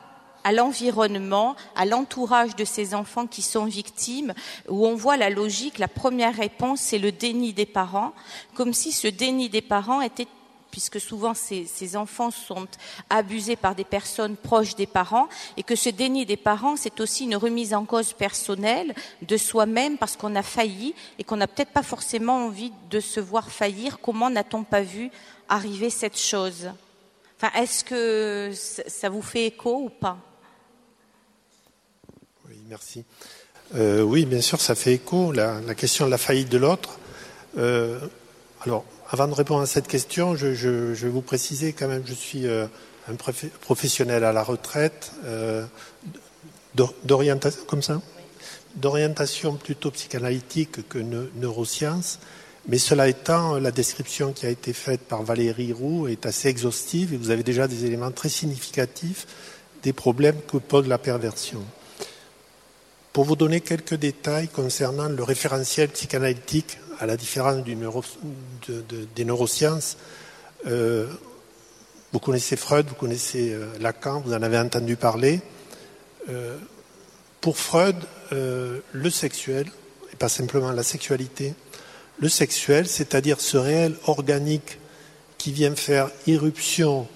à 0.45 0.53
l'environnement, 0.53 1.57
à 1.75 1.87
l'entourage 1.87 2.55
de 2.55 2.65
ces 2.65 2.95
enfants 2.95 3.27
qui 3.27 3.43
sont 3.43 3.65
victimes, 3.65 4.35
où 4.69 4.87
on 4.87 4.95
voit 4.95 5.17
la 5.17 5.31
logique. 5.31 5.79
La 5.79 5.89
première 5.89 6.37
réponse, 6.37 6.81
c'est 6.81 6.99
le 6.99 7.13
déni 7.13 7.53
des 7.53 7.67
parents, 7.67 8.13
comme 8.55 8.75
si 8.75 8.93
ce 8.93 9.09
déni 9.09 9.49
des 9.49 9.63
parents 9.63 10.03
était 10.03 10.29
puisque 10.75 11.01
souvent 11.01 11.35
ces, 11.35 11.97
enfants 11.97 12.33
sont 12.33 12.67
abusés 13.09 13.55
par 13.55 13.77
des 13.77 13.85
personnes 13.85 14.37
proches 14.37 14.75
des 14.75 14.89
parents, 14.89 15.29
et 15.57 15.63
que 15.63 15.77
ce 15.77 15.89
déni 15.89 16.27
des 16.27 16.37
parents, 16.37 16.75
c'est 16.75 16.99
aussi 16.99 17.27
une 17.27 17.37
remise 17.37 17.75
en 17.75 17.85
cause 17.85 18.13
personnelle 18.13 18.93
de 19.23 19.37
soi-même 19.37 19.99
parce 19.99 20.17
qu'on 20.17 20.35
a 20.35 20.43
failli 20.43 20.93
et 21.21 21.23
qu'on 21.23 21.37
n'a 21.37 21.47
peut-être 21.47 21.71
pas 21.71 21.85
forcément 21.85 22.47
envie 22.47 22.73
de 22.91 22.99
se 22.99 23.21
voir 23.21 23.53
faillir. 23.53 24.01
Comment 24.01 24.31
n'a-t-on 24.31 24.65
pas 24.65 24.81
vu 24.81 25.13
arriver 25.49 25.91
cette 25.91 26.19
chose? 26.19 26.69
Enfin, 27.37 27.53
est-ce 27.57 27.85
que 27.85 28.51
ça 28.53 29.09
vous 29.09 29.23
fait 29.23 29.47
écho 29.47 29.77
ou 29.81 29.91
pas? 29.91 30.19
Oui, 32.49 32.57
merci. 32.69 33.05
Euh, 33.77 34.03
oui, 34.03 34.27
bien 34.27 34.41
sûr, 34.41 34.61
ça 34.61 34.75
fait 34.75 34.95
écho. 34.95 35.31
La, 35.31 35.61
question 35.77 36.07
de 36.07 36.11
la 36.11 36.19
faillite 36.19 36.49
de 36.49 36.59
l'autre. 36.59 36.99
Euh, 37.59 38.01
alors, 38.63 38.85
avant 39.15 39.29
de 39.29 39.35
répondre 39.35 39.63
à 39.63 39.67
cette 39.67 39.87
question, 39.87 40.35
je, 40.35 40.49
vais 40.49 41.09
vous 41.09 41.23
préciser 41.23 41.73
quand 41.73 41.87
même, 41.87 42.03
je 42.05 42.15
suis 42.15 42.49
euh, 42.49 42.67
un 43.09 43.15
professionnel 43.61 44.25
à 44.25 44.33
la 44.33 44.43
retraite 44.43 45.13
euh, 45.25 45.65
d'orientation, 47.05 47.61
comme 47.69 47.81
ça, 47.81 48.03
d'orientation 48.75 49.55
plutôt 49.55 49.93
psychanalytique 49.93 50.89
que 50.89 50.99
neurosciences. 50.99 52.19
Mais 52.67 52.79
cela 52.79 53.07
étant, 53.07 53.61
la 53.61 53.71
description 53.71 54.33
qui 54.33 54.47
a 54.47 54.51
été 54.51 54.73
faite 54.73 55.03
par 55.03 55.23
Valérie 55.23 55.73
Roux 55.73 56.09
est 56.09 56.27
assez 56.27 56.49
exhaustive 56.49 57.15
et 57.15 57.17
vous 57.17 57.31
avez 57.31 57.45
déjà 57.45 57.69
des 57.69 57.85
éléments 57.85 58.11
très 58.11 58.29
significatifs 58.29 59.29
des 59.85 59.93
problèmes 59.93 60.41
que 60.51 60.57
pose 60.57 60.89
la 60.89 60.99
perversion. 60.99 61.63
Pour 63.13 63.23
vous 63.23 63.37
donner 63.37 63.61
quelques 63.61 63.95
détails 63.95 64.49
concernant 64.49 65.09
le 65.09 65.23
référentiel 65.23 65.89
psychanalytique 65.91 66.79
à 66.99 67.07
la 67.07 67.17
différence 67.17 67.65
des 67.65 69.25
neurosciences, 69.25 69.97
euh, 70.67 71.07
vous 72.13 72.19
connaissez 72.21 72.57
Freud, 72.57 72.87
vous 72.89 72.95
connaissez 72.95 73.53
euh, 73.53 73.67
Lacan, 73.81 74.21
vous 74.21 74.33
en 74.33 74.43
avez 74.43 74.59
entendu 74.59 74.97
parler. 74.97 75.41
Euh, 76.29 76.57
pour 77.41 77.59
Freud, 77.59 77.97
le 78.31 79.11
sexuel, 79.11 79.71
et 80.11 80.17
pas 80.17 80.31
simplement 80.31 80.73
la 80.73 80.83
sexualité, 80.83 81.53
le 82.19 82.31
sexuel, 82.31 82.89
c'est-à-dire 82.89 83.39
ce 83.39 83.59
réel 83.59 83.97
organique 84.07 84.79
qui 85.37 85.53
vient 85.53 85.75
faire 85.77 86.11
irruption, 86.27 87.07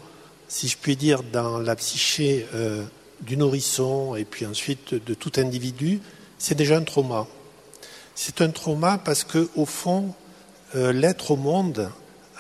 si 0.49 0.69
je 0.69 0.77
puis 0.77 0.97
dire, 0.97 1.23
dans 1.23 1.59
la 1.59 1.75
psyché 1.77 2.47
du 3.23 3.39
nourrisson 3.39 4.17
et 4.17 4.27
puis 4.27 4.45
ensuite 4.45 4.93
de 4.93 5.15
tout 5.15 5.33
individu, 5.39 6.01
c'est 6.37 6.55
déjà 6.55 6.77
un 6.77 6.85
trauma. 6.85 7.27
C'est 8.21 8.41
un 8.41 8.51
trauma 8.51 8.99
parce 8.99 9.23
que, 9.23 9.49
au 9.55 9.65
fond, 9.65 10.13
euh, 10.75 10.93
l'être 10.93 11.31
au 11.31 11.37
monde 11.37 11.89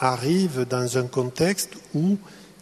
arrive 0.00 0.66
dans 0.68 0.98
un 0.98 1.06
contexte 1.06 1.74
où 1.94 2.18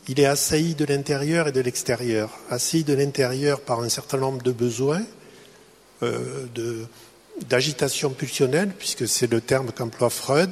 il 0.06 0.20
est 0.20 0.26
assailli 0.26 0.74
de 0.74 0.84
l'intérieur 0.84 1.48
et 1.48 1.52
de 1.52 1.62
l'extérieur. 1.62 2.28
Assailli 2.50 2.84
de 2.84 2.92
l'intérieur 2.92 3.62
par 3.62 3.80
un 3.80 3.88
certain 3.88 4.18
nombre 4.18 4.42
de 4.42 4.52
besoins, 4.52 5.02
euh, 6.02 6.44
d'agitation 7.48 8.10
pulsionnelle, 8.10 8.74
puisque 8.78 9.08
c'est 9.08 9.32
le 9.32 9.40
terme 9.40 9.72
qu'emploie 9.72 10.10
Freud, 10.10 10.50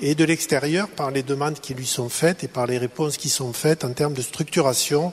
et 0.00 0.14
de 0.14 0.24
l'extérieur 0.24 0.88
par 0.88 1.10
les 1.10 1.22
demandes 1.22 1.60
qui 1.60 1.74
lui 1.74 1.86
sont 1.86 2.08
faites 2.08 2.42
et 2.44 2.48
par 2.48 2.66
les 2.66 2.78
réponses 2.78 3.18
qui 3.18 3.28
sont 3.28 3.52
faites 3.52 3.84
en 3.84 3.92
termes 3.92 4.14
de 4.14 4.22
structuration 4.22 5.12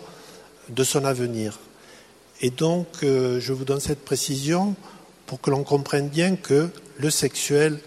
de 0.69 0.85
son 0.85 1.03
avenir. 1.03 1.59
Et 2.39 2.49
donc, 2.49 2.88
euh, 3.03 3.41
je 3.41 3.51
vous 3.51 3.65
donne 3.65 3.81
cette 3.81 4.05
précision 4.05 4.77
pour 5.28 5.39
que 5.41 5.51
l'on 5.51 5.63
comprenne 5.63 6.07
bien 6.07 6.36
que 6.36 6.69
le 6.97 7.09
sexuel, 7.11 7.80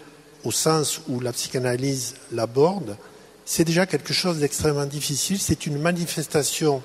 au 0.45 0.51
sens 0.51 1.01
où 1.09 1.19
la 1.19 1.33
psychanalyse 1.33 2.15
l'aborde, 2.31 2.95
c'est 3.43 3.65
déjà 3.65 3.85
quelque 3.85 4.13
chose 4.13 4.37
d'extrêmement 4.37 4.85
difficile. 4.85 5.39
C'est 5.39 5.65
une 5.65 5.79
manifestation 5.79 6.81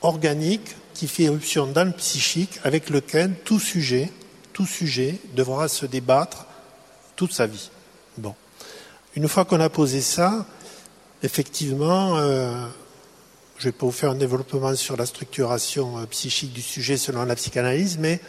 organique 0.00 0.74
qui 0.94 1.08
fait 1.08 1.24
éruption 1.24 1.66
dans 1.66 1.84
le 1.84 1.92
psychique 1.92 2.60
avec 2.62 2.88
lequel 2.88 3.34
tout 3.44 3.58
sujet, 3.58 4.10
tout 4.52 4.66
sujet 4.66 5.18
devra 5.34 5.68
se 5.68 5.84
débattre 5.84 6.46
toute 7.16 7.32
sa 7.32 7.46
vie. 7.46 7.70
Bon. 8.16 8.34
Une 9.16 9.28
fois 9.28 9.44
qu'on 9.44 9.60
a 9.60 9.68
posé 9.68 10.00
ça, 10.00 10.46
effectivement, 11.22 12.16
euh, 12.18 12.66
je 13.58 13.66
ne 13.66 13.72
vais 13.72 13.78
pas 13.78 13.86
vous 13.86 13.92
faire 13.92 14.10
un 14.10 14.16
développement 14.16 14.74
sur 14.76 14.96
la 14.96 15.06
structuration 15.06 15.98
euh, 15.98 16.06
psychique 16.06 16.52
du 16.52 16.62
sujet 16.62 16.96
selon 16.96 17.24
la 17.24 17.34
psychanalyse, 17.34 17.98
mais 17.98 18.20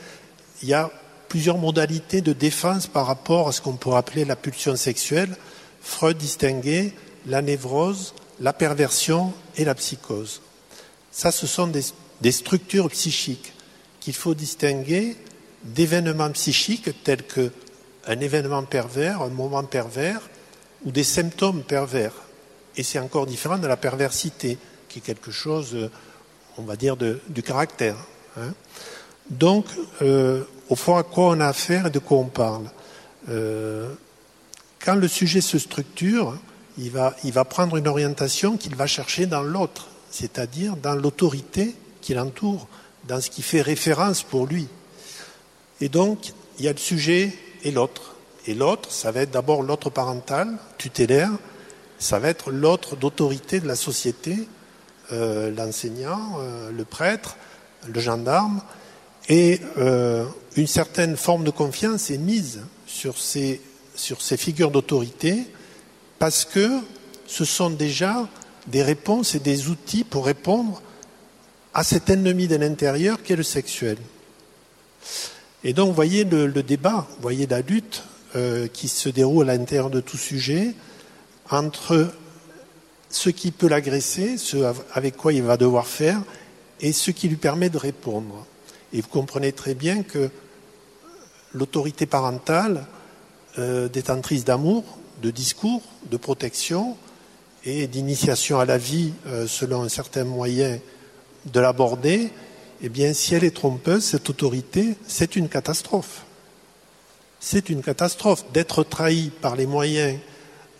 il 0.61 0.69
y 0.69 0.73
a 0.73 0.89
plusieurs 1.27 1.57
modalités 1.57 2.21
de 2.21 2.33
défense 2.33 2.87
par 2.87 3.07
rapport 3.07 3.47
à 3.47 3.51
ce 3.51 3.61
qu'on 3.61 3.73
pourrait 3.73 3.97
appeler 3.97 4.25
la 4.25 4.35
pulsion 4.35 4.75
sexuelle. 4.75 5.35
Freud 5.81 6.17
distinguait 6.17 6.93
la 7.27 7.41
névrose, 7.41 8.13
la 8.39 8.53
perversion 8.53 9.33
et 9.57 9.65
la 9.65 9.75
psychose. 9.75 10.41
Ça, 11.11 11.31
ce 11.31 11.47
sont 11.47 11.67
des, 11.67 12.31
structures 12.31 12.89
psychiques 12.89 13.53
qu'il 13.99 14.13
faut 14.13 14.33
distinguer 14.33 15.15
d'événements 15.63 16.31
psychiques 16.31 16.89
tels 17.03 17.23
qu'un 17.23 18.19
événement 18.19 18.63
pervers, 18.63 19.21
un 19.21 19.29
moment 19.29 19.63
pervers, 19.63 20.21
ou 20.83 20.91
des 20.91 21.03
symptômes 21.03 21.63
pervers. 21.63 22.13
Et 22.77 22.83
c'est 22.83 22.99
encore 22.99 23.25
différent 23.25 23.57
de 23.57 23.67
la 23.67 23.77
perversité, 23.77 24.57
qui 24.89 24.99
est 24.99 25.01
quelque 25.01 25.31
chose, 25.31 25.89
on 26.57 26.63
va 26.63 26.75
dire, 26.75 26.97
du 26.97 27.41
caractère. 27.41 27.95
Hein. 28.37 28.53
Donc, 29.29 29.65
euh, 30.01 30.43
au 30.69 30.75
fond, 30.75 30.97
à 30.97 31.03
quoi 31.03 31.29
on 31.29 31.39
a 31.39 31.47
affaire 31.47 31.87
et 31.87 31.89
de 31.89 31.99
quoi 31.99 32.17
on 32.17 32.25
parle 32.25 32.65
euh, 33.29 33.91
Quand 34.83 34.95
le 34.95 35.07
sujet 35.07 35.41
se 35.41 35.57
structure, 35.57 36.37
il 36.77 36.91
va, 36.91 37.15
il 37.23 37.31
va 37.31 37.45
prendre 37.45 37.77
une 37.77 37.87
orientation 37.87 38.57
qu'il 38.57 38.75
va 38.75 38.87
chercher 38.87 39.25
dans 39.25 39.41
l'autre, 39.41 39.87
c'est-à-dire 40.11 40.75
dans 40.75 40.95
l'autorité 40.95 41.75
qui 42.01 42.13
l'entoure, 42.13 42.67
dans 43.07 43.19
ce 43.19 43.29
qui 43.29 43.41
fait 43.41 43.61
référence 43.61 44.21
pour 44.21 44.45
lui. 44.45 44.67
Et 45.81 45.89
donc, 45.89 46.33
il 46.59 46.65
y 46.65 46.67
a 46.67 46.71
le 46.71 46.77
sujet 46.77 47.33
et 47.63 47.71
l'autre. 47.71 48.15
Et 48.47 48.53
l'autre, 48.53 48.91
ça 48.91 49.11
va 49.11 49.21
être 49.21 49.31
d'abord 49.31 49.63
l'autre 49.63 49.89
parental, 49.89 50.55
tutélaire, 50.77 51.31
ça 51.97 52.19
va 52.19 52.29
être 52.29 52.51
l'autre 52.51 52.95
d'autorité 52.95 53.59
de 53.59 53.67
la 53.67 53.75
société, 53.75 54.47
euh, 55.11 55.51
l'enseignant, 55.55 56.37
le 56.71 56.85
prêtre, 56.85 57.37
le 57.87 57.99
gendarme, 57.99 58.61
et 59.29 59.59
euh, 59.77 60.25
une 60.55 60.67
certaine 60.67 61.17
forme 61.17 61.43
de 61.43 61.51
confiance 61.51 62.11
est 62.11 62.17
mise 62.17 62.61
sur 62.85 63.17
ces, 63.17 63.59
figures 64.37 64.71
d'autorité 64.71 65.45
parce 66.19 66.45
que 66.45 66.79
ce 67.27 67.45
sont 67.45 67.69
déjà 67.69 68.27
des 68.67 68.83
réponses 68.83 69.35
et 69.35 69.39
des 69.39 69.69
outils 69.69 70.03
pour 70.03 70.25
répondre 70.25 70.81
à 71.73 71.83
cet 71.83 72.09
ennemi 72.09 72.47
de 72.47 72.55
l'intérieur 72.55 73.21
qui 73.21 73.33
est 73.33 73.35
le 73.35 73.43
sexuel. 73.43 73.97
Et 75.63 75.73
donc, 75.73 75.89
vous 75.89 75.95
voyez 75.95 76.23
le, 76.23 76.51
débat, 76.63 77.07
vous 77.15 77.21
voyez 77.21 77.47
la 77.47 77.61
lutte 77.61 78.03
euh, 78.35 78.67
qui 78.67 78.87
se 78.87 79.09
déroule 79.09 79.49
à 79.49 79.57
l'intérieur 79.57 79.89
de 79.89 79.99
tout 79.99 80.17
sujet 80.17 80.73
entre 81.49 82.11
ce 83.09 83.29
qui 83.29 83.51
peut 83.51 83.67
l'agresser, 83.67 84.37
ce 84.37 84.73
avec 84.93 85.17
quoi 85.17 85.33
il 85.33 85.43
va 85.43 85.57
devoir 85.57 85.87
faire, 85.87 86.21
et 86.81 86.91
ce 86.91 87.11
qui 87.11 87.27
lui 87.27 87.37
permet 87.37 87.69
de 87.69 87.77
répondre. 87.77 88.45
Et 88.95 89.01
vous 89.01 89.09
comprenez 89.09 89.51
très 89.51 89.73
bien 89.73 90.03
que 90.03 90.29
l'autorité 91.51 92.05
parentale, 92.05 92.85
euh, 93.59 93.89
détentrice 93.89 94.45
d'amour, 94.45 94.85
de 95.21 95.31
discours, 95.31 95.81
de 96.09 96.15
protection 96.15 96.95
et 97.65 97.87
d'initiation 97.87 98.57
à 98.57 98.63
la 98.63 98.77
vie 98.77 99.11
euh, 99.27 99.47
selon 99.47 99.81
un 99.81 99.89
certain 99.89 100.23
moyen 100.23 100.79
de 101.45 101.59
l'aborder, 101.59 102.29
eh 102.81 102.87
bien, 102.87 103.13
si 103.13 103.35
elle 103.35 103.43
est 103.43 103.53
trompeuse, 103.53 104.01
cette 104.01 104.29
autorité, 104.29 104.95
c'est 105.05 105.35
une 105.35 105.49
catastrophe. 105.49 106.23
C'est 107.41 107.69
une 107.69 107.81
catastrophe 107.81 108.45
d'être 108.53 108.81
trahi 108.83 109.29
par 109.41 109.57
les 109.57 109.65
moyens 109.65 110.17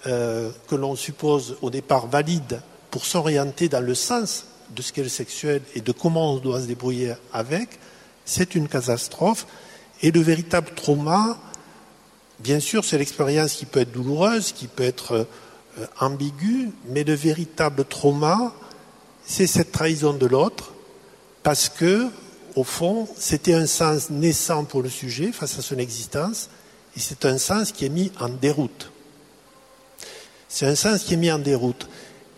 euh, 0.08 0.52
que 0.70 0.76
l'on 0.76 0.96
suppose 0.96 1.58
au 1.62 1.70
départ 1.70 2.08
valides 2.08 2.62
pour 2.92 3.06
s'orienter 3.06 3.68
dans 3.68 3.84
le 3.84 3.94
sens 3.94 4.46
de 4.74 4.82
ce 4.82 4.94
qu'est 4.94 5.04
le 5.04 5.10
sexuel 5.10 5.62
et 5.76 5.82
de 5.82 5.92
comment 5.92 6.32
on 6.32 6.38
doit 6.38 6.62
se 6.62 6.68
débrouiller 6.68 7.14
avec, 7.34 7.78
c'est 8.26 8.56
une 8.56 8.68
catastrophe. 8.68 9.46
Et 10.02 10.12
le 10.12 10.20
véritable 10.20 10.72
trauma, 10.76 11.38
bien 12.40 12.60
sûr, 12.60 12.84
c'est 12.84 12.98
l'expérience 12.98 13.54
qui 13.54 13.66
peut 13.66 13.82
être 13.82 13.92
douloureuse, 13.92 14.52
qui 14.52 14.68
peut 14.68 14.84
être 14.84 15.28
euh, 15.80 15.86
ambiguë, 16.00 16.72
mais 16.90 17.04
le 17.04 17.14
véritable 17.14 17.86
trauma, 17.86 18.54
c'est 19.26 19.48
cette 19.48 19.72
trahison 19.72 20.14
de 20.14 20.26
l'autre, 20.26 20.74
parce 21.44 21.70
que, 21.70 22.08
au 22.56 22.64
fond, 22.64 23.08
c'était 23.18 23.54
un 23.54 23.68
sens 23.68 24.10
naissant 24.10 24.66
pour 24.66 24.82
le 24.82 24.90
sujet 24.90 25.32
face 25.32 25.58
à 25.58 25.62
son 25.62 25.78
existence, 25.78 26.50
et 26.96 27.00
c'est 27.00 27.26
un 27.26 27.38
sens 27.38 27.72
qui 27.72 27.86
est 27.86 27.90
mis 27.90 28.12
en 28.20 28.30
déroute. 28.30 28.92
C'est 30.48 30.66
un 30.66 30.76
sens 30.76 31.04
qui 31.04 31.16
est 31.16 31.18
mis 31.18 31.32
en 31.32 31.40
déroute. 31.40 31.90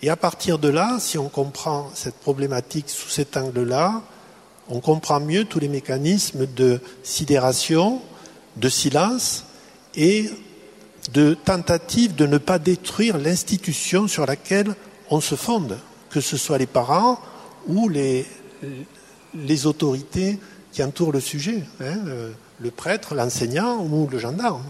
Et 0.01 0.09
à 0.09 0.15
partir 0.15 0.59
de 0.59 0.69
là, 0.69 0.97
si 0.99 1.17
on 1.17 1.29
comprend 1.29 1.91
cette 1.93 2.15
problématique 2.15 2.89
sous 2.89 3.09
cet 3.09 3.37
angle-là, 3.37 4.01
on 4.69 4.79
comprend 4.79 5.19
mieux 5.19 5.45
tous 5.45 5.59
les 5.59 5.69
mécanismes 5.69 6.45
de 6.45 6.79
sidération, 7.03 8.01
de 8.57 8.69
silence 8.69 9.45
et 9.95 10.29
de 11.13 11.33
tentative 11.33 12.15
de 12.15 12.25
ne 12.25 12.37
pas 12.37 12.59
détruire 12.59 13.17
l'institution 13.17 14.07
sur 14.07 14.25
laquelle 14.25 14.75
on 15.09 15.21
se 15.21 15.35
fonde, 15.35 15.77
que 16.09 16.21
ce 16.21 16.37
soit 16.37 16.57
les 16.57 16.65
parents 16.65 17.19
ou 17.67 17.89
les, 17.89 18.25
autorités 19.65 20.39
qui 20.71 20.83
entourent 20.83 21.11
le 21.11 21.19
sujet, 21.19 21.63
hein, 21.79 21.97
le 22.59 22.71
prêtre, 22.71 23.15
l'enseignant 23.15 23.83
ou 23.85 24.07
le 24.07 24.19
gendarme. 24.19 24.63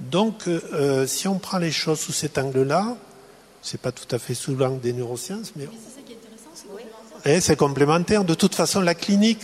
Donc, 0.00 0.48
euh, 0.48 1.06
si 1.06 1.28
on 1.28 1.38
prend 1.38 1.58
les 1.58 1.70
choses 1.70 2.00
sous 2.00 2.12
cet 2.12 2.38
angle-là, 2.38 2.96
c'est 3.62 3.80
pas 3.80 3.92
tout 3.92 4.12
à 4.14 4.18
fait 4.18 4.34
sous 4.34 4.56
l'angle 4.56 4.80
des 4.80 4.92
neurosciences, 4.92 5.52
mais 5.56 5.68
c'est 7.24 7.56
complémentaire. 7.56 8.24
De 8.24 8.34
toute 8.34 8.54
façon, 8.54 8.80
la 8.80 8.94
clinique, 8.94 9.40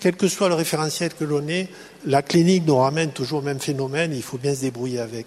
quel 0.00 0.16
que 0.16 0.28
soit 0.28 0.48
le 0.48 0.54
référentiel 0.54 1.14
que 1.14 1.24
l'on 1.24 1.46
ait, 1.48 1.68
la 2.04 2.22
clinique 2.22 2.64
nous 2.66 2.76
ramène 2.76 3.10
toujours 3.12 3.38
au 3.38 3.42
même 3.42 3.60
phénomène, 3.60 4.12
il 4.14 4.22
faut 4.22 4.38
bien 4.38 4.54
se 4.54 4.60
débrouiller 4.60 5.00
avec. 5.00 5.26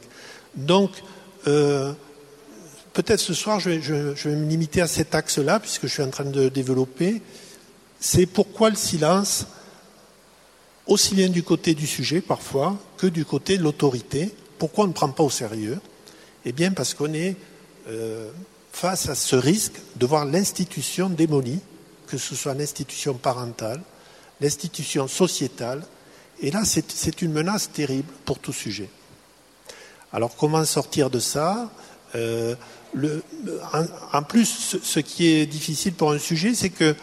Donc, 0.55 0.91
euh, 1.47 1.93
peut-être 2.93 3.19
ce 3.19 3.33
soir, 3.33 3.59
je 3.59 3.69
vais, 3.71 4.35
me 4.35 4.45
limiter 4.45 4.81
à 4.81 4.87
cet 4.87 5.15
axe-là, 5.15 5.59
puisque 5.59 5.83
je 5.83 5.93
suis 5.93 6.03
en 6.03 6.09
train 6.09 6.25
de 6.25 6.49
développer. 6.49 7.21
C'est 7.99 8.25
pourquoi 8.25 8.69
le 8.69 8.75
silence, 8.75 9.47
aussi 10.85 11.15
bien 11.15 11.29
du 11.29 11.41
côté 11.41 11.73
du 11.73 11.87
sujet 11.87 12.21
parfois 12.21 12.77
que 12.97 13.07
du 13.07 13.25
côté 13.25 13.57
de 13.57 13.63
l'autorité. 13.63 14.31
Pourquoi 14.59 14.85
on 14.85 14.87
ne 14.87 14.93
prend 14.93 15.09
pas 15.09 15.23
au 15.23 15.29
sérieux? 15.31 15.79
Eh 16.45 16.51
bien, 16.51 16.71
parce 16.71 16.93
qu'on 16.93 17.13
est 17.13 17.35
euh, 17.89 18.29
face 18.71 19.09
à 19.09 19.15
ce 19.15 19.35
risque 19.35 19.81
de 19.95 20.05
voir 20.05 20.25
l'institution 20.25 21.09
démolie 21.09 21.59
que 22.05 22.17
ce 22.17 22.35
soit 22.35 22.53
l'institution 22.53 23.13
parentale, 23.13 23.81
l'institution 24.41 25.07
sociétale. 25.07 25.83
Et 26.41 26.51
là, 26.51 26.63
c'est 26.65 27.21
une 27.21 27.31
menace 27.31 27.71
terrible 27.71 28.11
pour 28.25 28.39
tout 28.39 28.53
sujet. 28.53 28.89
Alors, 30.11 30.35
comment 30.35 30.63
sortir 30.65 31.09
de 31.09 31.19
ça? 31.19 31.69
Euh, 32.15 32.55
en, 34.13 34.23
plus, 34.23 34.77
ce, 34.81 34.99
qui 34.99 35.27
est 35.27 35.45
difficile 35.45 35.93
pour 35.93 36.11
un 36.11 36.19
sujet, 36.19 36.53
c'est 36.53 36.69
que, 36.69 36.95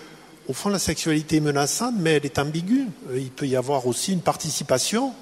au 0.48 0.54
fond, 0.54 0.70
la 0.70 0.78
sexualité 0.78 1.36
est 1.36 1.40
menaçante, 1.40 1.94
mais 1.98 2.12
elle 2.12 2.24
est 2.24 2.38
ambiguë. 2.38 2.86
Euh, 3.10 3.18
il 3.18 3.30
peut 3.30 3.46
y 3.46 3.56
avoir 3.56 3.86
aussi 3.86 4.12
une 4.12 4.22
participation 4.22 5.12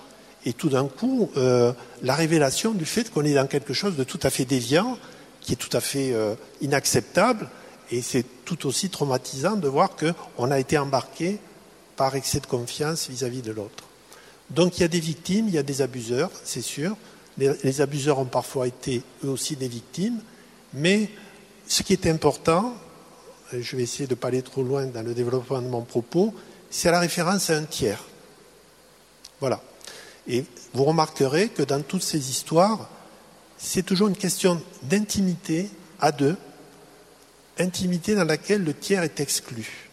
et 0.46 0.52
tout 0.52 0.70
d'un 0.70 0.86
coup, 0.86 1.30
euh, 1.36 1.72
la 2.02 2.14
révélation 2.14 2.72
du 2.72 2.86
fait 2.86 3.10
qu'on 3.10 3.24
est 3.24 3.34
dans 3.34 3.46
quelque 3.46 3.74
chose 3.74 3.96
de 3.96 4.04
tout 4.04 4.20
à 4.22 4.30
fait 4.30 4.44
déviant, 4.44 4.96
qui 5.40 5.52
est 5.52 5.56
tout 5.56 5.76
à 5.76 5.80
fait 5.80 6.14
inacceptable, 6.60 7.48
et 7.90 8.02
c'est 8.02 8.24
tout 8.44 8.66
aussi 8.66 8.88
traumatisant 8.90 9.56
de 9.56 9.68
voir 9.68 9.90
qu'on 9.96 10.50
a 10.50 10.58
été 10.58 10.78
embarqué 10.78 11.38
par 11.96 12.14
excès 12.14 12.40
de 12.40 12.46
confiance 12.46 13.08
vis-à-vis 13.08 13.42
de 13.42 13.52
l'autre. 13.52 13.84
Donc 14.50 14.78
il 14.78 14.82
y 14.82 14.84
a 14.84 14.88
des 14.88 15.00
victimes, 15.00 15.48
il 15.48 15.54
y 15.54 15.58
a 15.58 15.62
des 15.62 15.82
abuseurs, 15.82 16.30
c'est 16.44 16.62
sûr. 16.62 16.96
Les, 17.38 17.80
abuseurs 17.80 18.18
ont 18.18 18.26
parfois 18.26 18.66
été 18.66 19.02
eux 19.24 19.28
aussi 19.28 19.56
des 19.56 19.68
victimes, 19.68 20.20
mais 20.74 21.10
ce 21.66 21.82
qui 21.82 21.92
est 21.92 22.06
important, 22.06 22.74
je 23.52 23.76
vais 23.76 23.84
essayer 23.84 24.06
de 24.06 24.14
ne 24.14 24.18
pas 24.18 24.28
aller 24.28 24.42
trop 24.42 24.62
loin 24.62 24.86
dans 24.86 25.02
le 25.02 25.14
développement 25.14 25.62
de 25.62 25.68
mon 25.68 25.82
propos, 25.82 26.34
c'est 26.68 26.90
la 26.90 27.00
référence 27.00 27.50
à 27.50 27.56
un 27.56 27.64
tiers. 27.64 28.04
Voilà. 29.40 29.62
Et 30.28 30.44
vous 30.74 30.84
remarquerez 30.84 31.48
que 31.48 31.62
dans 31.62 31.80
toutes 31.80 32.02
ces 32.02 32.30
histoires, 32.30 32.88
c'est 33.56 33.84
toujours 33.84 34.08
une 34.08 34.16
question 34.16 34.60
d'intimité 34.82 35.70
à 36.00 36.12
deux, 36.12 36.36
intimité 37.60 38.14
dans 38.14 38.24
laquelle 38.24 38.64
le 38.64 38.74
tiers 38.74 39.02
est 39.02 39.20
exclu. 39.20 39.88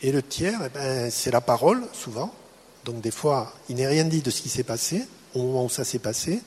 Et 0.00 0.12
le 0.12 0.22
tiers, 0.22 0.60
eh 0.64 0.68
ben, 0.68 1.10
c'est 1.10 1.30
la 1.30 1.40
parole, 1.40 1.82
souvent. 1.92 2.32
Donc 2.84 3.00
des 3.00 3.10
fois, 3.10 3.52
il 3.68 3.76
n'est 3.76 3.86
rien 3.86 4.04
dit 4.04 4.22
de 4.22 4.30
ce 4.30 4.42
qui 4.42 4.48
s'est 4.48 4.64
passé, 4.64 5.06
au 5.34 5.42
moment 5.42 5.64
où 5.64 5.68
ça 5.68 5.84
s'est 5.84 5.98
passé. 5.98 6.40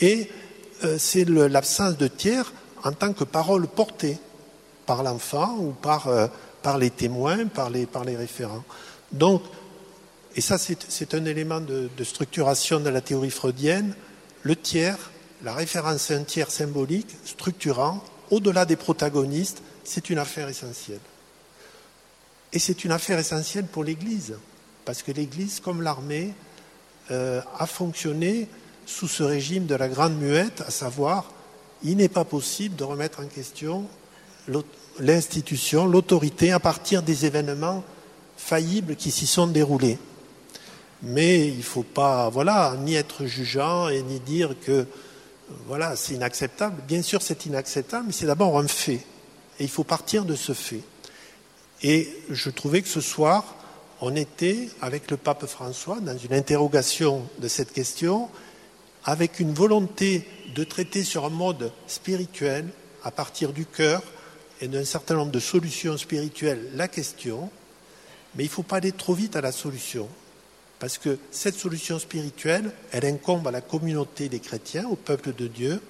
Et 0.00 0.28
euh, 0.84 0.96
c'est 0.98 1.24
l'absence 1.24 1.96
de 1.96 2.08
tiers 2.08 2.52
en 2.82 2.92
tant 2.92 3.12
que 3.12 3.24
parole 3.24 3.66
portée 3.66 4.18
par 4.86 5.02
l'enfant 5.02 5.56
ou 5.58 5.72
par, 5.72 6.08
euh, 6.08 6.26
par 6.62 6.78
les 6.78 6.90
témoins, 6.90 7.46
par 7.46 7.70
les, 7.70 7.86
par 7.86 8.04
les 8.04 8.16
référents. 8.16 8.64
Donc, 9.12 9.42
et 10.36 10.40
ça 10.40 10.58
c'est 10.58 11.14
un 11.14 11.24
élément 11.24 11.60
de, 11.60 11.88
de, 11.96 12.04
structuration 12.04 12.80
de 12.80 12.90
la 12.90 13.00
théorie 13.00 13.30
freudienne, 13.30 13.94
le 14.42 14.56
tiers, 14.56 14.98
la 15.42 15.54
référence 15.54 16.10
à 16.10 16.14
un 16.14 16.24
tiers 16.24 16.50
symbolique, 16.50 17.08
structurant, 17.24 18.02
au-delà 18.30 18.64
des 18.64 18.76
protagonistes, 18.76 19.62
c'est 19.84 20.10
une 20.10 20.18
affaire 20.18 20.48
essentielle. 20.48 21.00
Et 22.52 22.58
c'est 22.58 22.84
une 22.84 22.92
affaire 22.92 23.18
essentielle 23.18 23.66
pour 23.66 23.84
l'Église, 23.84 24.36
parce 24.84 25.02
que 25.02 25.12
l'Église, 25.12 25.60
comme 25.60 25.82
l'armée, 25.82 26.32
euh, 27.10 27.40
a 27.58 27.66
fonctionné 27.66 28.48
sous 28.86 29.08
ce 29.08 29.22
régime 29.22 29.66
de 29.66 29.74
la 29.74 29.88
grande 29.88 30.16
muette, 30.18 30.62
à 30.66 30.70
savoir, 30.70 31.30
il 31.82 31.96
n'est 31.96 32.08
pas 32.08 32.24
possible 32.24 32.76
de 32.76 32.84
remettre 32.84 33.20
en 33.20 33.26
question 33.26 33.86
l'institution, 35.00 35.86
l'autorité, 35.86 36.52
à 36.52 36.60
partir 36.60 37.02
des 37.02 37.26
événements 37.26 37.82
faillibles 38.36 38.96
qui 38.96 39.10
s'y 39.10 39.26
sont 39.26 39.46
déroulés. 39.46 39.98
Mais 41.02 41.48
il 41.48 41.58
ne 41.58 41.62
faut 41.62 41.82
pas, 41.82 42.30
voilà, 42.30 42.76
ni 42.78 42.94
être 42.94 43.26
jugeant 43.26 43.88
et 43.88 44.02
ni 44.02 44.20
dire 44.20 44.54
que, 44.64 44.86
voilà, 45.66 45.96
c'est 45.96 46.14
inacceptable. 46.14 46.82
Bien 46.86 47.02
sûr, 47.02 47.20
c'est 47.20 47.46
inacceptable, 47.46 48.06
mais 48.06 48.12
c'est 48.12 48.26
d'abord 48.26 48.58
un 48.58 48.68
fait. 48.68 49.04
Et 49.58 49.64
il 49.64 49.70
faut 49.70 49.84
partir 49.84 50.24
de 50.24 50.34
ce 50.34 50.52
fait. 50.52 50.80
Et 51.82 52.08
je 52.30 52.50
trouvais 52.50 52.82
que 52.82 52.88
ce 52.88 53.00
soir, 53.00 53.56
on 54.00 54.16
était, 54.16 54.68
avec 54.80 55.10
le 55.10 55.16
pape 55.16 55.46
François, 55.46 56.00
dans 56.00 56.16
une 56.16 56.34
interrogation 56.34 57.28
de 57.38 57.48
cette 57.48 57.72
question, 57.72 58.28
avec 59.04 59.38
une 59.38 59.52
volonté 59.52 60.26
de 60.54 60.64
traiter 60.64 61.04
sur 61.04 61.24
un 61.24 61.30
mode 61.30 61.72
spirituel, 61.86 62.66
à 63.02 63.10
partir 63.10 63.52
du 63.52 63.66
cœur 63.66 64.02
et 64.60 64.68
d'un 64.68 64.84
certain 64.84 65.14
nombre 65.14 65.32
de 65.32 65.40
solutions 65.40 65.96
spirituelles, 65.98 66.70
la 66.74 66.88
question, 66.88 67.50
mais 68.34 68.44
il 68.44 68.46
ne 68.46 68.52
faut 68.52 68.62
pas 68.62 68.76
aller 68.76 68.92
trop 68.92 69.14
vite 69.14 69.36
à 69.36 69.40
la 69.40 69.52
solution, 69.52 70.08
parce 70.78 70.98
que 70.98 71.18
cette 71.30 71.56
solution 71.56 71.98
spirituelle, 71.98 72.72
elle 72.92 73.04
incombe 73.04 73.46
à 73.46 73.50
la 73.50 73.60
communauté 73.60 74.28
des 74.28 74.40
chrétiens, 74.40 74.88
au 74.88 74.96
peuple 74.96 75.34
de 75.34 75.46
Dieu, 75.48 75.80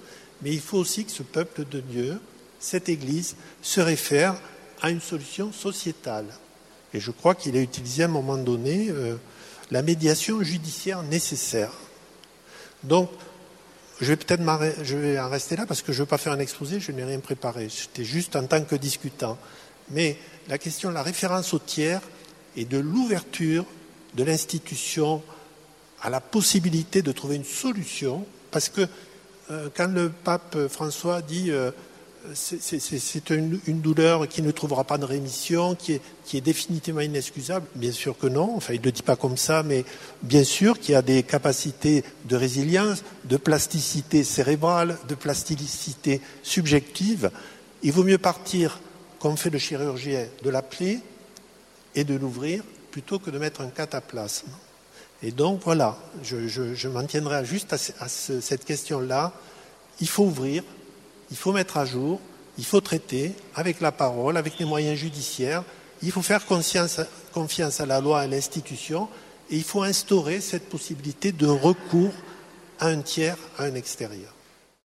mais 0.41 0.51
il 0.51 0.59
faut 0.59 0.77
aussi 0.77 1.05
que 1.05 1.11
ce 1.11 1.23
peuple 1.23 1.65
de 1.69 1.79
Dieu 1.79 2.19
cette 2.59 2.89
Église 2.89 3.35
se 3.61 3.81
réfère 3.81 4.35
à 4.81 4.89
une 4.89 5.01
solution 5.01 5.51
sociétale. 5.51 6.27
Et 6.93 6.99
je 6.99 7.11
crois 7.11 7.35
qu'il 7.35 7.55
a 7.57 7.61
utilisé 7.61 8.03
à 8.03 8.05
un 8.05 8.09
moment 8.09 8.37
donné 8.37 8.89
euh, 8.89 9.15
la 9.71 9.81
médiation 9.81 10.41
judiciaire 10.43 11.03
nécessaire. 11.03 11.71
Donc, 12.83 13.09
je 14.01 14.07
vais 14.07 14.15
peut-être 14.15 14.43
je 14.83 14.97
vais 14.97 15.19
en 15.19 15.29
rester 15.29 15.55
là 15.55 15.65
parce 15.65 15.81
que 15.81 15.93
je 15.93 15.99
ne 15.99 16.03
veux 16.03 16.09
pas 16.09 16.17
faire 16.17 16.33
un 16.33 16.39
exposé, 16.39 16.79
je 16.79 16.91
n'ai 16.91 17.03
rien 17.03 17.19
préparé. 17.19 17.69
J'étais 17.69 18.03
juste 18.03 18.35
en 18.35 18.45
tant 18.45 18.63
que 18.63 18.75
discutant. 18.75 19.37
Mais 19.89 20.17
la 20.49 20.57
question 20.57 20.89
de 20.89 20.95
la 20.95 21.03
référence 21.03 21.53
au 21.53 21.59
tiers 21.59 22.01
et 22.55 22.65
de 22.65 22.77
l'ouverture 22.77 23.65
de 24.15 24.23
l'institution 24.23 25.21
à 26.01 26.09
la 26.09 26.21
possibilité 26.21 27.01
de 27.01 27.11
trouver 27.11 27.35
une 27.35 27.45
solution, 27.45 28.25
parce 28.51 28.69
que 28.69 28.87
euh, 29.51 29.69
quand 29.75 29.87
le 29.87 30.09
pape 30.09 30.67
François 30.67 31.21
dit 31.21 31.51
euh, 31.51 31.71
c'est 32.33 33.29
une, 33.29 33.59
douleur 33.81 34.27
qui 34.27 34.41
ne 34.41 34.51
trouvera 34.51 34.83
pas 34.83 34.97
de 34.97 35.05
rémission, 35.05 35.75
qui 35.75 35.93
est, 35.93 36.41
définitivement 36.41 37.01
inexcusable 37.01 37.65
Bien 37.75 37.91
sûr 37.91 38.17
que 38.17 38.27
non, 38.27 38.55
enfin 38.55 38.73
il 38.73 38.79
ne 38.79 38.85
le 38.85 38.91
dit 38.91 39.01
pas 39.01 39.15
comme 39.15 39.37
ça, 39.37 39.63
mais 39.63 39.85
bien 40.21 40.43
sûr 40.43 40.79
qu'il 40.79 40.93
y 40.93 40.95
a 40.95 41.01
des 41.01 41.23
capacités 41.23 42.03
de 42.25 42.35
résilience, 42.35 43.03
de 43.25 43.37
plasticité 43.37 44.23
cérébrale, 44.23 44.97
de 45.07 45.15
plasticité 45.15 46.21
subjective. 46.43 47.31
Il 47.83 47.91
vaut 47.91 48.03
mieux 48.03 48.17
partir, 48.17 48.79
comme 49.19 49.37
fait 49.37 49.49
le 49.49 49.59
chirurgien, 49.59 50.25
de 50.43 50.49
la 50.49 50.61
plaie 50.61 50.99
et 51.95 52.03
de 52.03 52.15
l'ouvrir, 52.15 52.63
plutôt 52.91 53.19
que 53.19 53.29
de 53.29 53.37
mettre 53.37 53.61
un 53.61 53.69
cataplasme. 53.69 54.49
Et 55.23 55.31
donc 55.31 55.61
voilà, 55.63 55.97
je, 56.23 56.87
m'en 56.87 57.03
tiendrai 57.03 57.45
juste 57.45 57.73
à 57.73 58.07
cette 58.07 58.65
question-là. 58.65 59.33
Il 60.01 60.09
faut 60.09 60.25
ouvrir, 60.25 60.63
il 61.31 61.37
faut 61.37 61.51
mettre 61.51 61.77
à 61.77 61.85
jour, 61.85 62.19
il 62.57 62.65
faut 62.65 62.81
traiter 62.81 63.33
avec 63.55 63.81
la 63.81 63.91
parole, 63.91 64.37
avec 64.37 64.59
les 64.59 64.65
moyens 64.65 64.97
judiciaires, 64.97 65.63
il 66.01 66.11
faut 66.11 66.21
faire 66.21 66.45
confiance 66.45 67.79
à 67.79 67.85
la 67.85 68.01
loi, 68.01 68.21
à 68.21 68.27
l'institution, 68.27 69.07
et 69.49 69.55
il 69.55 69.63
faut 69.63 69.83
instaurer 69.83 70.41
cette 70.41 70.69
possibilité 70.69 71.31
de 71.31 71.47
recours 71.47 72.13
à 72.79 72.87
un 72.87 73.01
tiers, 73.01 73.37
à 73.57 73.63
un 73.63 73.75
extérieur. 73.75 74.34